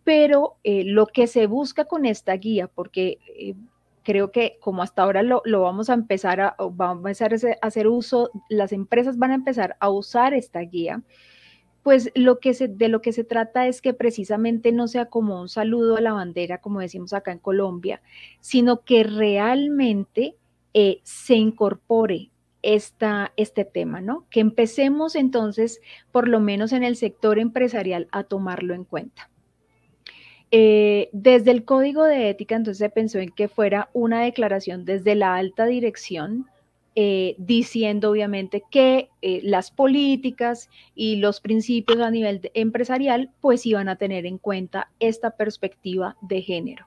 pero 0.04 0.56
eh, 0.62 0.85
lo 0.85 1.06
que 1.06 1.26
se 1.26 1.46
busca 1.46 1.87
con 1.87 2.06
esta 2.06 2.35
guía, 2.35 2.68
porque 2.68 3.18
eh, 3.37 3.54
creo 4.04 4.30
que 4.30 4.56
como 4.61 4.82
hasta 4.82 5.02
ahora 5.02 5.24
lo, 5.24 5.42
vamos 5.61 5.90
a 5.90 5.94
empezar 5.94 6.40
a, 6.40 6.54
vamos 6.70 7.20
a 7.20 7.28
hacer 7.61 7.88
uso, 7.88 8.30
las 8.48 8.72
empresas 8.72 9.18
van 9.18 9.32
a 9.32 9.35
empezar 9.35 9.76
a 9.80 9.90
usar 9.90 10.32
esta 10.32 10.61
guía, 10.61 11.02
pues 11.82 12.12
lo 12.14 12.38
que 12.38 12.54
se, 12.54 12.68
de 12.68 12.88
lo 12.88 13.02
que 13.02 13.12
se 13.12 13.24
trata 13.24 13.66
es 13.66 13.82
que 13.82 13.94
precisamente 13.94 14.70
no 14.70 14.87
sea 14.87 15.06
como 15.06 15.40
un 15.40 15.48
saludo 15.48 15.96
a 15.96 16.00
la 16.00 16.12
bandera, 16.12 16.59
como 16.59 16.80
decimos 16.80 17.12
acá 17.12 17.32
en 17.32 17.40
Colombia, 17.40 18.00
sino 18.40 18.82
que 18.82 19.02
realmente 19.02 20.37
eh, 20.72 21.00
se 21.02 21.35
incorpore 21.35 22.30
esta, 22.66 23.33
este 23.37 23.64
tema, 23.64 24.00
¿no? 24.00 24.26
Que 24.29 24.40
empecemos 24.40 25.14
entonces, 25.14 25.81
por 26.11 26.26
lo 26.26 26.40
menos 26.40 26.72
en 26.72 26.83
el 26.83 26.96
sector 26.96 27.38
empresarial, 27.38 28.09
a 28.11 28.24
tomarlo 28.24 28.74
en 28.74 28.85
cuenta. 28.85 29.31
Eh, 30.50 31.09
desde 31.12 31.52
el 31.52 31.64
código 31.64 32.02
de 32.02 32.29
ética, 32.29 32.57
entonces 32.57 32.79
se 32.79 32.90
pensó 32.90 33.18
en 33.18 33.31
que 33.31 33.46
fuera 33.46 33.88
una 33.92 34.22
declaración 34.22 34.85
desde 34.85 35.14
la 35.14 35.37
alta 35.37 35.64
dirección 35.66 36.46
eh, 36.98 37.35
diciendo 37.37 38.11
obviamente 38.11 38.62
que 38.70 39.11
eh, 39.20 39.40
las 39.42 39.70
políticas 39.70 40.70
y 40.94 41.16
los 41.16 41.42
principios 41.42 42.00
a 42.00 42.11
nivel 42.11 42.50
empresarial 42.54 43.30
pues 43.42 43.66
iban 43.66 43.90
a 43.90 43.96
tener 43.96 44.24
en 44.24 44.38
cuenta 44.38 44.90
esta 44.98 45.32
perspectiva 45.32 46.16
de 46.22 46.40
género. 46.40 46.87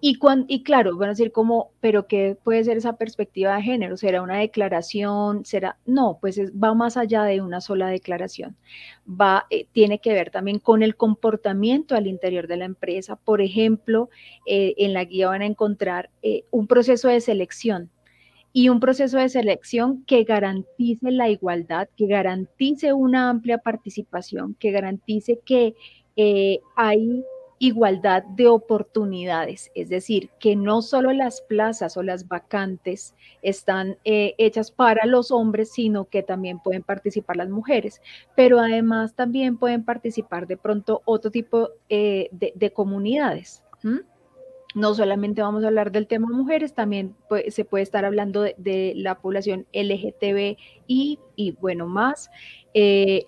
Y, 0.00 0.20
y 0.46 0.62
claro, 0.62 0.96
van 0.96 1.08
a 1.08 1.12
decir 1.14 1.32
como, 1.32 1.72
pero 1.80 2.06
¿qué 2.06 2.36
puede 2.44 2.62
ser 2.62 2.76
esa 2.76 2.96
perspectiva 2.96 3.56
de 3.56 3.62
género? 3.62 3.96
¿Será 3.96 4.22
una 4.22 4.38
declaración? 4.38 5.44
¿Será? 5.44 5.78
No, 5.84 6.18
pues 6.20 6.40
va 6.52 6.72
más 6.72 6.96
allá 6.96 7.24
de 7.24 7.40
una 7.40 7.60
sola 7.60 7.88
declaración. 7.88 8.56
Va, 9.04 9.46
eh, 9.50 9.66
tiene 9.72 9.98
que 9.98 10.12
ver 10.12 10.30
también 10.30 10.60
con 10.60 10.84
el 10.84 10.94
comportamiento 10.94 11.96
al 11.96 12.06
interior 12.06 12.46
de 12.46 12.56
la 12.56 12.66
empresa. 12.66 13.16
Por 13.16 13.40
ejemplo, 13.40 14.10
en 14.46 14.92
la 14.94 15.04
guía 15.06 15.26
van 15.26 15.42
a 15.42 15.46
encontrar 15.46 16.08
un 16.52 16.68
proceso 16.68 17.08
de 17.08 17.20
selección 17.20 17.90
y 18.52 18.68
un 18.68 18.80
proceso 18.80 19.18
de 19.18 19.28
selección 19.28 20.04
que 20.04 20.24
garantice 20.24 21.10
la 21.10 21.28
igualdad, 21.28 21.88
que 21.96 22.06
garantice 22.06 22.92
una 22.92 23.30
amplia 23.30 23.58
participación, 23.58 24.54
que 24.58 24.72
garantice 24.72 25.38
que 25.44 25.74
eh, 26.16 26.60
hay 26.76 27.24
igualdad 27.60 28.24
de 28.24 28.48
oportunidades, 28.48 29.70
es 29.74 29.90
decir, 29.90 30.30
que 30.40 30.56
no 30.56 30.80
solo 30.80 31.12
las 31.12 31.42
plazas 31.42 31.96
o 31.98 32.02
las 32.02 32.26
vacantes 32.26 33.14
están 33.42 33.98
eh, 34.04 34.34
hechas 34.38 34.70
para 34.70 35.04
los 35.04 35.30
hombres, 35.30 35.70
sino 35.70 36.06
que 36.06 36.22
también 36.22 36.58
pueden 36.58 36.82
participar 36.82 37.36
las 37.36 37.50
mujeres, 37.50 38.00
pero 38.34 38.58
además 38.58 39.14
también 39.14 39.58
pueden 39.58 39.84
participar 39.84 40.46
de 40.46 40.56
pronto 40.56 41.02
otro 41.04 41.30
tipo 41.30 41.68
eh, 41.90 42.30
de, 42.32 42.72
comunidades 42.72 43.62
no 44.74 44.94
solamente 44.94 45.42
vamos 45.42 45.64
a 45.64 45.68
hablar 45.68 45.90
del 45.90 46.06
tema 46.06 46.28
mujeres, 46.28 46.74
también 46.74 47.14
se 47.48 47.64
puede 47.64 47.82
estar 47.82 48.04
hablando 48.04 48.42
de, 48.42 48.92
la 48.96 49.16
población 49.20 49.66
LGTB 49.72 50.56
y, 50.86 51.18
bueno, 51.60 51.86
más, 51.86 52.30
eh, 52.74 53.24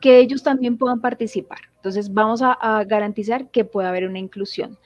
que 0.00 0.20
ellos 0.20 0.42
también 0.42 0.78
puedan 0.78 1.00
participar. 1.00 1.58
Entonces, 1.76 2.12
vamos 2.12 2.42
a, 2.42 2.84
garantizar 2.84 3.50
que 3.50 3.64
pueda 3.64 3.88
haber 3.88 4.06
una 4.06 4.18
inclusión. 4.18 4.78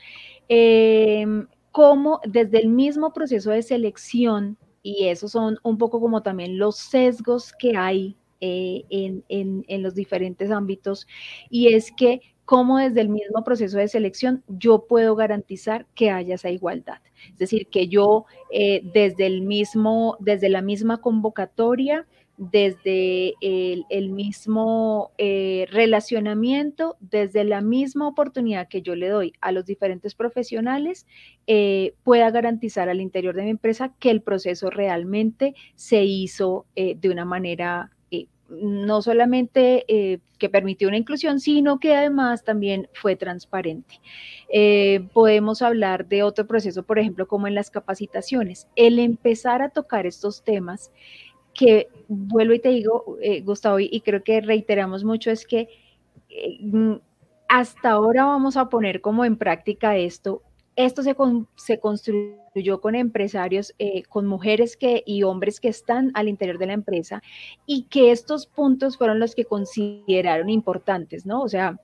Em, 0.49 1.47
como 1.71 2.21
desde 2.27 2.61
el 2.61 2.69
mismo 2.69 3.13
proceso 3.13 3.51
de 3.51 3.63
selección, 3.63 4.59
y 4.83 5.07
esos 5.09 5.33
son 5.33 5.59
un 5.63 5.79
poco 5.79 6.01
como 6.01 6.23
también 6.23 6.59
los 6.59 6.77
sesgos 6.77 7.53
que 7.59 7.77
hay 7.77 8.17
eh, 8.41 8.85
en, 8.91 9.25
en 9.29 9.83
los 9.83 9.95
diferentes 9.95 10.51
ámbitos, 10.51 11.07
y 11.51 11.75
es 11.75 11.93
que 11.93 12.21
cómo 12.45 12.79
desde 12.79 13.01
el 13.01 13.09
mismo 13.09 13.45
proceso 13.45 13.79
de 13.79 13.89
selección 13.89 14.43
yo 14.49 14.87
puedo 14.87 15.15
garantizar 15.15 15.87
que 15.95 16.11
haya 16.11 16.35
esa 16.35 16.51
igualdad. 16.51 16.99
Es 17.31 17.39
decir, 17.39 17.69
que 17.69 17.89
yo 17.89 18.27
eh, 18.51 18.83
desde 18.93 19.27
el 19.27 19.43
mismo, 19.43 20.17
desde 20.21 20.49
la 20.49 20.63
misma 20.63 21.01
convocatoria, 21.01 22.07
desde 22.39 23.35
el, 23.41 24.11
mismo 24.11 25.13
eh, 25.17 25.67
relacionamiento, 25.71 26.97
desde 26.99 27.45
la 27.45 27.61
misma 27.61 28.09
oportunidad 28.09 28.69
que 28.69 28.83
yo 28.83 28.97
le 28.97 29.09
doy 29.09 29.33
a 29.41 29.53
los 29.53 29.65
diferentes 29.65 30.17
profesionales, 30.17 31.07
eh, 31.47 31.95
pueda 32.03 32.31
garantizar 32.31 32.89
al 32.89 33.01
interior 33.01 33.37
de 33.37 33.45
mi 33.45 33.51
empresa 33.51 33.95
que 34.01 34.11
el 34.11 34.23
proceso 34.23 34.71
realmente 34.71 35.55
se 35.77 36.03
hizo 36.05 36.67
de 36.75 37.09
una 37.11 37.25
manera 37.25 37.93
no 38.61 39.03
solamente 39.03 39.85
eh, 39.89 40.19
que 40.39 40.49
permitió 40.49 40.89
una 40.89 40.99
inclusión, 40.99 41.41
sino 41.41 41.79
que 41.79 41.95
además 41.95 42.45
también 42.45 42.89
fue 42.93 43.17
transparente. 43.17 44.01
Eh, 44.53 45.09
podemos 45.13 45.63
hablar 45.63 46.09
de 46.09 46.23
otro 46.23 46.47
proceso, 46.47 46.83
por 46.83 46.99
ejemplo, 46.99 47.27
como 47.27 47.47
en 47.47 47.55
las 47.55 47.71
capacitaciones. 47.71 48.69
El 48.77 48.99
empezar 48.99 49.63
a 49.63 49.71
tocar 49.71 50.07
estos 50.07 50.43
temas, 50.43 50.93
que 51.55 51.89
vuelvo 52.09 52.55
y 52.55 52.61
te 52.61 52.71
digo, 52.71 53.19
Gustavo, 53.45 53.79
y 53.79 54.01
creo 54.01 54.23
que 54.25 54.41
reiteramos 54.41 55.05
mucho, 55.05 55.31
es 55.31 55.47
que 55.47 55.69
hasta 57.49 57.91
ahora 57.91 58.25
vamos 58.25 58.57
a 58.57 58.71
poner 58.71 59.03
como 59.03 59.27
en 59.27 59.37
práctica 59.37 59.99
esto 59.99 60.43
esto 60.77 61.03
se, 61.03 61.79
construyó 61.81 62.81
con 62.81 62.95
empresarios, 62.95 63.75
eh, 63.79 64.05
con 64.05 64.27
mujeres 64.27 64.79
y 64.81 65.23
hombres 65.23 65.61
que 65.61 65.69
están 65.69 66.11
al 66.15 66.29
interior 66.29 66.59
de 66.59 66.67
la 66.67 66.73
empresa 66.73 67.23
y 67.67 67.85
que 67.85 68.11
estos 68.11 68.47
puntos 68.47 68.97
fueron 68.97 69.19
los 69.19 69.35
que 69.35 69.45
consideraron 69.45 70.49
importantes, 70.49 71.27
¿no? 71.27 71.43
O 71.43 71.49
sea, 71.49 71.79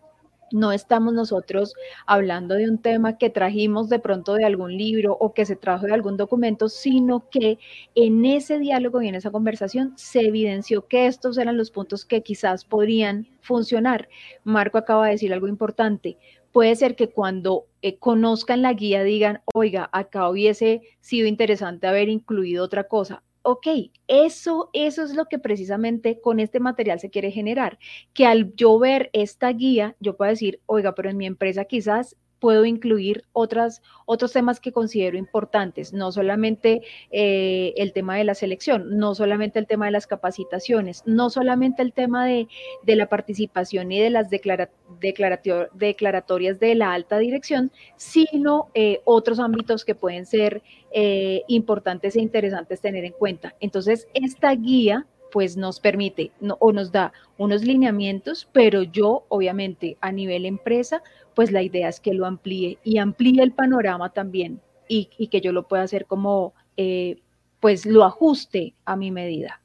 no 0.50 0.72
estamos 0.72 1.12
nosotros 1.12 1.74
hablando 2.06 2.54
de 2.54 2.70
un 2.70 2.78
tema 2.78 3.18
que 3.18 3.28
trajimos 3.28 3.90
de 3.90 3.98
pronto 3.98 4.34
de 4.34 4.46
algún 4.46 4.76
libro 4.76 5.16
o 5.20 5.34
que 5.34 5.44
se 5.44 5.56
trajo 5.56 5.86
de 5.86 5.92
algún 5.92 6.16
documento, 6.16 6.70
sino 6.70 7.28
que 7.28 7.58
en 7.94 8.24
ese 8.24 8.58
diálogo 8.58 9.02
y 9.02 9.08
en 9.08 9.14
esa 9.14 9.30
conversación 9.30 9.92
se 9.96 10.20
evidenció 10.20 10.86
que 10.86 11.06
estos 11.06 11.36
eran 11.36 11.58
los 11.58 11.70
puntos 11.70 12.06
que 12.06 12.22
quizás 12.22 12.64
podrían 12.64 13.26
funcionar. 13.42 14.08
Marco 14.44 14.78
acaba 14.78 15.06
de 15.06 15.12
decir 15.12 15.32
algo 15.32 15.48
importante 15.48 16.16
puede 16.58 16.74
ser 16.74 16.96
que 16.96 17.08
cuando 17.08 17.68
eh, 17.82 18.00
conozcan 18.00 18.62
la 18.62 18.72
guía 18.72 19.04
digan, 19.04 19.42
oiga, 19.54 19.88
acá 19.92 20.28
hubiese 20.28 20.82
sido 20.98 21.28
interesante 21.28 21.86
haber 21.86 22.08
incluido 22.08 22.64
otra 22.64 22.88
cosa. 22.88 23.22
Ok, 23.42 23.68
eso, 24.08 24.68
eso 24.72 25.04
es 25.04 25.14
lo 25.14 25.26
que 25.26 25.38
precisamente 25.38 26.20
con 26.20 26.40
este 26.40 26.58
material 26.58 26.98
se 26.98 27.10
quiere 27.10 27.30
generar, 27.30 27.78
que 28.12 28.26
al 28.26 28.56
yo 28.56 28.76
ver 28.76 29.08
esta 29.12 29.52
guía, 29.52 29.94
yo 30.00 30.16
puedo 30.16 30.32
decir, 30.32 30.60
oiga, 30.66 30.96
pero 30.96 31.10
en 31.10 31.16
mi 31.16 31.26
empresa 31.26 31.64
quizás 31.64 32.16
puedo 32.38 32.64
incluir 32.64 33.24
otras, 33.32 33.82
otros 34.06 34.32
temas 34.32 34.60
que 34.60 34.72
considero 34.72 35.18
importantes, 35.18 35.92
no 35.92 36.12
solamente 36.12 36.82
eh, 37.10 37.74
el 37.76 37.92
tema 37.92 38.16
de 38.16 38.24
la 38.24 38.34
selección, 38.34 38.98
no 38.98 39.14
solamente 39.14 39.58
el 39.58 39.66
tema 39.66 39.84
de 39.86 39.92
las 39.92 40.06
capacitaciones, 40.06 41.02
no 41.06 41.30
solamente 41.30 41.82
el 41.82 41.92
tema 41.92 42.26
de, 42.26 42.48
la 42.84 43.08
participación 43.08 43.92
y 43.92 44.00
de 44.00 44.10
las 44.10 44.28
declaratorias 44.30 46.60
de 46.60 46.74
la 46.74 46.92
alta 46.92 47.18
dirección, 47.18 47.70
sino 47.96 48.68
eh, 48.74 49.00
otros 49.04 49.38
ámbitos 49.38 49.84
que 49.84 49.94
pueden 49.94 50.26
ser 50.26 50.62
eh, 50.90 51.42
importantes 51.48 52.16
e 52.16 52.20
interesantes 52.20 52.80
tener 52.80 53.04
en 53.04 53.12
cuenta. 53.12 53.54
Entonces, 53.60 54.08
esta 54.14 54.54
guía 54.54 55.06
pues 55.30 55.56
nos 55.56 55.80
permite 55.80 56.32
o 56.58 56.72
nos 56.72 56.92
da 56.92 57.12
unos 57.36 57.62
lineamientos, 57.62 58.48
pero 58.52 58.82
yo 58.82 59.24
obviamente 59.28 59.96
a 60.00 60.12
nivel 60.12 60.46
empresa 60.46 61.02
pues 61.38 61.52
la 61.52 61.62
idea 61.62 61.88
es 61.88 62.00
que 62.00 62.14
lo 62.14 62.26
amplíe 62.26 62.78
y 62.82 62.98
amplíe 62.98 63.44
el 63.44 63.52
panorama 63.52 64.12
también 64.12 64.60
y, 64.88 65.28
que 65.28 65.40
yo 65.40 65.52
lo 65.52 65.68
pueda 65.68 65.84
hacer 65.84 66.04
como, 66.06 66.52
eh, 66.76 67.20
pues 67.60 67.86
lo 67.86 68.02
ajuste 68.04 68.74
a 68.84 68.96
mi 68.96 69.12
medida. 69.12 69.60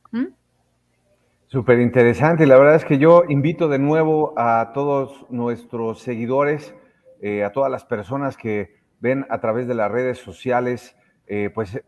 Súper 1.47 1.80
interesante. 1.80 2.45
La 2.45 2.59
verdad 2.59 2.76
es 2.76 2.86
que 2.86 2.99
yo 2.99 3.24
invito 3.28 3.70
de 3.70 3.80
nuevo 3.80 4.34
a 4.38 4.72
todos 4.76 5.26
nuestros 5.32 5.99
seguidores, 5.99 6.76
eh, 7.24 7.43
a 7.43 7.51
todas 7.51 7.72
las 7.72 7.86
personas 7.86 8.38
que 8.38 8.76
ven 8.99 9.26
a 9.32 9.39
través 9.39 9.68
de 9.68 9.74
las 9.74 9.91
redes 9.91 10.20
sociales, 10.20 10.95
eh, 11.26 11.49
pues 11.55 11.82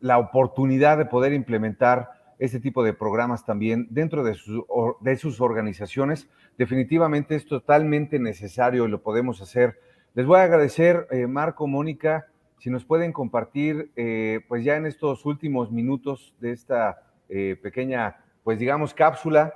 la 0.00 0.18
oportunidad 0.18 0.98
de 0.98 1.06
poder 1.06 1.32
implementar 1.32 2.10
este 2.38 2.60
tipo 2.60 2.82
de 2.82 2.92
programas 2.92 3.44
también 3.44 3.86
dentro 3.90 4.24
de 4.24 4.34
sus, 4.34 5.40
organizaciones. 5.40 6.28
Definitivamente 6.58 7.34
es 7.34 7.46
totalmente 7.46 8.18
necesario 8.18 8.86
y 8.86 8.90
lo 8.90 9.02
podemos 9.02 9.40
hacer. 9.40 9.78
Les 10.14 10.26
voy 10.26 10.38
a 10.38 10.44
agradecer, 10.44 11.06
eh, 11.10 11.26
Marco, 11.26 11.66
Mónica, 11.66 12.26
si 12.58 12.70
nos 12.70 12.84
pueden 12.84 13.12
compartir, 13.12 13.90
eh, 13.96 14.40
pues 14.48 14.64
ya 14.64 14.76
en 14.76 14.86
estos 14.86 15.26
últimos 15.26 15.70
minutos 15.70 16.34
de 16.40 16.52
esta 16.52 17.02
eh, 17.28 17.56
pequeña, 17.62 18.16
pues 18.42 18.58
digamos, 18.58 18.94
cápsula, 18.94 19.54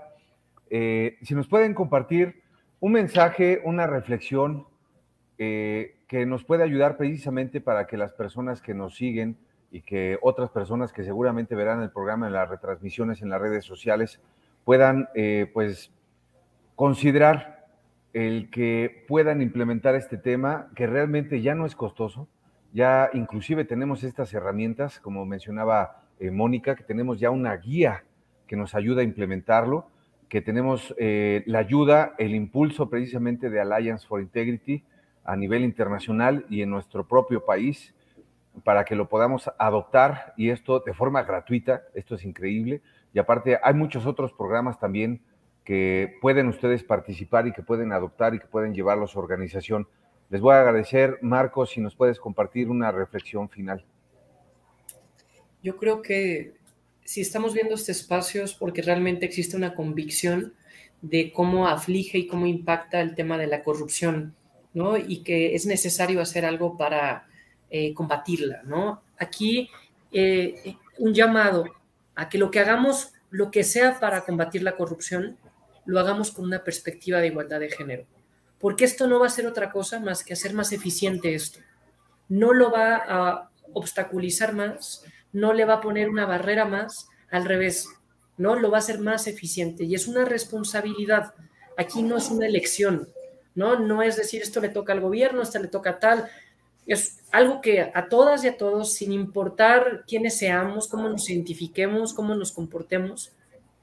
si 0.71 1.35
nos 1.35 1.49
pueden 1.49 1.73
compartir 1.73 2.43
un 2.79 2.93
mensaje, 2.93 3.63
una 3.65 3.87
reflexión 3.87 4.67
que 5.39 6.27
nos 6.27 6.45
puede 6.45 6.63
ayudar 6.63 6.99
precisamente 6.99 7.63
para 7.63 7.87
que 7.87 7.97
las 7.97 8.13
personas 8.13 8.61
que 8.61 8.75
nos 8.75 8.95
siguen, 8.95 9.39
y 9.71 9.83
que 9.83 10.19
otras 10.23 10.51
personas 10.51 10.93
que 10.93 11.05
seguramente 11.05 11.55
verán 11.55 11.83
el 11.83 11.91
programa 11.91 12.27
en 12.27 12.33
las 12.33 12.49
retransmisiones 12.49 13.23
en 13.23 13.29
las 13.29 13.41
redes 13.41 13.65
sociales 13.65 14.21
puedan 14.65 15.09
eh, 15.15 15.51
pues 15.53 15.93
considerar 16.75 17.67
el 18.13 18.51
que 18.51 19.05
puedan 19.09 19.43
implementar 19.43 19.95
este 19.95 20.17
tema 20.17 20.71
que 20.75 20.87
realmente 20.87 21.43
ya 21.43 21.55
no 21.55 21.67
es 21.67 21.75
costoso, 21.75 22.29
ya 22.73 23.11
inclusive 23.13 23.65
tenemos 23.65 24.05
estas 24.05 24.33
herramientas, 24.35 25.01
como 25.01 25.25
mencionaba 25.25 26.03
eh, 26.21 26.31
Mónica, 26.31 26.75
que 26.75 26.85
tenemos 26.85 27.21
ya 27.21 27.31
una 27.31 27.57
guía 27.57 28.05
que 28.47 28.57
nos 28.57 28.75
ayuda 28.75 29.03
a 29.03 29.05
implementarlo, 29.05 29.87
que 30.29 30.43
tenemos 30.43 30.95
eh, 30.99 31.43
la 31.47 31.61
ayuda, 31.61 32.15
el 32.19 32.35
impulso 32.35 32.91
precisamente 32.91 33.51
de 33.51 33.61
Alliance 33.61 34.07
for 34.07 34.21
Integrity 34.21 34.85
a 35.25 35.37
nivel 35.37 35.63
internacional 35.63 36.45
y 36.49 36.63
en 36.63 36.71
nuestro 36.71 37.07
propio 37.07 37.45
país 37.45 37.95
para 38.65 38.85
que 38.85 38.97
lo 38.97 39.09
podamos 39.09 39.51
adoptar 39.59 40.35
y 40.37 40.51
esto 40.51 40.81
de 40.81 40.95
forma 40.95 41.23
gratuita, 41.23 41.83
esto 41.95 42.15
es 42.15 42.25
increíble. 42.25 42.83
Y 43.13 43.19
aparte 43.19 43.59
hay 43.63 43.75
muchos 43.75 44.07
otros 44.07 44.33
programas 44.33 44.79
también 44.79 45.23
que 45.65 46.17
pueden 46.23 46.49
ustedes 46.49 46.83
participar 46.83 47.47
y 47.47 47.53
que 47.53 47.63
pueden 47.63 47.93
adoptar 47.93 48.35
y 48.35 48.39
que 48.39 48.47
pueden 48.47 48.75
llevarlo 48.75 49.05
a 49.05 49.09
su 49.09 49.19
organización. 49.19 49.87
Les 50.31 50.41
voy 50.41 50.55
a 50.55 50.61
agradecer, 50.61 51.19
Marcos, 51.23 51.71
si 51.71 51.81
nos 51.81 51.95
puedes 51.95 52.19
compartir 52.19 52.71
una 52.71 52.91
reflexión 52.91 53.49
final. 53.49 53.85
Yo 55.63 55.77
creo 55.77 56.03
que 56.03 56.55
si 57.05 57.21
estamos 57.21 57.55
viendo 57.55 57.75
este 57.75 57.93
espacio 57.93 58.45
es 58.45 58.55
porque 58.55 58.83
realmente 58.83 59.27
existe 59.27 59.57
una 59.57 59.75
convicción 59.75 60.55
de 61.01 61.33
cómo 61.33 61.69
aflige 61.69 62.19
y 62.19 62.27
cómo 62.27 62.47
impacta 62.47 63.01
el 63.01 63.15
tema 63.15 63.39
de 63.39 63.47
la 63.47 63.63
corrupción, 63.63 64.35
¿no? 64.75 64.97
Y 64.97 65.23
que 65.23 65.55
es 65.55 65.67
necesario 65.67 66.21
hacer 66.21 66.45
algo 66.45 66.77
para 66.77 67.27
eh, 67.71 67.95
combatirla, 67.95 68.63
¿no? 68.65 69.03
Aquí 69.19 69.71
eh, 70.13 70.77
un 70.99 71.15
llamado 71.15 71.65
a 72.15 72.29
que 72.29 72.39
lo 72.39 72.51
que 72.51 72.61
hagamos, 72.61 73.13
lo 73.31 73.51
que 73.51 73.65
sea 73.65 74.01
para 74.01 74.25
combatir 74.25 74.63
la 74.63 74.77
corrupción, 74.77 75.37
lo 75.85 76.01
hagamos 76.01 76.31
con 76.31 76.45
una 76.45 76.65
perspectiva 76.65 77.21
de 77.21 77.29
igualdad 77.29 77.61
de 77.61 77.71
género. 77.71 78.05
Porque 78.59 78.85
esto 78.85 79.07
no 79.07 79.21
va 79.21 79.27
a 79.27 79.31
ser 79.31 79.47
otra 79.47 79.71
cosa 79.71 80.01
más 80.01 80.25
que 80.25 80.33
hacer 80.33 80.53
más 80.53 80.73
eficiente 80.73 81.35
esto. 81.35 81.61
No 82.29 82.53
lo 82.53 82.71
va 82.71 82.97
a 82.97 83.51
obstaculizar 83.73 84.55
más, 84.55 85.05
no 85.33 85.53
le 85.53 85.65
va 85.65 85.75
a 85.75 85.81
poner 85.81 86.09
una 86.09 86.27
barrera 86.27 86.65
más, 86.65 87.09
al 87.31 87.45
revés, 87.45 87.89
¿no? 88.37 88.57
Lo 88.57 88.71
va 88.71 88.79
a 88.79 88.81
hacer 88.81 88.99
más 88.99 89.27
eficiente 89.27 89.85
y 89.85 89.95
es 89.95 90.09
una 90.09 90.25
responsabilidad. 90.25 91.35
Aquí 91.77 92.03
no 92.03 92.17
es 92.17 92.31
una 92.31 92.47
elección, 92.47 93.09
¿no? 93.55 93.79
No 93.79 94.03
es 94.03 94.17
decir 94.17 94.43
esto 94.43 94.61
le 94.61 94.69
toca 94.69 94.93
al 94.93 95.01
gobierno, 95.01 95.43
esto 95.43 95.59
le 95.59 95.69
toca 95.69 95.99
tal, 95.99 96.29
es 96.89 97.21
algo 97.31 97.61
que 97.61 97.83
a 97.83 98.09
todas 98.09 98.45
y 98.45 98.49
a 98.49 98.57
todos, 98.57 98.95
sin 98.95 99.13
importar 99.13 100.05
quiénes 100.07 100.39
seamos, 100.39 100.89
cómo 100.89 101.09
nos 101.09 101.29
identifiquemos, 101.29 102.15
cómo 102.15 102.35
nos 102.35 102.53
comportemos, 102.53 103.33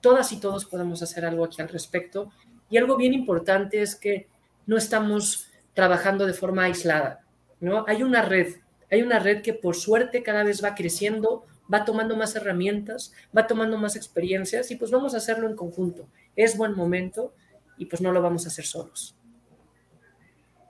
todas 0.02 0.32
y 0.32 0.40
todos 0.40 0.66
podemos 0.66 1.04
hacer 1.04 1.24
algo 1.24 1.46
aquí 1.46 1.62
al 1.62 1.70
respecto. 1.70 2.32
Y 2.70 2.78
algo 2.78 2.98
bien 2.98 3.14
importante 3.14 3.82
es 3.82 3.96
que 3.96 4.28
no 4.66 4.76
estamos 4.78 5.50
trabajando 5.74 6.26
de 6.26 6.34
forma 6.34 6.64
aislada, 6.64 7.24
¿no? 7.60 7.86
Hay 7.88 8.02
una 8.02 8.24
red, 8.24 8.56
hay 8.90 9.04
una 9.04 9.20
red 9.20 9.44
que 9.44 9.54
por 9.54 9.76
suerte 9.76 10.24
cada 10.24 10.44
vez 10.44 10.64
va 10.64 10.74
creciendo, 10.74 11.46
va 11.72 11.86
tomando 11.86 12.16
más 12.16 12.36
herramientas, 12.36 13.14
va 13.36 13.46
tomando 13.46 13.78
más 13.78 13.96
experiencias 13.96 14.72
y 14.72 14.78
pues 14.78 14.90
vamos 14.90 15.14
a 15.14 15.18
hacerlo 15.18 15.48
en 15.48 15.56
conjunto. 15.56 16.08
Es 16.36 16.58
buen 16.58 16.76
momento 16.76 17.34
y 17.78 17.86
pues 17.86 18.02
no 18.02 18.12
lo 18.12 18.22
vamos 18.22 18.46
a 18.46 18.50
hacer 18.50 18.66
solos. 18.66 19.16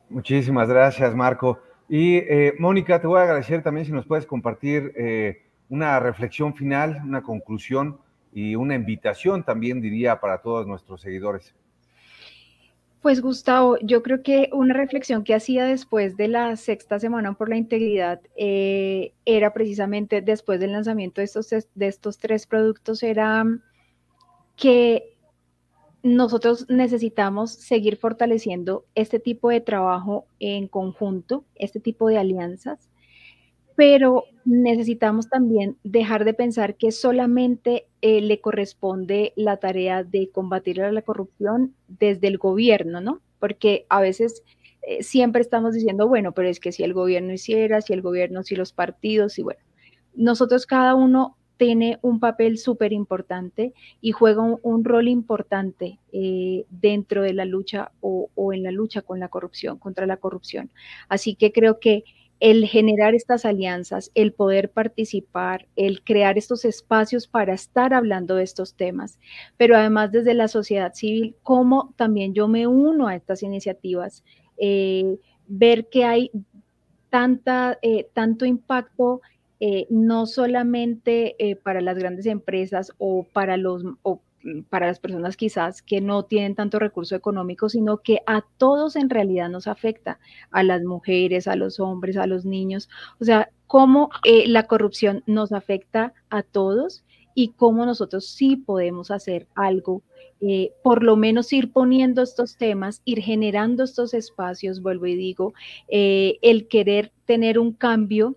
Muchísimas 0.10 0.68
gracias, 0.68 1.16
Marco. 1.16 1.60
Y 1.88 2.18
eh, 2.18 2.54
Mónica, 2.58 3.00
te 3.00 3.08
voy 3.08 3.20
a 3.20 3.24
agradecer 3.24 3.62
también 3.62 3.86
si 3.86 3.92
nos 3.92 4.06
puedes 4.06 4.26
compartir 4.26 4.92
eh, 4.96 5.44
una 5.70 6.00
reflexión 6.00 6.56
final, 6.56 7.02
una 7.04 7.22
conclusión 7.22 8.00
y 8.34 8.56
una 8.56 8.76
invitación 8.76 9.44
también, 9.44 9.82
diría, 9.82 10.20
para 10.20 10.42
todos 10.42 10.68
nuestros 10.68 11.02
seguidores. 11.02 11.54
Pues 13.02 13.22
Gustavo, 13.22 13.78
yo 13.84 14.02
creo 14.02 14.24
que 14.24 14.50
una 14.52 14.74
reflexión 14.74 15.24
que 15.24 15.36
hacía 15.36 15.64
después 15.64 16.18
de 16.18 16.28
la 16.28 16.56
sexta 16.56 17.00
semana 17.00 17.34
por 17.34 17.50
la 17.50 17.56
integridad 17.56 18.20
eh, 18.36 19.14
era 19.26 19.54
precisamente 19.54 20.22
después 20.22 20.60
del 20.60 20.72
lanzamiento 20.72 21.22
de 21.22 21.26
estos, 21.26 21.50
de 21.50 21.88
estos 21.88 22.18
tres 22.18 22.48
productos, 22.48 23.04
era 23.04 23.46
que 24.56 25.14
nosotros 26.06 26.68
necesitamos 26.70 27.51
seguir 27.51 27.97
fortaleciendo 27.97 28.86
este 28.93 29.20
tipo 29.20 29.49
de 29.49 29.60
trabajo 29.60 30.28
en 30.39 30.68
conjunto, 30.68 31.45
este 31.56 31.80
tipo 31.80 32.10
de 32.10 32.20
alianzas, 32.20 32.91
pero 33.76 34.26
necesitamos 34.45 35.30
también 35.30 35.78
dejar 35.84 36.24
de 36.24 36.36
pensar 36.36 36.76
que 36.76 36.91
solamente 36.91 37.88
eh, 38.01 38.22
le 38.22 38.39
corresponde 38.39 39.34
la 39.36 39.58
tarea 39.58 40.03
de 40.03 40.30
combatir 40.30 40.78
la 40.78 41.01
corrupción 41.01 41.74
desde 41.88 42.28
el 42.28 42.38
gobierno, 42.38 43.01
¿no? 43.01 43.22
Porque 43.39 43.88
a 43.89 43.99
veces 43.99 44.43
eh, 44.84 45.01
siempre 45.01 45.41
estamos 45.41 45.74
diciendo, 45.74 46.08
bueno, 46.08 46.34
pero 46.34 46.49
es 46.49 46.60
que 46.60 46.72
si 46.72 46.84
el 46.84 46.93
gobierno 46.93 47.34
hiciera, 47.34 47.82
si 47.82 47.93
el 47.93 48.03
gobierno, 48.03 48.43
si 48.43 48.56
los 48.56 48.74
partidos, 48.74 49.39
y 49.39 49.41
bueno, 49.41 49.60
nosotros 50.14 50.68
cada 50.68 50.93
uno 50.93 51.36
tiene 51.58 51.99
un 52.01 52.20
papel 52.20 52.58
súper 52.58 52.93
importante 52.93 53.74
y 54.01 54.12
juega 54.12 54.41
un, 54.41 54.84
rol 54.84 55.08
importante 55.08 55.99
eh, 56.12 56.66
dentro 56.70 57.22
de 57.24 57.34
la 57.34 57.45
lucha 57.45 57.91
o, 58.01 58.30
en 58.53 58.64
la 58.64 58.72
lucha 58.72 59.01
con 59.01 59.20
la 59.20 59.30
corrupción, 59.30 59.78
contra 59.78 60.06
la 60.06 60.18
corrupción. 60.18 60.70
Así 61.10 61.36
que 61.36 61.51
creo 61.51 61.80
que 61.80 62.03
el 62.41 62.68
generar 62.68 63.16
estas 63.16 63.45
alianzas, 63.45 64.12
el 64.14 64.34
poder 64.34 64.70
participar, 64.70 65.68
el 65.78 66.03
crear 66.03 66.38
estos 66.38 66.66
espacios 66.66 67.28
para 67.28 67.53
estar 67.53 67.93
hablando 67.93 68.36
de 68.36 68.43
estos 68.43 68.76
temas, 68.76 69.20
pero 69.56 69.78
además 69.78 70.12
desde 70.12 70.34
la 70.34 70.49
sociedad 70.49 70.93
civil, 70.93 71.36
cómo 71.43 71.93
también 71.95 72.34
yo 72.34 72.49
me 72.49 72.68
uno 72.68 73.08
a 73.08 73.16
estas 73.16 73.41
iniciativas, 73.41 74.26
eh, 74.58 75.18
ver 75.47 75.88
que 75.88 76.03
hay 76.03 76.32
tanta, 77.10 77.80
eh, 77.82 78.10
tanto 78.14 78.45
impacto 78.45 79.22
eh, 79.60 79.88
no 79.89 80.26
solamente 80.26 81.36
para 81.64 81.82
las 81.82 81.97
grandes 81.97 82.26
empresas 82.26 82.91
o 82.97 83.26
para 83.32 83.58
los 83.58 83.84
Mm, 84.45 84.62
para 84.70 84.88
las 84.88 84.99
personas 84.99 85.38
quizás 85.38 85.82
que 85.82 86.01
no 86.01 86.24
tienen 86.24 86.56
tanto 86.56 86.78
recurso 86.80 87.16
económico, 87.16 87.68
sino 87.68 87.97
que 88.01 88.20
a 88.28 88.45
todos 88.58 88.95
en 88.95 89.10
realidad 89.10 89.49
nos 89.49 89.68
afecta, 89.68 90.20
a 90.51 90.64
las 90.64 90.84
mujeres, 90.84 91.47
a 91.47 91.56
los 91.56 91.80
hombres, 91.80 92.16
a 92.16 92.28
los 92.28 92.45
niños. 92.45 92.88
O 93.20 93.26
sea, 93.26 93.49
cómo 93.68 94.10
eh, 94.24 94.47
la 94.47 94.68
corrupción 94.68 95.24
nos 95.26 95.51
afecta 95.51 96.14
a 96.30 96.43
todos 96.43 97.03
y 97.34 97.49
cómo 97.49 97.86
nosotros 97.86 98.28
sí 98.28 98.56
podemos 98.56 99.12
hacer 99.12 99.47
algo, 99.56 100.03
eh, 100.41 100.72
por 100.84 101.03
lo 101.03 101.16
menos 101.16 101.51
ir 101.51 101.72
poniendo 101.72 102.22
estos 102.22 102.56
temas, 102.58 103.01
ir 103.03 103.22
generando 103.22 103.84
estos 103.84 104.14
espacios, 104.14 104.82
vuelvo 104.82 105.08
y 105.08 105.16
digo, 105.16 105.53
eh, 105.88 106.38
el 106.41 106.68
querer 106.68 107.12
tener 107.26 107.60
un 107.60 107.74
cambio 107.74 108.36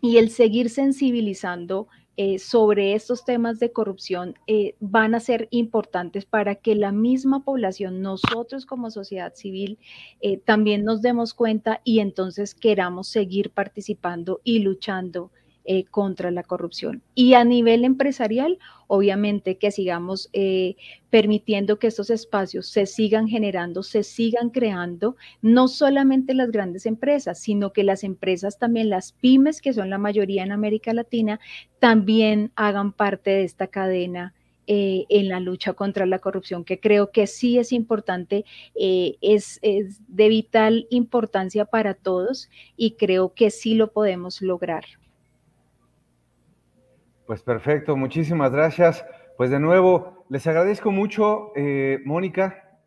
y 0.00 0.16
el 0.16 0.30
seguir 0.30 0.70
sensibilizando 0.70 1.88
eh, 2.16 2.38
sobre 2.38 2.94
estos 2.94 3.24
temas 3.24 3.58
de 3.60 3.72
corrupción 3.72 4.34
eh, 4.46 4.74
van 4.78 5.14
a 5.14 5.20
ser 5.20 5.48
importantes 5.50 6.26
para 6.26 6.54
que 6.54 6.74
la 6.74 6.92
misma 6.92 7.44
población, 7.44 8.02
nosotros 8.02 8.66
como 8.66 8.90
sociedad 8.90 9.32
civil, 9.34 9.78
eh, 10.20 10.36
también 10.36 10.84
nos 10.84 11.00
demos 11.00 11.32
cuenta 11.32 11.80
y 11.82 12.00
entonces 12.00 12.54
queramos 12.54 13.08
seguir 13.08 13.52
participando 13.52 14.40
y 14.44 14.58
luchando 14.58 15.30
eh, 15.72 15.84
contra 15.84 16.32
la 16.32 16.42
corrupción. 16.42 17.00
Y 17.14 17.34
a 17.34 17.44
nivel 17.44 17.84
empresarial, 17.84 18.58
obviamente 18.88 19.56
que 19.56 19.70
sigamos 19.70 20.28
eh, 20.32 20.74
permitiendo 21.10 21.78
que 21.78 21.86
estos 21.86 22.10
espacios 22.10 22.66
se 22.66 22.86
sigan 22.86 23.28
generando, 23.28 23.84
se 23.84 24.02
sigan 24.02 24.50
creando, 24.50 25.14
no 25.42 25.68
solamente 25.68 26.34
las 26.34 26.50
grandes 26.50 26.86
empresas, 26.86 27.38
sino 27.38 27.72
que 27.72 27.84
las 27.84 28.02
empresas 28.02 28.58
también, 28.58 28.90
las 28.90 29.12
pymes, 29.12 29.62
que 29.62 29.72
son 29.72 29.90
la 29.90 29.98
mayoría 29.98 30.42
en 30.42 30.50
América 30.50 30.92
Latina, 30.92 31.38
también 31.78 32.50
hagan 32.56 32.90
parte 32.92 33.30
de 33.30 33.44
esta 33.44 33.68
cadena. 33.68 34.34
Eh, 34.66 35.06
en 35.08 35.28
la 35.28 35.40
lucha 35.40 35.72
contra 35.72 36.06
la 36.06 36.20
corrupción, 36.20 36.64
que 36.64 36.78
creo 36.78 37.10
que 37.10 37.26
sí 37.26 37.58
es 37.58 37.72
importante, 37.72 38.44
es, 38.76 39.58
es 39.62 40.00
de 40.06 40.28
vital 40.28 40.86
importancia 40.90 41.64
para 41.64 41.94
todos 41.94 42.48
y 42.76 42.92
creo 42.92 43.34
que 43.34 43.50
sí 43.50 43.74
lo 43.74 43.90
podemos 43.90 44.42
lograr. 44.42 44.84
Pues 47.30 47.44
perfecto, 47.44 47.96
muchísimas 47.96 48.50
gracias. 48.50 49.06
Pues 49.36 49.50
de 49.50 49.60
nuevo, 49.60 50.24
les 50.28 50.48
agradezco 50.48 50.90
mucho, 50.90 51.52
eh, 51.54 52.00
Mónica, 52.04 52.80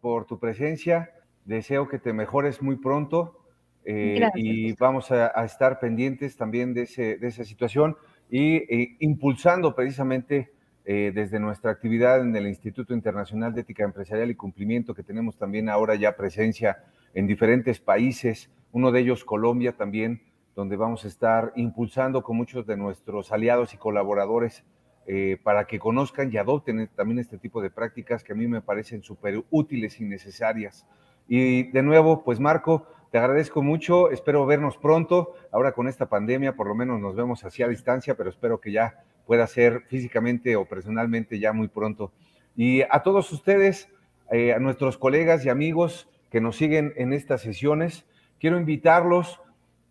por 0.00 0.26
tu 0.26 0.38
presencia. 0.38 1.10
Deseo 1.44 1.88
que 1.88 1.98
te 1.98 2.12
mejores 2.12 2.62
muy 2.62 2.76
pronto 2.76 3.40
eh, 3.84 4.20
y 4.36 4.74
vamos 4.74 5.10
a, 5.10 5.26
estar 5.44 5.80
pendientes 5.80 6.36
también 6.36 6.72
de, 6.72 6.82
esa 6.82 7.42
situación 7.42 7.96
y 8.30 8.58
e, 8.58 8.96
impulsando 9.00 9.74
precisamente 9.74 10.52
eh, 10.84 11.10
desde 11.12 11.40
nuestra 11.40 11.72
actividad 11.72 12.20
en 12.20 12.36
el 12.36 12.46
Instituto 12.46 12.94
Internacional 12.94 13.52
de 13.52 13.62
Ética 13.62 13.82
Empresarial 13.82 14.30
y 14.30 14.36
Cumplimiento, 14.36 14.94
que 14.94 15.02
tenemos 15.02 15.36
también 15.36 15.68
ahora 15.68 15.96
ya 15.96 16.16
presencia 16.16 16.84
en 17.12 17.26
diferentes 17.26 17.80
países, 17.80 18.52
uno 18.70 18.92
de 18.92 19.00
ellos 19.00 19.24
Colombia 19.24 19.72
también, 19.72 20.22
donde 20.60 20.76
vamos 20.76 21.06
a 21.06 21.08
estar 21.08 21.54
impulsando 21.56 22.22
con 22.22 22.36
muchos 22.36 22.66
de 22.66 22.76
nuestros 22.76 23.32
aliados 23.32 23.72
y 23.72 23.78
colaboradores 23.78 24.62
eh, 25.06 25.38
para 25.42 25.64
que 25.64 25.78
conozcan 25.78 26.30
y 26.30 26.36
adopten 26.36 26.86
también 26.94 27.18
este 27.18 27.38
tipo 27.38 27.62
de 27.62 27.70
prácticas 27.70 28.22
que 28.22 28.34
a 28.34 28.36
mí 28.36 28.46
me 28.46 28.60
parecen 28.60 29.02
súper 29.02 29.42
útiles 29.48 29.98
y 30.02 30.04
necesarias. 30.04 30.86
Y 31.26 31.70
de 31.70 31.82
nuevo, 31.82 32.24
pues 32.24 32.40
Marco, 32.40 32.86
te 33.10 33.16
agradezco 33.16 33.62
mucho, 33.62 34.10
espero 34.10 34.44
vernos 34.44 34.76
pronto. 34.76 35.32
Ahora 35.50 35.72
con 35.72 35.88
esta 35.88 36.10
pandemia, 36.10 36.54
por 36.54 36.66
lo 36.66 36.74
menos 36.74 37.00
nos 37.00 37.16
vemos 37.16 37.42
así 37.44 37.62
a 37.62 37.68
distancia, 37.68 38.14
pero 38.14 38.28
espero 38.28 38.60
que 38.60 38.70
ya 38.70 39.02
pueda 39.26 39.46
ser 39.46 39.84
físicamente 39.88 40.56
o 40.56 40.66
personalmente 40.66 41.38
ya 41.38 41.54
muy 41.54 41.68
pronto. 41.68 42.12
Y 42.54 42.82
a 42.82 43.02
todos 43.02 43.32
ustedes, 43.32 43.88
eh, 44.30 44.52
a 44.52 44.58
nuestros 44.58 44.98
colegas 44.98 45.42
y 45.46 45.48
amigos 45.48 46.06
que 46.30 46.42
nos 46.42 46.56
siguen 46.56 46.92
en 46.96 47.14
estas 47.14 47.40
sesiones, 47.40 48.04
quiero 48.38 48.58
invitarlos 48.58 49.40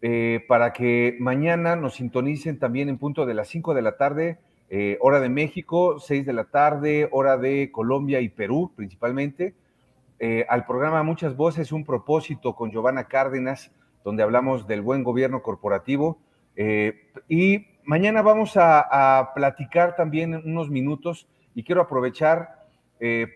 eh, 0.01 0.45
para 0.47 0.71
que 0.71 1.17
mañana 1.19 1.75
nos 1.75 1.95
sintonicen 1.95 2.57
también 2.57 2.87
en 2.87 2.97
punto 2.97 3.25
de 3.25 3.33
las 3.33 3.49
5 3.49 3.73
de 3.73 3.81
la 3.81 3.97
tarde, 3.97 4.39
eh, 4.69 4.97
hora 5.01 5.19
de 5.19 5.27
México, 5.27 5.99
6 5.99 6.25
de 6.25 6.31
la 6.31 6.45
tarde, 6.45 7.09
hora 7.11 7.37
de 7.37 7.69
Colombia 7.71 8.21
y 8.21 8.29
Perú 8.29 8.71
principalmente, 8.77 9.55
eh, 10.19 10.45
al 10.47 10.65
programa 10.65 11.03
Muchas 11.03 11.35
Voces, 11.35 11.73
un 11.73 11.83
propósito 11.83 12.55
con 12.55 12.71
Giovanna 12.71 13.09
Cárdenas, 13.09 13.71
donde 14.05 14.23
hablamos 14.23 14.67
del 14.67 14.81
buen 14.81 15.03
gobierno 15.03 15.41
corporativo. 15.41 16.17
y 17.27 17.67
mañana 17.85 18.21
vamos 18.21 18.57
a, 18.57 19.19
a, 19.19 19.33
platicar 19.33 19.95
también 19.95 20.35
unos 20.35 20.69
minutos 20.69 21.27
y 21.55 21.63
quiero 21.63 21.81
aprovechar 21.81 22.67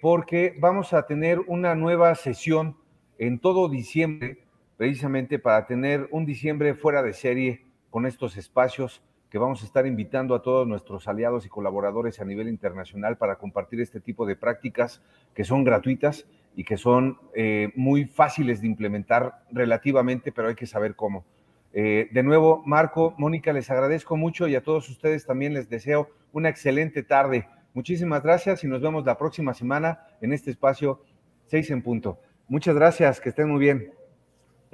porque 0.02 0.58
vamos 0.60 0.92
a 0.92 1.06
tener 1.06 1.40
una 1.48 1.74
nueva 1.74 2.16
sesión 2.16 2.76
en 3.18 3.40
todo 3.40 3.70
diciembre 3.70 4.43
precisamente 4.84 5.40
para 5.40 5.66
tener 5.66 6.10
un 6.12 6.26
diciembre 6.26 6.74
fuera 6.74 7.02
de 7.02 7.14
serie 7.14 7.64
con 7.90 8.06
estos 8.06 8.36
espacios 8.36 9.02
que 9.30 9.38
vamos 9.38 9.64
a 9.64 9.66
estar 9.66 9.88
invitando 9.88 10.36
a 10.36 10.42
todos 10.42 10.68
nuestros 10.68 11.08
aliados 11.08 11.46
y 11.46 11.50
colaboradores 11.50 12.20
a 12.20 12.26
nivel 12.26 12.50
internacional 12.50 13.16
para 13.16 13.38
compartir 13.38 13.80
este 13.80 14.02
tipo 14.02 14.26
de 14.26 14.36
prácticas 14.36 15.02
que 15.34 15.46
son 15.46 15.64
gratuitas 15.64 16.26
y 16.54 16.66
que 16.66 16.76
son 16.76 17.18
eh, 17.34 17.72
muy 17.78 18.04
fáciles 18.04 18.60
de 18.60 18.68
implementar 18.68 19.46
relativamente, 19.52 20.34
pero 20.34 20.50
hay 20.50 20.56
que 20.56 20.68
saber 20.68 20.96
cómo. 20.96 21.24
Eh, 21.72 22.10
de 22.12 22.22
nuevo, 22.22 22.62
Marco, 22.66 23.16
Mónica, 23.18 23.54
les 23.54 23.70
agradezco 23.72 24.18
mucho 24.18 24.50
y 24.50 24.56
a 24.56 24.64
todos 24.64 24.90
ustedes 24.90 25.26
también 25.26 25.54
les 25.54 25.70
deseo 25.70 26.10
una 26.34 26.50
excelente 26.50 27.04
tarde. 27.04 27.48
Muchísimas 27.74 28.22
gracias 28.22 28.66
y 28.66 28.68
nos 28.68 28.82
vemos 28.82 29.06
la 29.06 29.18
próxima 29.18 29.54
semana 29.54 30.08
en 30.20 30.34
este 30.34 30.52
espacio 30.52 31.00
6 31.46 31.72
en 31.72 31.82
punto. 31.84 32.20
Muchas 32.50 32.76
gracias, 32.76 33.22
que 33.22 33.30
estén 33.30 33.48
muy 33.48 33.62
bien. 33.62 34.03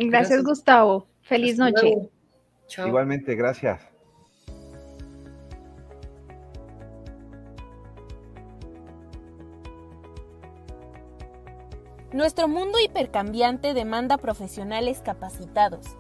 Gracias, 0.08 0.44
Gustavo. 0.44 1.08
Feliz 1.22 1.58
noche. 1.58 1.94
Igualmente, 2.86 3.36
gracias. 3.36 3.82
Nuestro 12.12 12.48
mundo 12.48 12.80
hipercambiante 12.80 13.74
demanda 13.76 14.18
profesionales 14.18 15.02
capacitados 15.04 15.96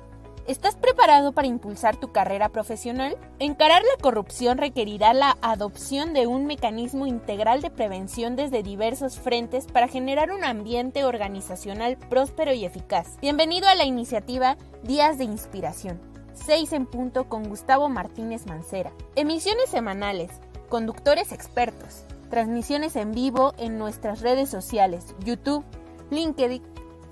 ¿Estás 0.49 0.75
preparado 0.75 1.31
para 1.31 1.47
impulsar 1.47 1.97
tu 1.97 2.11
carrera 2.11 2.49
profesional? 2.49 3.15
Encarar 3.37 3.83
la 3.83 4.01
corrupción 4.01 4.57
requerirá 4.57 5.13
la 5.13 5.37
adopción 5.43 6.11
de 6.11 6.25
un 6.25 6.47
mecanismo 6.47 7.05
integral 7.05 7.61
de 7.61 7.69
prevención 7.69 8.35
desde 8.35 8.63
diversos 8.63 9.19
frentes 9.19 9.67
para 9.67 9.87
generar 9.87 10.31
un 10.31 10.43
ambiente 10.43 11.05
organizacional 11.05 11.97
próspero 11.97 12.51
y 12.51 12.65
eficaz. 12.65 13.19
Bienvenido 13.21 13.67
a 13.67 13.75
la 13.75 13.85
iniciativa 13.85 14.57
Días 14.81 15.19
de 15.19 15.25
Inspiración. 15.25 16.01
6 16.33 16.73
en 16.73 16.87
punto 16.87 17.29
con 17.29 17.47
Gustavo 17.47 17.87
Martínez 17.87 18.47
Mancera. 18.47 18.91
Emisiones 19.15 19.69
semanales, 19.69 20.31
conductores 20.67 21.31
expertos, 21.31 22.05
transmisiones 22.31 22.95
en 22.95 23.11
vivo 23.11 23.53
en 23.59 23.77
nuestras 23.77 24.21
redes 24.21 24.49
sociales, 24.49 25.13
YouTube, 25.23 25.63
LinkedIn, 26.09 26.63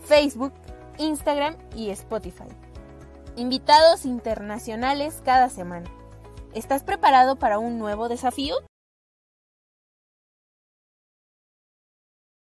Facebook, 0.01 0.53
Instagram 0.97 1.55
y 1.75 1.91
Spotify. 1.91 2.47
Invitados 3.37 4.03
internacionales 4.05 5.21
cada 5.23 5.47
semana. 5.49 5.87
¿Estás 6.55 6.81
preparado 6.81 7.35
para 7.35 7.59
un 7.59 7.77
nuevo 7.77 8.09
desafío? 8.09 8.55